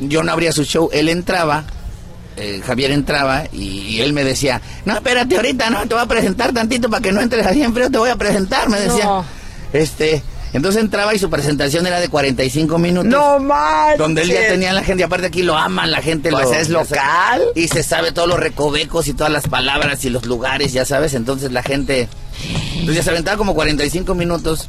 [0.00, 1.64] yo no abría su show, él entraba.
[2.38, 6.06] Eh, Javier entraba y, y él me decía, no, espérate ahorita, no, te voy a
[6.06, 9.04] presentar tantito para que no entres así en frío, te voy a presentar, me decía.
[9.04, 9.24] No.
[9.72, 13.10] Este, entonces entraba y su presentación era de 45 minutos.
[13.10, 13.98] No manches.
[13.98, 16.54] Donde él ya tenía la gente, y aparte aquí lo aman, la gente Pues lo
[16.54, 17.42] es local.
[17.54, 21.14] Y se sabe todos los recovecos y todas las palabras y los lugares, ya sabes.
[21.14, 22.08] Entonces la gente.
[22.72, 24.68] Entonces ya se aventaba como 45 minutos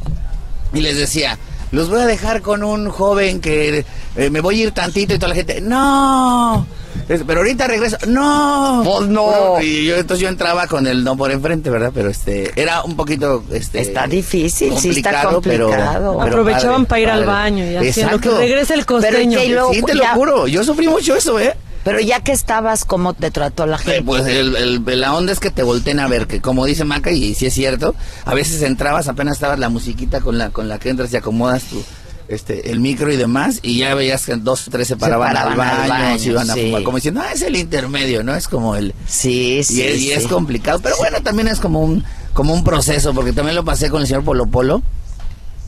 [0.73, 1.37] y les decía.
[1.71, 3.85] Los voy a dejar con un joven que
[4.15, 6.65] eh, me voy a ir tantito y toda la gente, no,
[7.07, 9.61] pero ahorita regreso, no, Pues no.
[9.61, 11.91] Y yo entonces yo entraba con el no por enfrente, ¿verdad?
[11.93, 16.87] Pero este, era un poquito, este, Está difícil, sí está complicado, pero- pero Aprovechaban padre,
[16.87, 18.31] para ir al baño y haciendo Exacto.
[18.31, 19.39] que regrese el Pero costeño.
[19.39, 21.55] que luego- Sí, te ya- lo juro, yo sufrí mucho eso, ¿eh?
[21.81, 24.03] Pero ya que estabas, ¿cómo te trató la Eh, gente?
[24.03, 27.09] Pues el- el- la onda es que te volteen a ver, que como dice Maca,
[27.09, 27.95] y si es cierto,
[28.25, 31.63] a veces entrabas, apenas estabas la musiquita con la con la que entras y acomodas
[31.63, 31.81] tu,
[32.29, 35.55] este, el micro y demás, y ya veías que dos o tres se paraban, al
[35.55, 36.61] paraban al baño, baño, se iban a sí.
[36.61, 38.35] fumar, como diciendo, ah, es el intermedio, ¿no?
[38.35, 38.93] Es como el...
[39.07, 42.03] Sí, Y, sí, es, y es complicado, pero bueno, también es como un,
[42.33, 44.83] como un proceso, porque también lo pasé con el señor Polo Polo,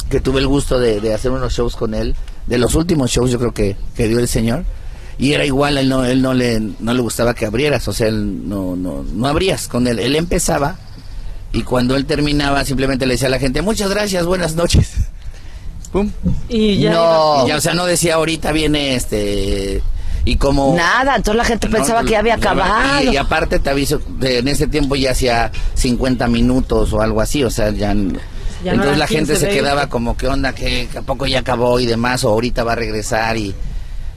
[0.10, 2.16] que tuve el gusto de, de hacer unos shows con él,
[2.46, 4.64] de los últimos shows yo creo que, que dio el señor,
[5.18, 8.08] y era igual, él no, él no le, no le gustaba que abrieras, o sea,
[8.08, 10.78] él no, no, no abrías con él, él empezaba,
[11.54, 14.91] y cuando él terminaba simplemente le decía a la gente, muchas gracias, buenas noches.
[15.92, 16.10] Pum.
[16.50, 16.92] Y ya.
[16.92, 17.44] No.
[17.46, 19.82] Y ya, o sea, no decía ahorita viene este
[20.24, 23.02] y como Nada, entonces la gente No, pensaba que ya había acabado.
[23.04, 27.22] Y, y aparte te aviso, de- en ese tiempo ya hacía 50 minutos o algo
[27.22, 27.92] así, o sea, ya...
[27.92, 29.60] entonces la gente 15, se 20.
[29.62, 30.54] quedaba como, ¿qué onda?
[30.54, 32.24] que ¿A poco ya acabó y demás?
[32.24, 33.54] O ahorita va a regresar y...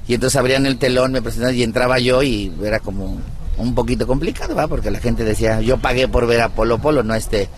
[0.06, 3.16] Y entonces abrían el telón, me presentaban y entraba yo y era como
[3.56, 4.68] un poquito complicado, ¿va?
[4.68, 7.48] Porque la gente decía, yo pagué por ver a Polo Polo, no a este,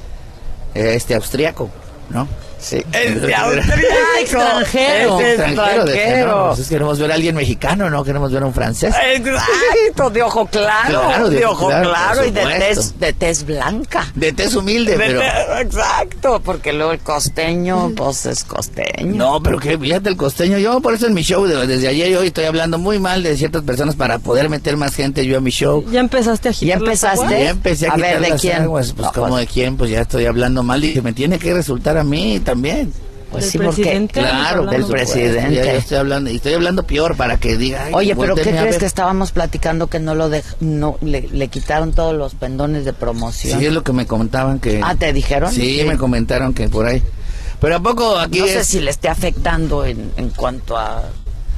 [0.74, 1.68] este austriaco,
[2.10, 2.28] ¿no?
[2.66, 2.78] Sí.
[2.92, 3.54] Extranjero.
[4.20, 5.16] Extranjero.
[5.18, 6.26] de que, extranjero.
[6.36, 8.92] no, pues es que queremos ver a alguien mexicano, no queremos ver a un francés.
[9.14, 14.06] Exacto, de ojo claro, Claro, de, de ojo claro, y de tez, de tez blanca.
[14.16, 15.20] De tez humilde, De pero...
[15.20, 19.14] tez- exacto, porque luego el costeño, pues es costeño.
[19.14, 20.58] No, pero que fíjate el costeño.
[20.58, 23.22] Yo por eso en mi show, de- desde ayer y hoy estoy hablando muy mal
[23.22, 25.84] de ciertas personas para poder meter más gente yo a mi show.
[25.90, 27.44] Ya empezaste a ¿Ya agitar las empezaste?
[27.44, 28.62] Ya empecé a, A ver, ¿de quién?
[28.62, 31.38] aguas, Pues No, como pues- de quién, pues ya estoy hablando mal y me tiene
[31.38, 32.55] que resultar a mí también.
[33.30, 34.20] Pues Del sí, porque presidente.
[34.20, 35.54] Claro, Del presidente.
[35.54, 37.88] Ya, ya estoy hablando, y estoy hablando peor para que diga.
[37.92, 41.92] Oye, pero ¿qué crees que estábamos platicando que no lo dej no le, le quitaron
[41.92, 43.58] todos los pendones de promoción?
[43.58, 44.80] Sí, es lo que me comentaban que.
[44.82, 45.52] Ah, ¿te dijeron?
[45.52, 47.02] Sí, me comentaron que por ahí.
[47.60, 48.40] Pero a poco aquí.
[48.40, 51.02] No sé si le esté afectando en, en cuanto a,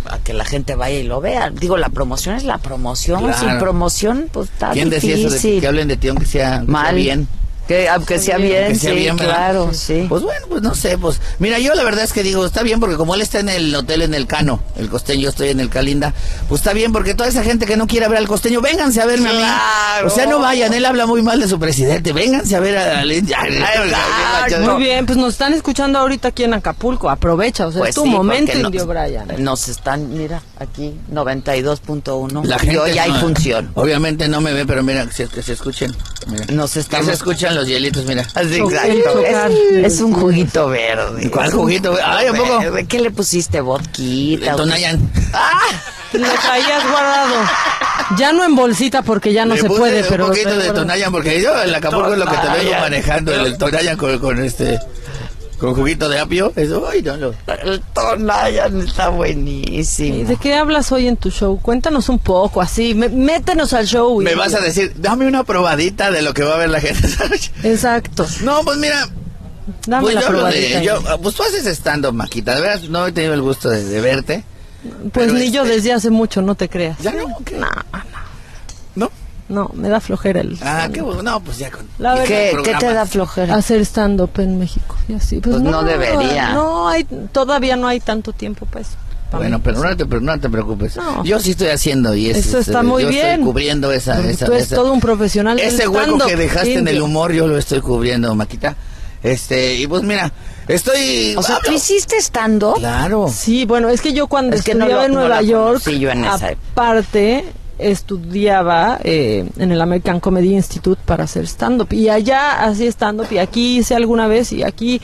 [0.06, 1.50] a que la gente vaya y lo vea.
[1.50, 3.20] Digo, la promoción es la promoción.
[3.20, 3.38] Claro.
[3.38, 6.72] Sin promoción, pues está ¿Quién decía eso de que, hablen de ti aunque sea, aunque
[6.72, 6.94] sea Mal.
[6.94, 7.28] bien?
[7.68, 9.34] Que aunque sea bien, Que sea sí, bien, ¿verdad?
[9.34, 10.06] claro, sí.
[10.08, 12.80] Pues bueno, pues no sé, pues mira, yo la verdad es que digo, está bien
[12.80, 15.60] porque como él está en el hotel en el Cano, el costeño, yo estoy en
[15.60, 16.14] el Calinda,
[16.48, 19.06] pues está bien porque toda esa gente que no quiere ver al costeño, vénganse a
[19.06, 20.06] verme a mí.
[20.06, 23.04] O sea, no vayan, él habla muy mal de su presidente, vénganse a ver a,
[24.60, 27.10] Muy bien, pues nos están escuchando ahorita aquí en Acapulco.
[27.10, 29.44] Aprovecha, o sea, Pues es tu sí, momento, porque Indio nos- Brian.
[29.44, 32.44] Nos están, mira, aquí 92.1.
[32.44, 33.70] La gente hoy hay no- función.
[33.74, 35.94] Obviamente no me ve, pero mira, si, que se escuchen.
[36.28, 36.46] Mira.
[36.50, 38.26] Nos se escuchan los hielitos, mira.
[38.34, 39.20] Así, exacto.
[39.20, 41.30] Es, es un juguito verde.
[41.30, 41.96] ¿Cuál un juguito?
[42.04, 42.58] Ay, ¿a poco?
[42.58, 42.86] verde.
[42.86, 43.60] ¿Qué le pusiste?
[43.60, 44.56] ¿Vodquita?
[44.56, 45.00] Tonayan.
[46.12, 47.34] Lo traías guardado.
[48.16, 50.26] Ya no en bolsita porque ya no Le se puse puede, un pero...
[50.28, 53.96] poquito de Tonayan, porque yo en Acapulco es lo que te vengo manejando, el Tonayan
[53.96, 54.78] con, con este...
[55.58, 57.32] Con juguito de apio, eso, ay, no, no.
[57.64, 60.28] El Tonayan está ¿Y buenísimo.
[60.28, 61.60] ¿De qué hablas hoy en tu show?
[61.60, 62.94] Cuéntanos un poco, así.
[62.94, 64.18] mé- métenos al show.
[64.18, 64.38] Me Indio.
[64.38, 67.08] vas a decir, dame una probadita de lo que va a ver la gente.
[67.64, 68.24] Exacto.
[68.44, 69.08] No, pues mira,
[69.86, 70.78] Dame pues la yo probadita.
[70.78, 73.84] de, yo, pues tú haces stand-up, Maquita, de verdad no he tenido el gusto de,
[73.84, 74.44] de verte.
[75.12, 76.98] Pues ni yo este- desde hace mucho, no te creas.
[77.00, 77.36] ¿Ya no?
[77.44, 77.56] ¿Qué?
[77.58, 77.66] No,
[78.94, 79.06] ¿No?
[79.06, 79.10] no,
[79.74, 80.58] me da flojera el...
[80.62, 81.86] Ah, qué bueno, no, pues ya con...
[81.98, 83.54] La verdad, ¿Qué, ¿Qué te da flojera?
[83.54, 85.38] hacer stand-up en México y así.
[85.40, 86.52] Pues, Pues no debería.
[86.52, 88.96] No, hay, todavía no hay tanto tiempo para eso.
[89.32, 89.62] Bueno, mí.
[89.64, 90.96] pero no te, pero no te preocupes.
[90.96, 91.22] No.
[91.24, 93.26] Yo sí estoy haciendo y es, Eso es, está muy yo bien.
[93.26, 96.88] estoy cubriendo esa, esa- tú eres esa- todo un profesional Ese hueco que dejaste en
[96.88, 97.04] el indio.
[97.04, 98.74] humor yo lo estoy cubriendo, Maquita.
[99.22, 100.32] Este, y pues mira,
[100.68, 102.74] estoy O sea, ¿tú hiciste estando?
[102.74, 103.26] Claro.
[103.34, 105.82] Sí, bueno, es que yo cuando Es que no lo- en no Nueva la York,
[105.90, 106.70] yo en esa época.
[106.72, 107.44] aparte
[107.78, 111.92] estudiaba eh, en el American Comedy Institute para hacer stand-up.
[111.92, 115.00] Y allá hacía stand-up y aquí hice alguna vez y aquí,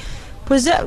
[0.47, 0.85] pues ya,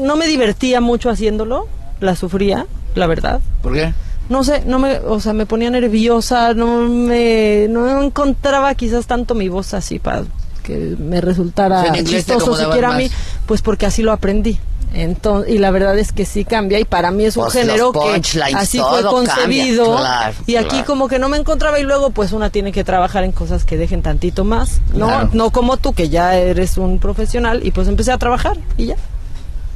[0.00, 1.68] no me divertía mucho haciéndolo,
[2.00, 3.40] la sufría, la verdad.
[3.62, 3.92] ¿Por qué?
[4.28, 9.34] No sé, no me, o sea, me ponía nerviosa, no me, no encontraba quizás tanto
[9.36, 10.24] mi voz así para
[10.64, 13.08] que me resultara O sea, chistoso siquiera a mí,
[13.46, 14.58] pues porque así lo aprendí.
[14.94, 17.92] Entonces, y la verdad es que sí cambia y para mí es un Pues género
[17.92, 18.22] que
[18.54, 20.84] así fue concebido claro, y aquí claro.
[20.86, 23.76] como que no me encontraba y luego pues una tiene que trabajar en cosas que
[23.76, 25.30] dejen tantito más, no Claro.
[25.32, 28.96] no como tú que ya eres un profesional y pues empecé a trabajar y ya.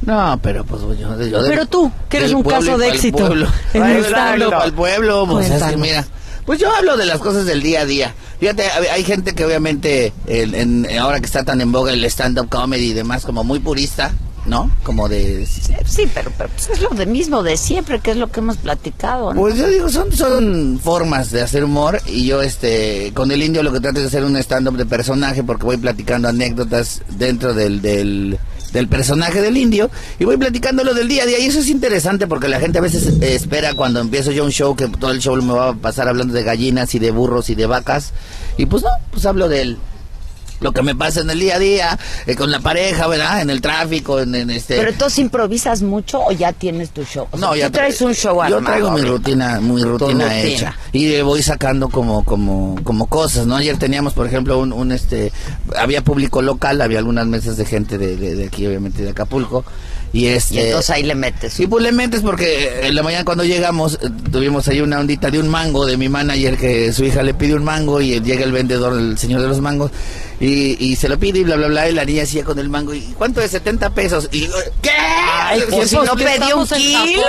[0.03, 3.17] No, pero pues yo, yo de- Pero tú, que eres un pueblo caso de éxito
[3.19, 3.47] pueblo.
[3.75, 6.05] en el pueblo, pues mira,
[6.47, 8.15] pues yo hablo de las cosas del día a día.
[8.39, 10.55] Fíjate, hay hay gente que obviamente, en-
[10.85, 14.11] en- ahora que está tan en boga el stand-up comedy y demás, como muy purista,
[14.45, 14.71] ¿no?
[14.83, 15.45] Como de...
[15.45, 18.57] Sí, pero, pero, pues, es lo de mismo de siempre, que es lo que hemos
[18.57, 19.33] platicado.
[19.33, 19.39] ¿no?
[19.39, 23.63] Pues yo digo, son, son formas de hacer humor y yo este con el indio
[23.63, 27.53] lo que trato es de hacer un stand-up de personaje porque voy platicando anécdotas dentro
[27.53, 28.39] del, del,
[28.73, 29.89] del personaje del indio
[30.19, 32.79] y voy platicando lo del día a día y eso es interesante porque la gente
[32.79, 35.73] a veces espera cuando empiezo yo un show que todo el show me va a
[35.73, 38.13] pasar hablando de gallinas y de burros y de vacas
[38.57, 39.77] y pues no, pues hablo del
[40.61, 43.41] lo que me pasa en el día a día, eh, con la pareja, ¿verdad?
[43.41, 44.77] En el tráfico, en, en este...
[44.77, 47.27] Pero entonces improvisas mucho o ya tienes tu show.
[47.31, 50.25] O sea, No, ya tú traes tra- un show Yo traigo mi rutina, muy rutina,
[50.25, 50.39] rutina.
[50.41, 50.75] hecha.
[50.93, 53.55] Y voy sacando como, como, como cosas, ¿no?
[53.55, 55.31] Ayer teníamos, por ejemplo, un, un este,
[55.77, 59.65] había público local, había algunas mesas de gente de, de, de aquí, obviamente, de Acapulco.
[60.13, 60.55] Y este.
[60.55, 61.53] Y entonces ahí le metes.
[61.53, 65.31] Sí, pues le metes porque en la mañana cuando llegamos eh, tuvimos ahí una ondita
[65.31, 68.43] de un mango de mi manager que su hija le pide un mango y llega
[68.43, 69.89] el vendedor, el señor de los mangos,
[70.41, 72.67] y, y se lo pide y bla, bla, bla, y la niña hacía con el
[72.67, 73.51] mango, ¿y cuánto es?
[73.51, 74.27] 70 pesos.
[74.33, 74.47] Y
[74.81, 74.89] ¿qué?
[75.33, 77.23] Ay, pues si no pedí un kilo,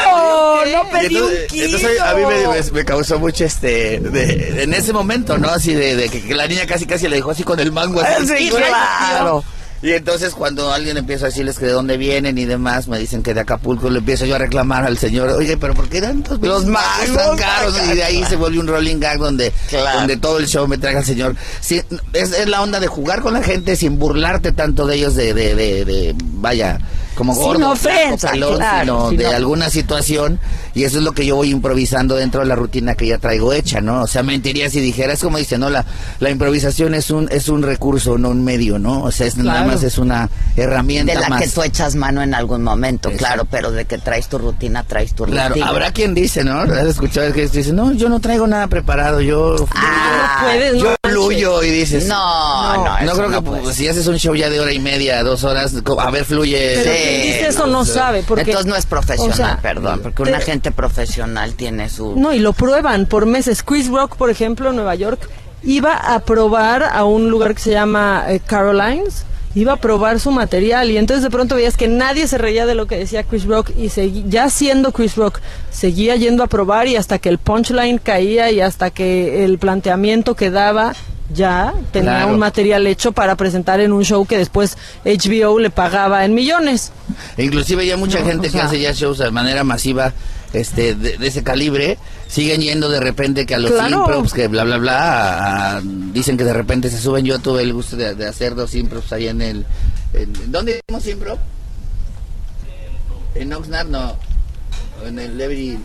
[0.72, 1.64] no pedí un kilo.
[1.66, 5.48] entonces a mí me, me- me causó mucho este, de- en ese momento, ¿no?
[5.50, 8.00] Así de, de que, que la niña casi casi le dejó así con el mango.
[8.00, 9.44] Así, Sí, "¿Y claro.
[9.82, 13.22] Y entonces cuando alguien empieza a decirles que de dónde vienen y demás, me dicen
[13.22, 16.40] que de Acapulco, le empiezo yo a reclamar al señor, oye, pero ¿por qué tantos
[16.40, 17.74] Los mangos tan caros?
[17.90, 19.98] Y de ahí se vuelve un rolling gag donde, Claro.
[20.00, 21.34] donde todo el show me traga al señor.
[21.60, 21.82] Sí,
[22.12, 25.34] es, es la onda de jugar con la gente sin burlarte tanto de ellos de,
[25.34, 26.78] de, de, de- vaya,
[27.14, 30.40] como Sin gordo, ofensa, flaco, pelón, claro, sino sin de alguna situación
[30.74, 33.52] y eso es lo que yo voy improvisando dentro de la rutina que ya traigo
[33.52, 34.02] hecha, ¿no?
[34.02, 35.70] O sea, mentiría si dijera, es como dice, ¿no?
[35.70, 35.84] La,
[36.20, 39.02] la improvisación es un, es un recurso, no un medio, ¿no?
[39.02, 39.72] O sea, es, nada Claro.
[39.74, 41.42] más es una herramienta De la más.
[41.42, 45.14] que tú echas mano en algún momento, claro, pero de que traes tu rutina, traes
[45.14, 45.68] tu Claro, rutina.
[45.68, 46.60] habrá quien dice, ¿no?
[46.60, 50.90] ¿Has escuchado que dice, no, yo no traigo nada preparado, yo Ah, no puedes, yo
[51.04, 54.16] no fluyo y dices, No, no, no eso creo que no pues, si haces un
[54.18, 56.72] show ya de hora y media, dos horas, a ver, fluye.
[56.82, 60.22] Pero quien dice eso no sabe, porque Entonces no es profesional, o sea, perdón, porque
[60.24, 62.14] te- una gente profesional tiene su...
[62.16, 63.62] No, y lo prueban por meses.
[63.62, 65.28] Chris Rock, por ejemplo, en Nueva York,
[65.64, 69.24] iba a probar a un lugar que se llama eh, Carolines.
[69.54, 72.74] Iba a probar su material y entonces de pronto veías que nadie se reía de
[72.74, 73.90] lo que decía Chris Rock y
[74.30, 75.40] ya siendo Chris Rock
[75.70, 80.34] seguía yendo a probar y hasta que el punchline caía y hasta que el planteamiento
[80.36, 80.94] quedaba
[81.34, 82.32] ya tenía Claro.
[82.32, 86.90] un material hecho para presentar en un show que después HBO le pagaba en millones.
[87.36, 90.14] E Inclusive ya mucha No, gente o que hace ya shows de manera masiva
[90.52, 91.98] este de, de ese calibre
[92.28, 94.00] siguen yendo de repente que a los Claro.
[94.00, 97.62] improvs que bla bla bla a- a- dicen que de repente se suben yo tuve
[97.62, 99.66] el gusto de, de hacer dos improvs ahí en el
[100.12, 101.38] en, ¿dónde hicimos improv?
[103.34, 104.16] en Oxnard no
[105.06, 105.78] en el Every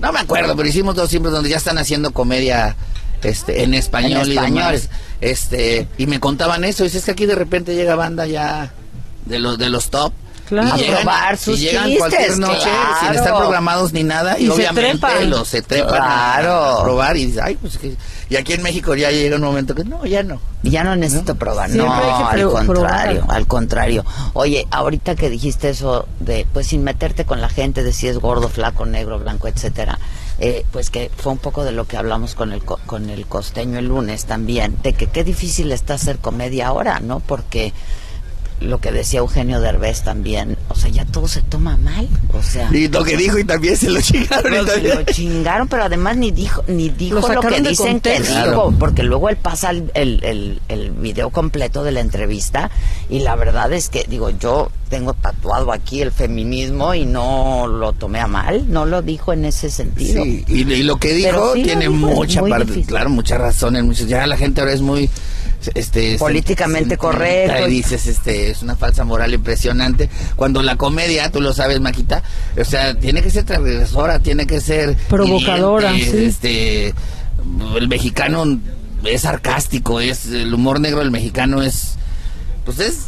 [0.00, 2.76] no me acuerdo pero hicimos dos improvs donde ya están haciendo comedia
[3.22, 4.72] este en español, En y español.
[4.74, 4.88] demás
[5.20, 8.72] este y me contaban eso y es que aquí de repente llega banda ya
[9.24, 10.12] de los de los top
[10.46, 10.76] Claro.
[10.76, 12.70] y llegan, Probar y sus llegan chistes, cualquier noche sin
[13.08, 13.14] claro.
[13.14, 15.30] estar programados ni nada y, Y se obviamente trepan.
[15.30, 16.52] los se trepan a- Claro.
[16.54, 17.96] a probar y ay pues que-".
[18.30, 21.34] y aquí en México ya llega un momento que no ya no Ya no necesito
[21.36, 23.36] probar, Siempre no, al contrario, probar.
[23.36, 24.04] al contrario.
[24.32, 28.18] Oye, ahorita que dijiste eso de, pues sin meterte con la gente, de si es
[28.18, 29.98] gordo, flaco, negro, blanco, etcétera,
[30.40, 33.26] eh, pues que fue un poco de lo que hablamos con el co- con el
[33.26, 37.20] costeño el lunes también, de que qué difícil está hacer comedia ahora, ¿no?
[37.20, 37.72] Porque
[38.60, 42.70] lo que decía Eugenio Derbez también, o sea, ya todo se toma mal, o sea.
[42.72, 46.30] y lo que dijo y también se lo chingaron y Lo, chingaron, pero además ni
[46.30, 50.60] dijo ni dijo lo, que dicen que dijo, porque luego él pasa el, el, el,
[50.68, 52.70] el video completo de la entrevista
[53.10, 57.92] y la verdad es que, digo, yo tengo tatuado aquí el feminismo y no lo
[57.92, 60.22] tomé a mal, no lo dijo en ese sentido.
[60.22, 62.86] Sí, y, y lo que dijo lo tiene dijo, mucha parte, difícil.
[62.86, 64.06] claro, mucha razón en muchos.
[64.06, 65.10] Ya la gente ahora es muy
[65.74, 67.68] este Políticamente correcto.
[67.68, 70.08] Y dices, este, es una falsa moral impresionante.
[70.36, 72.22] Cuando la comedia, tú lo sabes, Maquita,
[72.58, 76.24] o sea, tiene que ser transgresora, tiene que ser Provocadora, hiriente, sí.
[76.24, 76.94] Este,
[77.76, 78.44] el mexicano
[79.04, 81.96] es sarcástico, es el humor negro del mexicano es,
[82.64, 83.06] pues es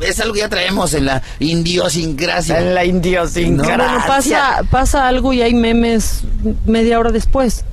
[0.00, 2.58] es algo que ya traemos en la idiosincrasia.
[2.58, 3.64] En la ¿no?
[3.64, 6.22] Bueno, pasa, pasa algo y hay memes
[6.66, 7.64] media hora después.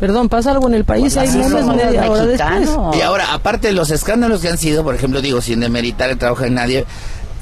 [0.00, 2.70] Perdón, pasa algo en el país, hay memes media hora después.
[2.94, 6.16] Y ahora, aparte de los escándalos que han sido, por ejemplo, digo, sin demeritar el
[6.16, 6.86] trabajo de nadie,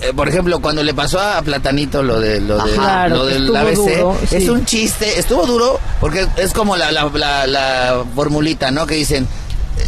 [0.01, 3.09] eh, por ejemplo, cuando le pasó a Platanito lo de lo, de, Ajá.
[3.09, 7.47] Lo del ABC, duro, es un chiste, estuvo duro porque es como la, la, la,
[7.47, 8.87] la formulita, ¿no?
[8.87, 9.27] Que dicen,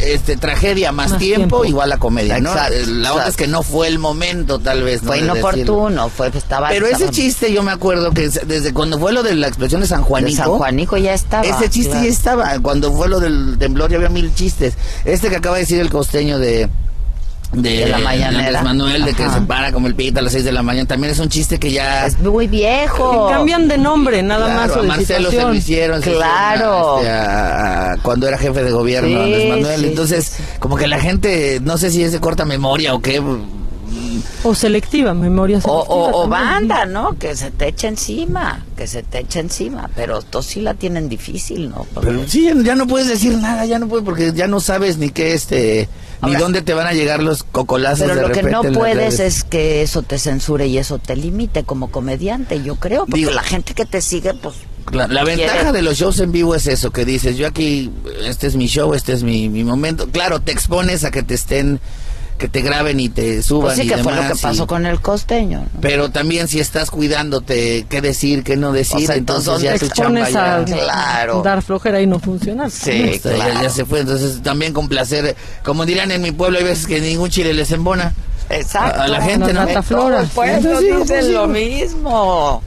[0.01, 1.65] este tragedia más, Más tiempo, tiempo.
[1.65, 2.51] igual a comedia, ¿no?
[2.51, 5.03] Exacto, La otra es que no fue el momento, tal vez.
[5.03, 5.07] ¿no?
[5.09, 9.11] Fue inoportuno, fue estaba Pero ese chiste yo me acuerdo que es- desde cuando fue
[9.13, 10.31] lo de la explosión de San Juanico.
[10.31, 11.43] De San Juanico ya estaba.
[11.43, 12.05] Ese chiste claro.
[12.05, 12.59] ya estaba.
[12.59, 14.75] Cuando fue lo del temblor ya había mil chistes.
[15.05, 16.69] Este que acaba de decir el costeño de.
[17.53, 18.45] De, De la mañanera.
[18.47, 20.87] Andrés Manuel, de que se para como el pita a las 6 de la mañana.
[20.87, 22.05] También es un chiste que ya.
[22.05, 23.27] Es muy viejo.
[23.29, 24.77] Y cambian de nombre, nada Claro, más.
[24.77, 25.49] o a Marcelo se situación.
[25.51, 26.01] lo hicieron.
[26.03, 26.99] se Claro.
[26.99, 29.79] hicieron a- este, a- a- cuando era jefe de gobierno, Sí, Andrés Manuel.
[29.81, 33.21] sí, Entonces, como que la gente, no sé si es de corta memoria o qué.
[34.43, 35.85] O selectiva, memoria O, selectiva.
[36.23, 37.17] o, banda, ¿no?
[37.19, 39.89] Que se te echa encima, que se te echa encima.
[39.95, 41.85] Pero estos sí la tienen difícil, ¿no?
[41.93, 44.97] Porque- Pero sí, ya no puedes decir nada, ya no puedes, porque ya no sabes
[44.97, 45.89] ni qué este.
[46.21, 49.19] Ni Ahora- dónde te van a llegar los cocolazos Pero de lo que no puedes
[49.19, 53.01] es que eso te censure y eso te limite como comediante, yo creo.
[53.05, 54.55] Porque Digo- la gente que te sigue, pues.
[54.91, 57.91] La, la quiere- ventaja de los shows en vivo es eso, que dices, yo aquí,
[58.23, 60.07] este es mi show, este es mi, mi momento.
[60.09, 61.79] Claro, te expones a que te estén,
[62.41, 64.67] que te graben y te suban Pues sí, y que fue lo que pasó y-
[64.67, 65.59] con el costeño.
[65.59, 65.79] ¿no?
[65.79, 69.79] Pero también si estás cuidándote qué decir, qué no decir, O sea, entonces ya Te
[69.79, 70.57] tu chamba ya...
[70.57, 71.43] a Claro.
[71.43, 72.71] dar flojera y no funcionar.
[72.71, 73.99] Sí, ya, ya se fue.
[73.99, 78.11] Entonces también complacer, como dirían en mi pueblo, hay veces que ningún chile les embona.
[78.49, 78.99] Exacto.
[78.99, 79.61] A, a la gente, ¿no?
[80.79, 81.31] dicen pues sí.
[81.31, 82.63] lo mismo.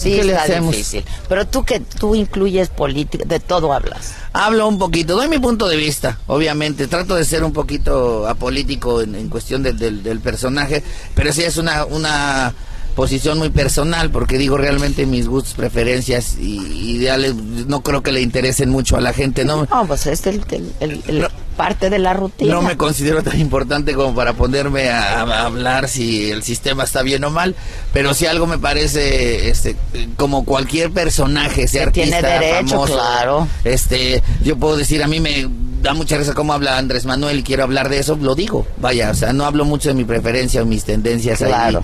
[0.00, 0.70] Sí, ¿Qué le está hacemos?
[0.72, 1.04] difícil.
[1.28, 4.14] Pero tú que tú incluyes política, de todo hablas.
[4.32, 6.86] Hablo un poquito, doy mi punto de vista, obviamente.
[6.86, 10.82] Trato de ser un poquito apolítico en, en cuestión del- del, del personaje,
[11.14, 12.54] pero sí es una, una
[12.96, 18.20] posición muy personal, porque digo realmente mis gustos, preferencias y ideales no creo que le
[18.20, 19.44] interesen mucho a la gente.
[19.44, 21.28] No, No, pues es el, el- el- el
[21.60, 22.54] parte de la rutina.
[22.54, 27.02] no me considero tan importante como para ponerme a, a hablar si el sistema está
[27.02, 27.54] bien o mal,
[27.92, 29.76] pero si algo me parece, este,
[30.16, 33.48] como cualquier personaje, sea Que tiene artista, derecho, famoso, claro.
[33.64, 35.46] este, yo puedo decir, a mí me
[35.82, 39.10] da mucha risa cómo habla Andrés Manuel y quiero hablar de eso, lo digo, vaya,
[39.10, 41.76] o sea, no hablo mucho de mi preferencia o mis tendencias ahí,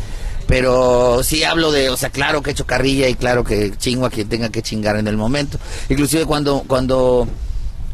[0.46, 4.10] pero sí hablo de, o sea, claro que echo carrilla y claro que chingo a
[4.10, 5.58] quien tenga que chingar en el momento.
[5.90, 7.28] Inclusive cuando, cuando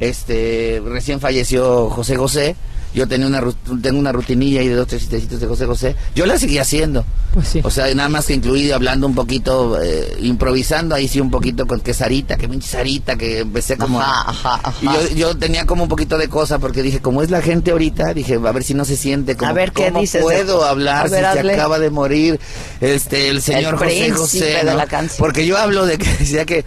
[0.02, 2.56] este recién falleció José José,
[2.94, 3.40] yo tenía una
[3.82, 7.04] tengo una rutinilla ahí de dos tres chistecitos de José José, yo la seguía haciendo.
[7.32, 7.60] Pues sí.
[7.64, 11.66] O sea, nada más que incluido hablando un poquito, eh, improvisando ahí sí un poquito
[11.66, 13.98] con que Sarita, que pinche Sarita, que empecé como...
[14.02, 14.74] Ajá, ajá, ajá.
[14.82, 17.70] Y yo, yo tenía como un poquito de cosa porque dije, como es la gente
[17.70, 20.24] ahorita, dije, a ver si no se siente como A ver, ¿qué ¿cómo dices de-
[20.24, 21.54] puedo A hablar ver, si se hazle.
[21.54, 22.38] acaba de morir
[22.82, 24.76] este el señor José príncipe José, de ¿no?
[24.76, 25.16] la canción.
[25.18, 26.66] Porque yo hablo de que decía que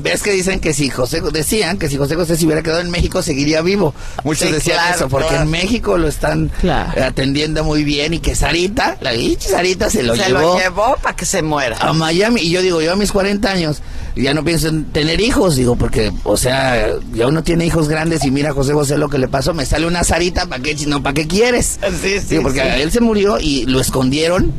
[0.00, 2.90] Ves que dicen que si José, decían que si José José se hubiera quedado en
[2.90, 3.94] México seguiría vivo.
[4.24, 5.42] Muchos Sí, decían claro, eso, porque claro.
[5.44, 7.04] en México lo están Claro.
[7.04, 11.16] atendiendo muy bien y que Sarita, la Sarita se lo se llevó lo llevó para
[11.16, 11.76] que se muera.
[11.80, 12.40] a Miami.
[12.42, 13.82] Y yo digo, yo a mis 40 años
[14.16, 18.24] ya no pienso en tener hijos, digo, porque, o sea, ya uno tiene hijos grandes
[18.24, 20.74] y mira a José José lo que le pasó, me sale una Sarita, ¿para qué?
[20.86, 21.78] No, ¿para qué quieres?
[22.02, 22.80] Sí, sí, Digo, porque sí.
[22.82, 24.52] él se murió y lo escondieron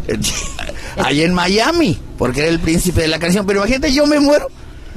[0.98, 3.45] allá en Miami, porque era el príncipe de la canción.
[3.45, 4.48] Pero imagínate, yo me muero.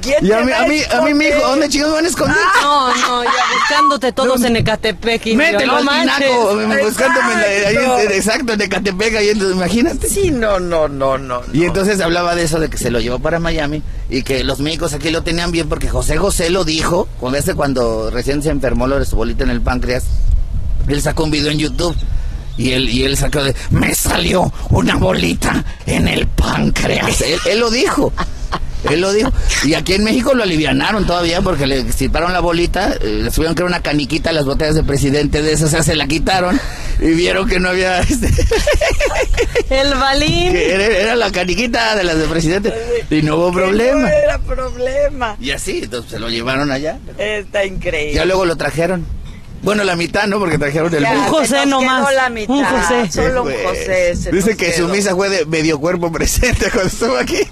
[0.03, 2.37] ¿Quién Y a mí, a mí, a mí me dijo, ¿dónde chicos van a esconder?
[2.63, 5.27] No, no, ya buscándote todos en Ecatepec.
[5.35, 7.77] Mételo al tinaco, buscándome ahí
[8.11, 10.09] exacto, en Ecatepec, ahí entonces, imagínate.
[10.09, 11.43] Sí, no, no, no, no.
[11.53, 14.59] Y entonces hablaba de eso, de que se lo llevó para Miami y que los
[14.59, 18.51] médicos aquí lo tenían bien porque José José lo dijo, cuando, ese cuando recién se
[18.51, 20.05] enfermó lo de su bolita en el páncreas,
[20.89, 21.97] él sacó un video en YouTube
[22.57, 27.21] y él, y él sacó de, me salió una bolita en el páncreas.
[27.21, 28.13] él, él lo dijo.
[28.91, 29.33] Él lo dijo.
[29.65, 33.55] Y aquí en México lo alivianaron todavía porque le extirparon la bolita, eh, le subieron
[33.55, 36.07] que era una caniquita a las botellas de presidente de esas, o sea, se la
[36.07, 36.61] quitaron
[37.01, 38.01] y vieron que no había...
[38.01, 38.29] este,
[39.71, 40.53] El balín.
[40.53, 42.73] que era, era la caniquita de las de presidente
[43.11, 44.01] y no hubo problema.
[44.01, 45.37] No era problema.
[45.41, 46.99] Y así, entonces se lo llevaron allá.
[47.19, 48.15] Está increíble.
[48.15, 49.07] Ya luego lo trajeron.
[49.63, 50.39] Bueno, la mitad, ¿no?
[50.39, 52.13] Porque trajeron el Ya, se José nomás.
[52.15, 53.11] la mitad, Un José.
[53.13, 54.17] Solo un Pues, José.
[54.17, 54.87] se Dice que quedó.
[54.89, 57.39] su misa fue de medio cuerpo presente cuando estuvo aquí.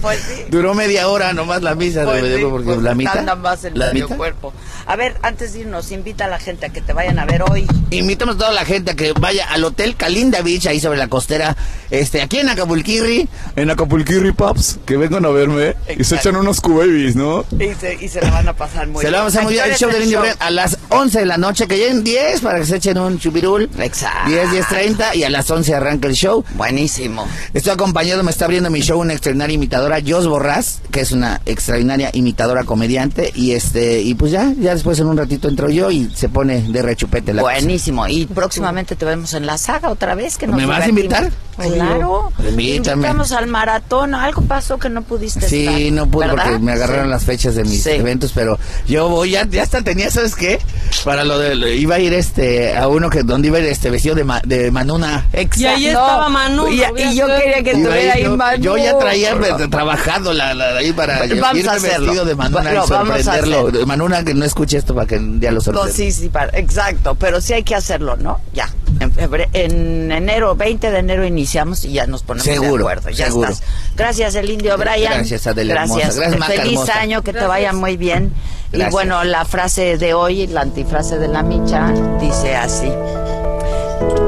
[0.00, 0.44] Pues sí.
[0.50, 3.18] Duró media hora nomás la misa Pues de medio sí, cuerpo, porque pues la mitad.
[3.18, 4.16] anda más el la medio mitad.
[4.16, 4.52] cuerpo.
[4.86, 7.42] A ver, antes de irnos, invita a la gente a que te vayan a ver
[7.50, 7.66] hoy.
[7.90, 11.08] Invitamos a toda la gente a que vaya al Hotel Calinda Beach, ahí sobre la
[11.08, 11.56] costera,
[11.90, 13.28] este, aquí en Acapulquirri.
[13.56, 17.44] En Acapulquirri, Pops, que vengan a verme y se echan unos cubabies, ¿no?
[17.58, 19.12] Y se, y se la van a pasar muy se bien.
[19.12, 19.70] la vamos a hacer muy bien.
[19.70, 22.66] El show del Indio a las 11 de la noche, que lleguen 10 para que
[22.66, 23.68] se echen un chubirul.
[23.78, 24.30] Exacto.
[24.30, 26.44] 10, 10, 30 y a las 11 arranca el show.
[26.54, 27.26] Buenísimo.
[27.54, 31.40] Estoy acompañado, me está abriendo mi show una extraordinaria imitadora, Jos Borrás, que es una
[31.46, 33.32] extraordinaria imitadora comediante.
[33.34, 36.62] Y este, y pues ya, ya después en un ratito entro yo y se pone
[36.62, 37.54] de rechupete la cosa.
[37.54, 38.06] Buenísimo.
[38.08, 40.36] Y próximamente te vemos en la saga otra vez.
[40.36, 41.30] Que nos ¿Me vas a invitar?
[41.56, 42.32] Claro.
[42.38, 42.92] Invítame.
[43.06, 44.14] Invitamos al maratón.
[44.14, 46.44] Algo pasó que no pudiste Sí, estar, no pude ¿verdad?
[46.44, 47.10] porque me agarraron Sí.
[47.10, 47.90] las fechas de mis Sí.
[47.90, 50.58] eventos, pero yo voy, ya, ya hasta tenía, ¿sabes qué?
[51.04, 53.66] Para lo de, lo- iba a ir este, a uno que, donde iba a ir
[53.66, 55.26] este vestido de, ma- de Manuna.
[55.32, 55.60] Exacto.
[55.60, 58.62] Y ahí estaba Manu, Y, y yo quería que estuviera ahí yo, Manu.
[58.62, 62.06] yo ya traía pues, trabajado la, la- ahí para Vamos irme a hacerlo.
[62.06, 63.86] vestido de Manuna Lo y vamos a sorprenderlo.
[63.86, 65.92] Manuna que no escuche esto para que un día lo No, sorprenda.
[65.92, 68.40] sí, sí, para- exacto, pero sí hay que hacerlo, ¿no?
[68.52, 68.68] Ya,
[69.00, 73.26] en, febre- en enero, 20 de enero iniciamos y ya nos ponemos de acuerdo, ya
[73.26, 73.50] seguro.
[73.50, 73.68] estás.
[73.96, 75.12] Gracias, el indio Brian.
[75.14, 76.16] Gracias, Adela Gracias.
[76.16, 77.00] Gracias, Maca feliz hermosa.
[77.00, 78.32] año, que te vaya muy bien.
[78.72, 82.90] Y bueno, la frase de hoy, la antifrase de la micha, dice así.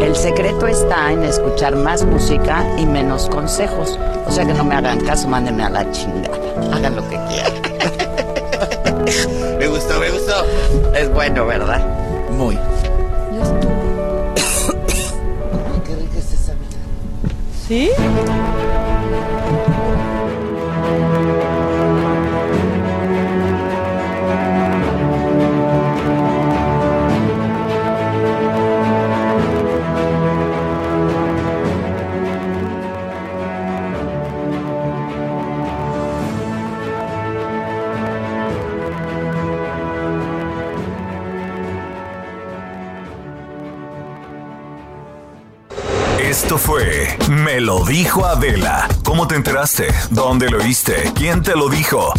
[0.01, 3.99] El secreto está en escuchar más música y menos consejos.
[4.27, 6.37] O sea que no me hagan caso, mándenme a la chingada.
[6.73, 7.53] Hagan lo que quieran.
[9.59, 10.45] Me gustó, me gustó.
[10.95, 11.85] Es bueno, ¿verdad?
[12.31, 12.59] Muy.
[17.69, 17.91] ¿Sí?
[46.41, 48.87] Esto fue Me lo dijo Adela.
[49.05, 49.89] ¿Cómo te enteraste?
[50.11, 51.13] ¿Dónde lo oíste?
[51.13, 52.13] ¿Quién te lo dijo?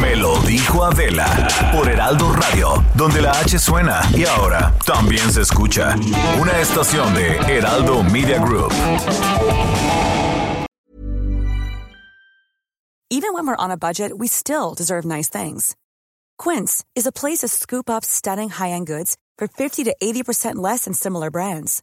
[0.00, 5.42] Me lo dijo Adela por Heraldo Radio, donde la H suena y ahora también se
[5.42, 5.96] escucha.
[6.40, 8.72] Una estación de Heraldo Media Group.
[13.10, 15.76] Even when we're on a budget, we still deserve nice things.
[16.38, 20.84] Quince is a place to scoop up stunning high-end goods for 50 to 80% less
[20.84, 21.82] than similar brands.